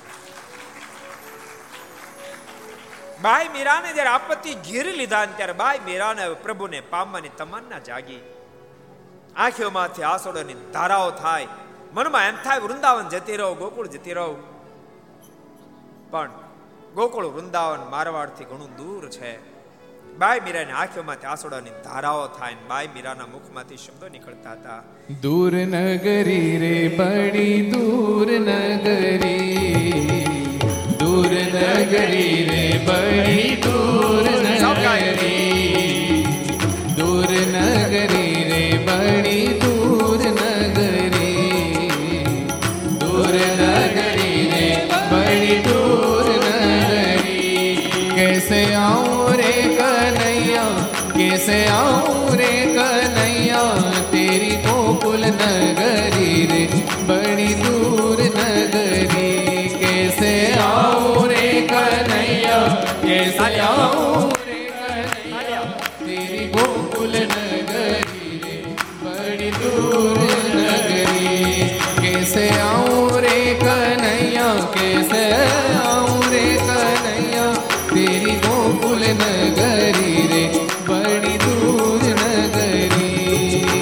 બાઈ 3.22 3.48
મીરાને 3.48 3.92
જ્યારે 3.92 4.10
આપત્તિ 4.10 4.54
ઘેરી 4.54 4.92
લીધા 4.92 5.24
ને 5.24 5.32
ત્યારે 5.36 5.52
બાઈ 5.52 5.78
મીરાને 5.78 6.28
પ્રભુને 6.28 6.80
પામવાની 6.80 7.28
તમન્ના 7.28 7.78
જાગી. 7.78 8.20
આંખીઓમાંથી 9.36 10.02
આસોડોની 10.02 10.54
ધારાઓ 10.72 11.10
થાય. 11.10 11.46
મનમાં 11.92 12.24
એમ 12.24 12.34
થાય, 12.44 12.58
વૃંદાવન 12.58 13.08
જતી 13.08 13.36
રહો, 13.36 13.54
ગોકુળ 13.54 13.86
જતી 13.86 14.12
રહો. 14.12 14.36
પણ 16.10 16.30
ગોકુળ, 16.94 17.26
વૃંદાવન 17.26 17.90
મારવાડથી 17.90 18.44
ઘણું 18.44 18.76
દૂર 18.76 19.08
છે. 19.08 19.58
બાઈ 20.18 20.40
મીરાની 20.40 20.72
આંખોમાંથી 20.72 21.26
આસોડાની 21.26 21.70
ધારાઓ 21.70 22.26
થાય 22.26 22.54
બાઈ 22.68 22.88
મીરાના 22.94 23.26
મુખમાંથી 23.26 23.76
શબ્દો 23.76 24.08
નીકળતા 24.08 24.52
હતા. 24.52 24.82
દૂર 25.22 25.54
નગરી 25.54 26.58
રે, 26.58 26.96
બડી 26.96 27.70
દૂર 27.70 28.30
નગરી. 28.30 30.17
દૂર 31.18 31.34
નગરી 31.52 32.34
રે 32.48 32.64
બડી 32.86 33.54
દૂર 33.62 34.26
નગરી 34.34 35.32
દૂર 36.98 37.30
નગરી 37.54 38.44
રે 38.50 38.62
બડી 38.86 39.48
દૂર 39.62 40.22
નગરી 40.30 41.48
દૂર 43.00 43.34
નગરી 43.56 44.44
રે 44.52 44.68
બડી 45.10 45.58
દૂર 45.66 46.28
નગરી 46.44 47.74
કેસે 48.14 48.62
આઉં 48.84 49.34
રે 49.40 49.52
કનૈયા 49.74 50.86
કેસે 51.16 51.58
આઉં 51.74 52.38
રે 52.40 52.52
કનૈયા 52.76 54.06
તેરી 54.12 54.56
ગોકુલ 54.64 55.22
નગર 55.32 55.87
कैसे 72.37 72.47
आऊं 72.63 73.21
रे 73.21 73.37
कन्हैया 73.61 74.47
कैसे 74.73 75.21
आऊं 75.91 76.17
रे 76.33 76.43
कन्हैया 76.67 77.45
तेरी 77.93 78.33
गोकुल 78.45 79.01
नगरी 79.21 80.11
रे 80.31 80.43
बड़ी 80.89 81.33
दूर 81.43 82.03
नगरी 82.19 83.09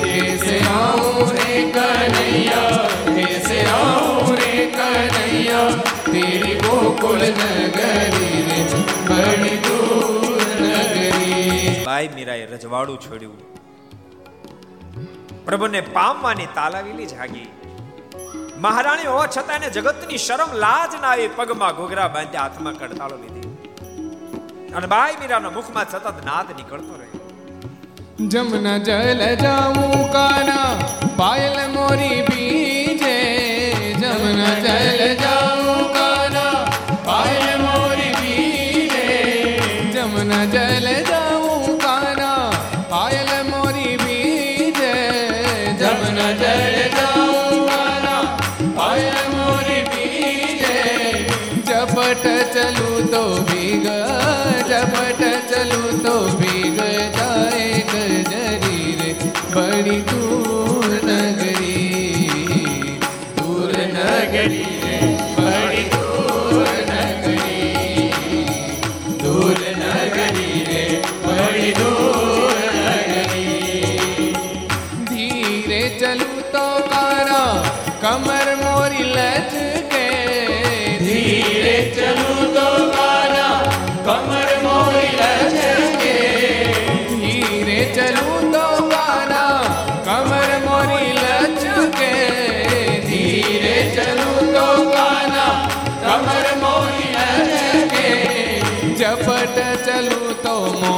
कैसे 0.05 0.59
आऊं 0.75 1.27
रे 1.37 1.61
कन्हैया 1.77 2.61
कैसे 3.09 3.59
आऊं 3.77 4.35
रे 4.41 4.65
कन्हैया 4.77 5.61
तेरी 6.07 6.55
गोकुल 6.65 7.21
नगरी 7.41 8.31
रे 8.49 8.61
बड़ी 9.11 9.55
दूर 9.67 10.51
नगरी 10.65 11.39
બાઈ 11.87 12.09
મીરાએ 12.17 12.45
રજવાડું 12.53 12.97
છોડ્યું 13.07 13.39
પ્રભુને 15.47 15.81
પામવાની 15.97 16.47
તાલાવેલી 16.57 17.07
જાગી 17.13 17.47
મહારાણી 18.64 19.08
હોવા 19.12 19.28
છતાં 19.34 19.56
એને 19.58 19.68
જગતની 19.76 20.20
શરમ, 20.26 20.50
લાજ 20.64 20.92
ના 21.02 21.10
આવી 21.10 21.30
પગમાં 21.38 21.74
ઘોઘરા 21.78 22.08
બાંધ્યા 22.14 22.44
હાથમાં 22.44 22.76
કડતાળો 22.80 23.16
લીધી. 23.22 23.48
અને 24.76 24.86
બાઈ 24.92 25.16
મીરાના 25.20 25.52
મુખમાં 25.58 25.88
સતત 25.92 26.16
નાદ 26.28 26.48
નીકળતો 26.58 26.94
રહ્યો. 27.00 27.24
જમના 28.32 28.78
જલ 28.86 29.22
જાઉં 29.44 29.96
કાના, 30.14 30.70
પાયલ 31.20 31.58
મોરી 31.74 32.20
બીજે 32.30 33.16
જમના 34.00 34.54
જલ 34.66 35.02
જાઉં 35.24 35.45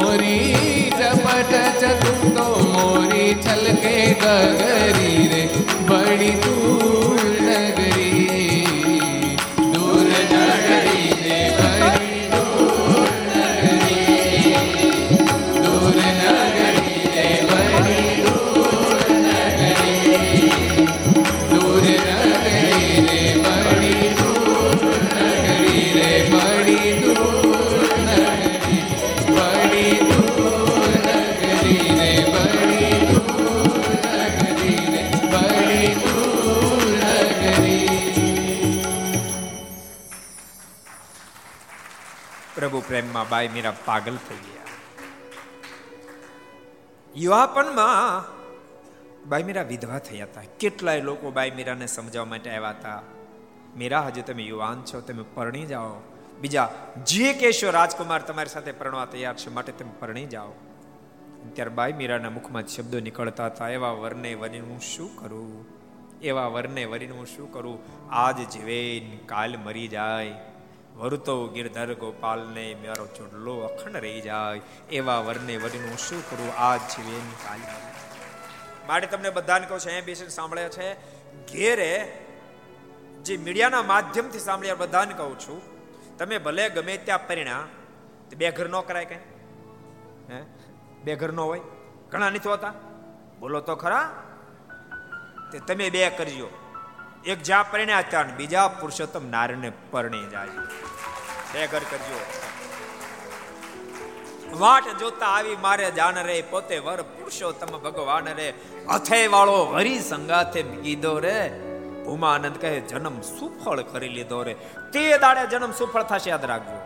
મોરી 0.08 0.90
ચપટ 0.90 1.52
ચલું 1.80 2.30
તો 2.36 2.44
મોરી 2.66 3.32
છલકે 3.36 3.96
ગગરી 4.20 5.24
રે 5.32 5.42
બડી 5.88 6.36
તું 6.38 7.20
નગરી 7.42 8.07
પ્રેમમાં 43.08 43.28
બાઈ 43.28 43.48
મીરા 43.48 43.72
પાગલ 43.84 44.16
થઈ 44.16 44.36
ગયા. 44.36 44.62
યુવાપણમાં 47.16 48.24
બાઈ 49.28 49.42
મીરા 49.42 49.62
વિધવા 49.62 49.98
થયા 49.98 50.26
હતા. 50.26 50.42
કેટલાય 50.60 51.00
લોકો 51.00 51.30
બાઈ 51.30 51.50
મીરાને 51.50 51.86
સમજાવવા 51.86 52.26
માટે 52.26 52.50
આવ્યા 52.50 52.70
હતા. 52.70 53.02
મીરા, 53.76 54.00
હજુ 54.00 54.22
તમે 54.22 54.42
યુવાન 54.42 54.82
છો, 54.82 55.00
તમે 55.00 55.24
પરણી 55.34 55.66
જાઓ. 55.66 55.94
બીજા, 56.40 56.74
જે 57.06 57.32
કેશો 57.32 57.70
રાજકુમાર 57.70 58.22
તમારી 58.22 58.48
સાથે 58.48 58.72
પરણવા 58.72 59.04
તૈયાર 59.04 59.36
છે, 59.36 59.50
માટે 59.50 59.72
તમે 59.72 59.90
પરણી 59.98 60.26
જાઓ. 60.26 60.52
ત્યારે 61.52 61.70
બાઈ 61.70 61.92
મીરાના 61.92 62.30
મુખમાં 62.30 62.66
શબ્દો 62.66 63.00
નીકળતા 63.00 63.46
હતા. 63.46 63.68
એવા 63.68 63.90
વરને 63.90 64.34
વરીને 64.34 64.68
હું 64.68 64.80
શું 64.80 65.16
કરું? 65.16 65.66
એવા 66.22 66.46
વરને 66.46 66.84
વરીને 66.84 67.12
હું 67.12 67.26
શું 67.26 67.52
કરું? 67.52 67.78
આજ 68.10 68.50
જીવે 68.50 69.00
કાલ 69.26 69.56
મરી 69.56 69.88
જાય. 69.88 70.47
વરુતો 70.98 71.46
ગિરધર 71.46 71.94
ગોપાલને 71.94 72.74
મારો 72.74 73.06
ચોડલો 73.06 73.54
અખંડ 73.60 73.96
રહી 73.96 74.20
જાય. 74.20 74.60
એવા 74.90 75.18
વરને 75.18 75.56
વરીનું 75.56 75.98
શું 75.98 76.30
કરું? 76.30 76.58
આજ 76.58 76.80
જીવે 76.80 77.18
કાલ 77.44 77.60
માટે 78.86 79.06
તમને 79.06 79.30
બધાને 79.30 79.66
કહું 79.66 79.80
છું, 79.80 79.86
અહીંયા 79.86 80.04
બેસીને 80.04 80.30
સાંભળ્યા 80.30 80.68
છે. 80.68 80.94
ઘેરે 81.52 82.22
જે 83.22 83.36
મીડિયાના 83.36 83.82
માધ્યમથી 83.82 84.38
સાંભળ્યા 84.38 84.74
બધાને 84.74 85.14
કહું 85.14 85.38
છું, 85.38 85.58
તમે 86.18 86.38
ભલે 86.38 86.70
ગમે 86.70 86.96
ત્યાં 86.96 87.26
પરિણા 87.26 87.64
બે 88.36 88.50
ઘર 88.50 88.68
ન 88.68 88.80
કરાય 88.80 89.04
કઈ. 89.04 89.20
હે? 90.30 90.40
બે 91.04 91.16
ઘર 91.16 91.32
નો 91.32 91.44
હોય? 91.44 91.60
ઘણા 92.10 92.30
નથી 92.30 92.48
હોતા? 92.48 92.72
બોલો 93.40 93.60
તો 93.60 93.76
ખરા. 93.76 94.22
તે 95.52 95.58
તમે 95.58 95.90
બે 95.90 96.10
કરજો. 96.10 96.48
એક 97.26 97.42
જ્યાં 97.42 97.70
પરિણ્યા 97.70 98.02
ત્યાં 98.02 98.36
બીજા 98.36 98.68
પુરુષોત્તમ 98.68 99.30
નારને 99.30 99.72
પરણી 99.90 100.26
જાય. 100.26 100.48
ઘર 101.54 101.78
કરજો. 101.78 102.20
વાટ 104.58 104.98
જોતા 104.98 105.26
આવી 105.26 105.56
મારે 105.56 105.90
જાન 105.90 106.22
રે, 106.22 106.42
પોતે 106.42 106.78
વર 106.78 107.02
પુરુષોત્તમ 107.02 107.78
ભગવાન 107.78 108.24
રે. 108.24 108.54
અથે 108.88 109.26
વાળો 109.26 109.64
હરી 109.64 110.00
સંગાથે 110.00 110.62
કીધો 110.62 111.18
રે. 111.18 111.60
ઉમાનંદ 112.06 112.56
કહે, 112.60 112.80
જન્મ 112.80 113.20
સુફળ 113.20 113.80
કરી 113.80 114.08
લીધો 114.08 114.42
રે. 114.42 114.54
તે 114.92 115.18
દાડે 115.18 115.46
જન્મ 115.46 115.72
સુફળ 115.72 116.02
થશે, 116.02 116.30
યાદ 116.30 116.44
રાખજો. 116.44 116.78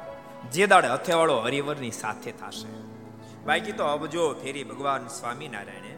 જે 0.51 0.67
દાડે 0.67 0.89
હથેવાળો 0.89 1.41
હરિવરની 1.41 1.91
સાથે 1.91 2.33
થશે. 2.33 2.69
બાકી 3.45 3.73
તો 3.73 3.85
અબજો 3.85 4.35
ફેરી 4.35 4.65
ભગવાન 4.65 5.07
સ્વામિનારાયણે 5.09 5.95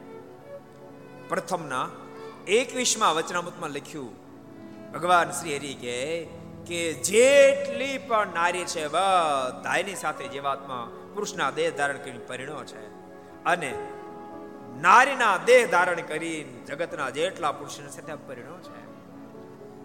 પ્રથમના 1.29 1.89
એકવીસમાં 2.49 3.15
વચનામૃતમાં 3.15 3.71
લખ્યું, 3.71 4.13
ભગવાન 4.93 5.31
શ્રી 5.31 5.57
હરિ 5.57 5.75
કે 5.75 5.99
કે 6.67 6.93
જેટલી 6.93 7.99
પણ 7.99 8.29
નારી 8.35 8.65
છે 8.65 8.89
બધાની 8.89 9.95
સાથે 9.95 10.29
જીવાત્મા 10.29 10.91
પુરુષના 11.15 11.51
દેહ 11.51 11.71
ધારણ 11.71 11.97
કરીને 11.97 12.19
પરિણો 12.19 12.65
છે. 12.65 12.89
અને 13.45 13.75
નારીના 14.81 15.37
દેહ 15.37 15.67
ધારણ 15.71 15.95
કરી 15.95 16.65
જગતના 16.67 17.11
જેટલા 17.11 17.53
પુરુષને 17.53 17.91
સાથે 17.91 18.15
પરિણો 18.15 18.59
છે. 18.59 18.85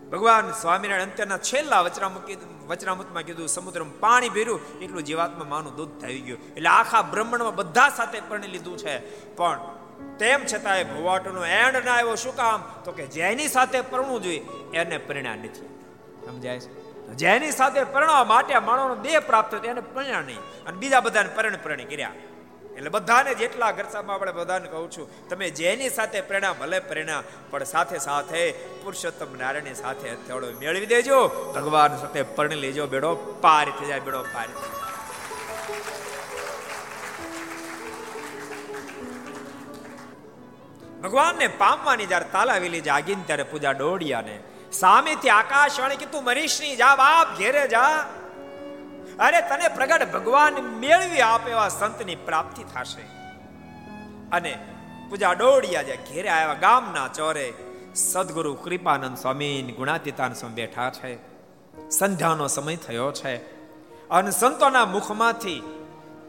ભગવાન 0.09 0.51
સ્વામિનારાયણ 0.51 1.03
અંત્યના 1.03 1.37
છેલ્લા 1.37 1.81
વચરામુખી 1.81 2.37
વચનામૃતમાં 2.67 3.23
કીધું, 3.23 3.47
સમુદ્રમાં 3.47 3.99
પાણી 3.99 4.29
ભર્યું, 4.29 4.79
એટલું 4.79 5.03
જીવાત્મા 5.03 5.45
માનું 5.45 5.75
દૂધ 5.75 5.89
થઈ 6.01 6.19
ગયું. 6.19 6.39
એટલે 6.53 6.69
આખા 6.69 7.01
બ્રહ્માંડમાં 7.01 7.55
બધા 7.55 7.89
સાથે 7.89 8.19
પરણી 8.19 8.47
લીધું 8.47 8.77
છે. 8.77 8.99
પણ 9.35 9.59
તેમ 10.19 10.45
છતાંય 10.53 10.83
ભવાટનો 10.83 11.45
એન્ડ 11.45 11.85
ના 11.85 11.91
આવ્યો. 11.91 12.15
શું 12.15 12.35
કામ? 12.35 12.63
તો 12.85 12.91
કે 12.91 13.07
જેની 13.07 13.47
સાથે 13.47 13.81
પરણવું 13.81 14.21
જોઈએ, 14.21 14.45
એને 14.73 14.97
પરિણામ 14.97 15.39
નથી. 15.39 15.79
સમજાય 16.29 16.59
છે? 16.59 16.71
જેની 17.15 17.51
સાથે 17.51 17.83
પરણવા 17.83 18.23
માટે 18.23 18.59
માણસનો 18.59 18.95
દેહ 18.95 19.19
પ્રાપ્ત 19.19 19.55
થયો, 19.55 19.71
એને 19.71 19.81
પરણ્યા 19.81 20.21
નહીં 20.21 20.41
અને 20.65 20.77
બીજા 20.77 20.99
બધાને 20.99 21.29
પરણ 21.35 21.55
પરણી 21.63 21.85
કર્યા. 21.85 22.11
એટલે 22.77 22.89
બધાને 22.89 23.33
જેટલા 23.33 23.71
ઘરસામાં 23.71 24.15
આપણે 24.15 24.31
બધાને 24.31 24.67
કહું 24.67 24.91
છું, 24.91 25.29
તમે 25.29 25.49
જેની 25.49 25.89
સાથે 25.89 26.21
પ્રેરણા, 26.21 26.53
ભલે 26.53 26.79
પ્રેરણા, 26.79 27.23
પણ 27.49 27.63
સાથે 27.63 27.97
સાથે 27.99 28.51
પુરુષોત્તમ 28.83 29.37
નારાયણની 29.37 29.73
સાથે 29.73 30.11
હથેળો 30.11 30.51
મેળવી 30.59 30.85
દેજો. 30.85 31.27
ભગવાન 31.55 31.97
સાથે 31.97 32.21
પરણી 32.21 32.55
લેજો. 32.55 32.85
બેડો 32.87 33.15
પાર 33.41 33.65
થઈ 33.79 33.87
જાય, 33.87 33.99
બેડો 33.99 34.21
પાર 34.33 34.47
થઈ 34.47 34.53
જાય. 34.53 34.77
ભગવાનને 41.01 41.47
પામવાની 41.47 42.05
જ્યારે 42.05 42.25
તાલાવેલી 42.31 42.81
જાગીને 42.81 43.23
ત્યારે 43.27 43.43
પૂજા 43.43 43.71
ડોડિયાને 43.71 44.39
સામેથી 44.71 45.29
આકાશવાણી 45.29 45.95
કે 45.95 46.05
તું 46.05 46.23
મરીશ 46.23 46.61
નહીં 46.61 46.77
જા, 46.77 46.95
બાપ, 46.95 47.37
ઘેરે 47.37 47.67
જા. 47.67 48.09
અરે 49.19 49.41
તને 49.41 49.67
પ્રગટ 49.67 50.11
ભગવાન 50.11 50.53
મેળવી 50.53 51.21
આપે 51.21 51.51
એવા 51.51 51.69
સંતની 51.69 52.15
પ્રાપ્તિ 52.15 52.63
થશે. 52.63 53.01
અને 54.31 54.65
પૂજા 55.09 55.33
ડોડિયા 55.33 55.81
જે 55.81 55.99
ઘેરે 56.13 56.29
આવ્યા, 56.29 56.53
ગામના 56.53 57.07
ચોરે 57.07 57.53
સદગુરુ 57.95 58.53
કૃપાનંદ 58.53 59.17
સ્વામી, 59.17 59.61
ગુણાતીતાન 59.77 60.33
સ્વામી 60.33 60.55
બેઠા 60.55 60.89
છે. 60.89 61.17
સંધ્યાનો 61.89 62.47
સમય 62.47 62.75
થયો 62.75 63.11
છે. 63.11 63.35
અને 64.09 64.31
સંતોના 64.31 64.85
મુખમાંથી 64.85 65.63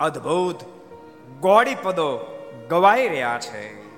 અદ્ભુત 0.00 0.60
ગોળી 1.40 1.74
પદો 1.74 2.36
ગવાઈ 2.70 3.08
રહ્યા 3.08 3.38
છે. 3.38 3.90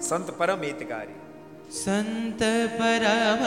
સંત 0.00 0.30
પરમ 0.30 0.62
હિતકારી. 0.62 1.21
સંત 1.72 2.42
પરમ 2.70 3.44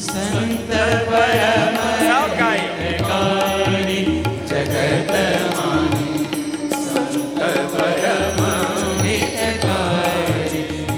સંત 0.00 0.72
પરમ 1.10 1.76
સૌ 2.00 2.24
ગાય 2.40 2.70
હિતકારી 2.80 4.06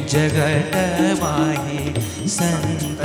જગત 0.06 0.78
માહી 1.20 1.90
સંત 2.28 3.04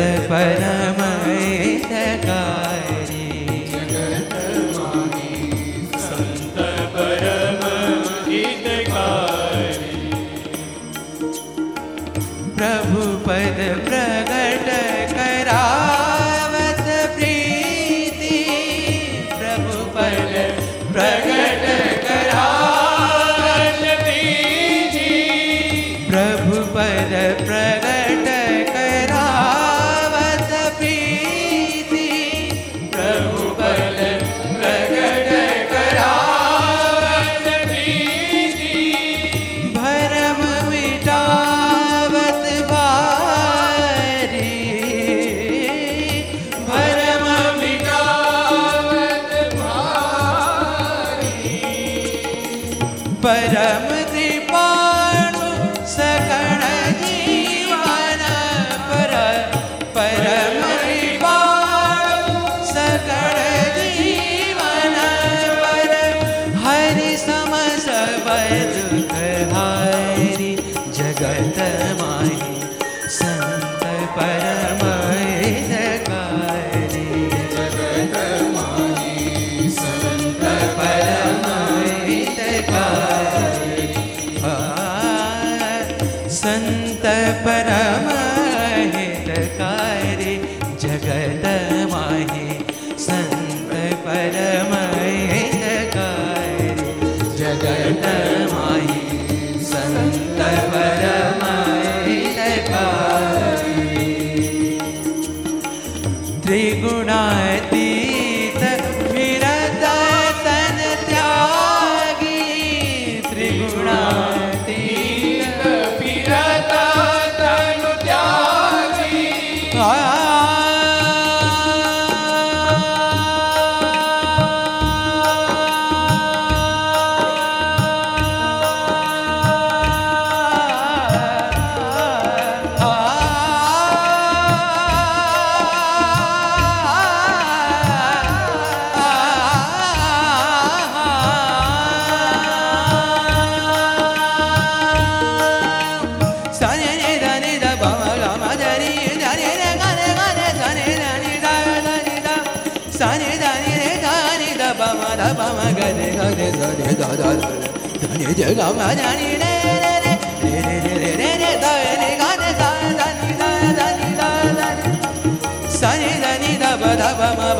ba 158.55 158.67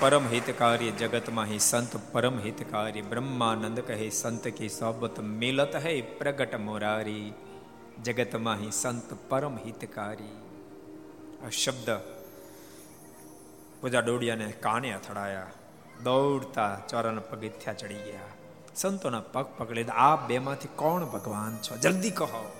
પરમ 0.00 0.28
હિતકારી 0.28 0.90
જગતમાં 0.90 1.44
હિ 1.44 1.58
સંત 1.58 1.96
પરમ 2.12 2.38
હિતકારી 2.38 3.02
બ્રહ્માનંદ 3.02 3.80
કહે, 3.80 4.08
સંત 4.08 4.48
કી 4.48 4.68
સોબત 4.68 5.20
મિલત 5.20 5.76
હૈ 5.76 6.00
પ્રગટ 6.00 6.54
મોરારી. 6.56 7.32
જગતમાં 8.04 8.56
હિ 8.56 8.70
સંત 8.70 9.14
પરમ 9.28 9.56
હિતકારી 9.56 10.36
આ 11.46 11.48
શબ્દ 11.48 11.90
પૂજા 13.80 14.00
ડોડિયાને 14.00 14.52
કાને 14.52 14.92
અથડાયા. 14.92 15.46
દોડતા 16.02 16.78
ચોરાના 16.88 17.20
પગથિયા 17.20 17.72
ચડી 17.72 17.94
ગયા. 17.94 18.20
સંતોના 18.76 19.20
પગ 19.20 19.46
પકડી 19.58 19.84
આ 19.84 20.16
બેમાંથી 20.16 20.68
કોણ 20.76 21.04
ભગવાન 21.04 21.56
છો? 21.56 21.76
જલ્દી 21.76 22.10
કહો. 22.10 22.52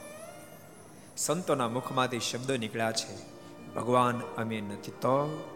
સંતોના 1.16 1.68
મુખમાંથી 1.68 2.20
શબ્દો 2.20 2.56
નીકળ્યા 2.56 2.92
છે. 2.92 3.18
ભગવાન 3.74 4.20
અમે 4.36 4.60
નથી 4.60 4.90
તો 4.90 5.46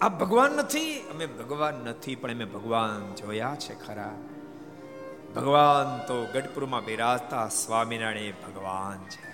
આ 0.00 0.08
ભગવાન 0.08 0.52
નથી, 0.52 1.00
અમે 1.00 1.26
ભગવાન 1.26 1.74
નથી, 1.74 2.14
પણ 2.14 2.32
અમે 2.32 2.44
ભગવાન 2.44 3.14
જોયા 3.14 3.56
છે 3.58 3.86
ખરા. 3.86 4.14
ભગવાન 5.36 6.06
તો 6.06 6.26
ગઢપુરમાં 6.34 6.84
બિરાજતા 6.84 7.48
સ્વામિનારાયણ 7.48 8.32
ભગવાન 8.32 9.08
છે. 9.08 9.26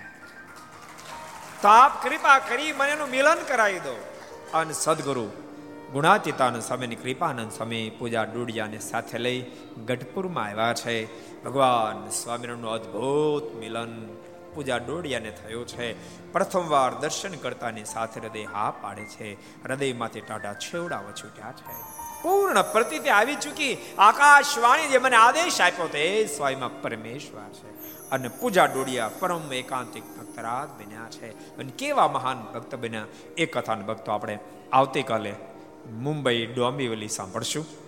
તો 1.61 1.67
આપ 1.67 2.03
કૃપા 2.03 2.39
કરી 2.39 2.71
મને 2.71 2.91
એનું 2.91 3.09
મિલન 3.09 3.37
કરાવી 3.47 3.79
દો. 3.79 4.05
અને 4.53 4.73
સદગુરુ 4.73 5.29
ગુણાતીતાનંદ 5.93 6.61
સ્વામીની 6.61 6.95
કૃપાનંદ 6.95 7.51
સ્વામી 7.51 7.89
પૂજા 7.89 8.23
ડુડિયાને 8.23 8.79
સાથે 8.79 9.17
લઈ 9.17 9.51
ગઢપુરમાં 9.85 10.45
આવ્યા 10.45 10.73
છે. 10.73 11.05
ભગવાન 11.43 12.09
સ્વામિનારાયણનું 12.09 12.71
અદ્ભુત 12.71 13.55
મિલન 13.55 14.07
પૂજા 14.55 14.77
ડોડિયાને 14.77 15.31
થયો 15.31 15.63
છે. 15.63 15.93
પ્રથમવાર 16.33 16.93
દર્શન 16.93 17.31
કરતાની 17.31 17.85
સાથે 17.85 18.19
હૃદય 18.19 18.43
હા 18.43 18.73
પાડે 18.81 19.05
છે. 19.05 19.33
હૃદયમાંથી 19.63 20.21
ટાટા 20.21 20.53
છેવડાવો 20.53 21.11
છૂટ્યા 21.11 21.51
છે. 21.51 22.03
પૂર્ણ 22.23 22.61
પ્રતીતિ 22.61 23.09
આવી 23.09 23.35
ચૂકી. 23.35 23.77
આકાશવાણી 23.97 24.87
જે 24.87 24.97
મને 24.97 25.15
આદેશ 25.15 25.61
આપ્યો 25.61 25.87
તે 25.87 26.29
સ્વયંમાં 26.37 26.81
પરમેશ્વર 26.81 27.53
છે. 27.53 27.69
અને 28.09 28.27
પૂજા 28.27 28.65
ડોડિયા 28.65 29.09
પરમ 29.19 29.53
એકાંતિક 29.53 30.03
ભક્તરાજ 30.03 30.83
બન્યા 30.83 31.09
છે. 31.09 31.57
અને 31.57 31.71
કેવા 31.77 32.07
મહાન 32.07 32.43
ભક્ત 32.53 32.75
બન્યા 32.75 33.05
એ 33.37 33.45
કથાના 33.45 33.81
ભક્તો 33.81 34.11
આપણે 34.11 34.39
આવતીકાલે 34.71 35.33
મુંબઈ 35.91 36.45
ડોંબીવલી 36.45 37.07
સાંભળશું. 37.07 37.82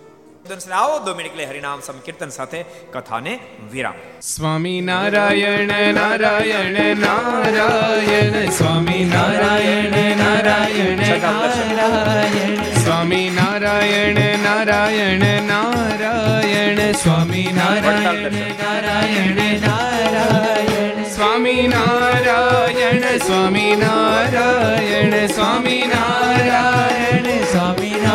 આવો 0.52 0.98
દો 0.98 1.14
મિનિટ 1.14 1.32
એટલે 1.32 1.44
હરિનામ 1.44 1.80
સંકીર્તન 1.80 2.28
સાથે 2.28 2.64
કથાને 2.92 3.38
વિરામ. 3.72 4.20
સ્વામી 4.20 4.80
નારાયણ 4.80 5.94
નારાયણ 5.94 6.96
નારાયણ, 6.96 8.50
સ્વામી 8.50 9.04
નારાયણ 9.04 10.16
નારાયણ 10.16 10.98
નારાયણ. 11.20 12.56
સ્વામી 12.56 13.30
નારાયણ 13.30 14.38
નારાયણ 14.38 15.42
નારાયણ, 15.42 16.92
સ્વામી 16.92 17.52
નારાયણ 17.54 18.32
નારાયણ 18.32 19.60
નારાયણ. 19.60 21.04
સ્વામી 21.04 21.68
નારાયણ 21.68 23.18
સ્વામી 23.18 23.76
નારાયણ 23.76 25.26
સ્વામી 25.26 25.92
નારાયણ 25.94 27.35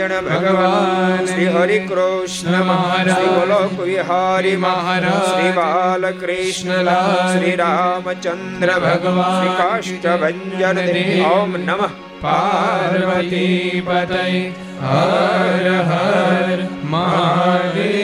સ્વામિનારાયણ 0.00 0.26
ભગવાન 0.26 1.26
શ્રી 1.26 1.48
હરિ 1.48 1.78
કૃષ્ણ 1.86 2.56
મહારાજ 2.62 3.10
શ્રી 3.10 3.32
ગોલોક 3.32 3.74
વિહારી 3.80 4.56
મહારાજ 4.58 5.26
શ્રી 5.26 5.52
બાલકૃષ્ણ 5.54 6.90
શ્રી 7.28 7.56
રામચંદ્ર 7.56 8.72
ભગવાન 8.78 9.32
શ્રી 9.34 9.56
કાષ્ટભંજન 9.60 11.24
ઓમ 11.30 11.56
નમઃ 11.60 11.88
પાર્વતી 12.22 13.82
પતય 13.84 14.26
હર 14.84 15.66
હર 15.86 16.58
મહાદેવ 16.88 17.99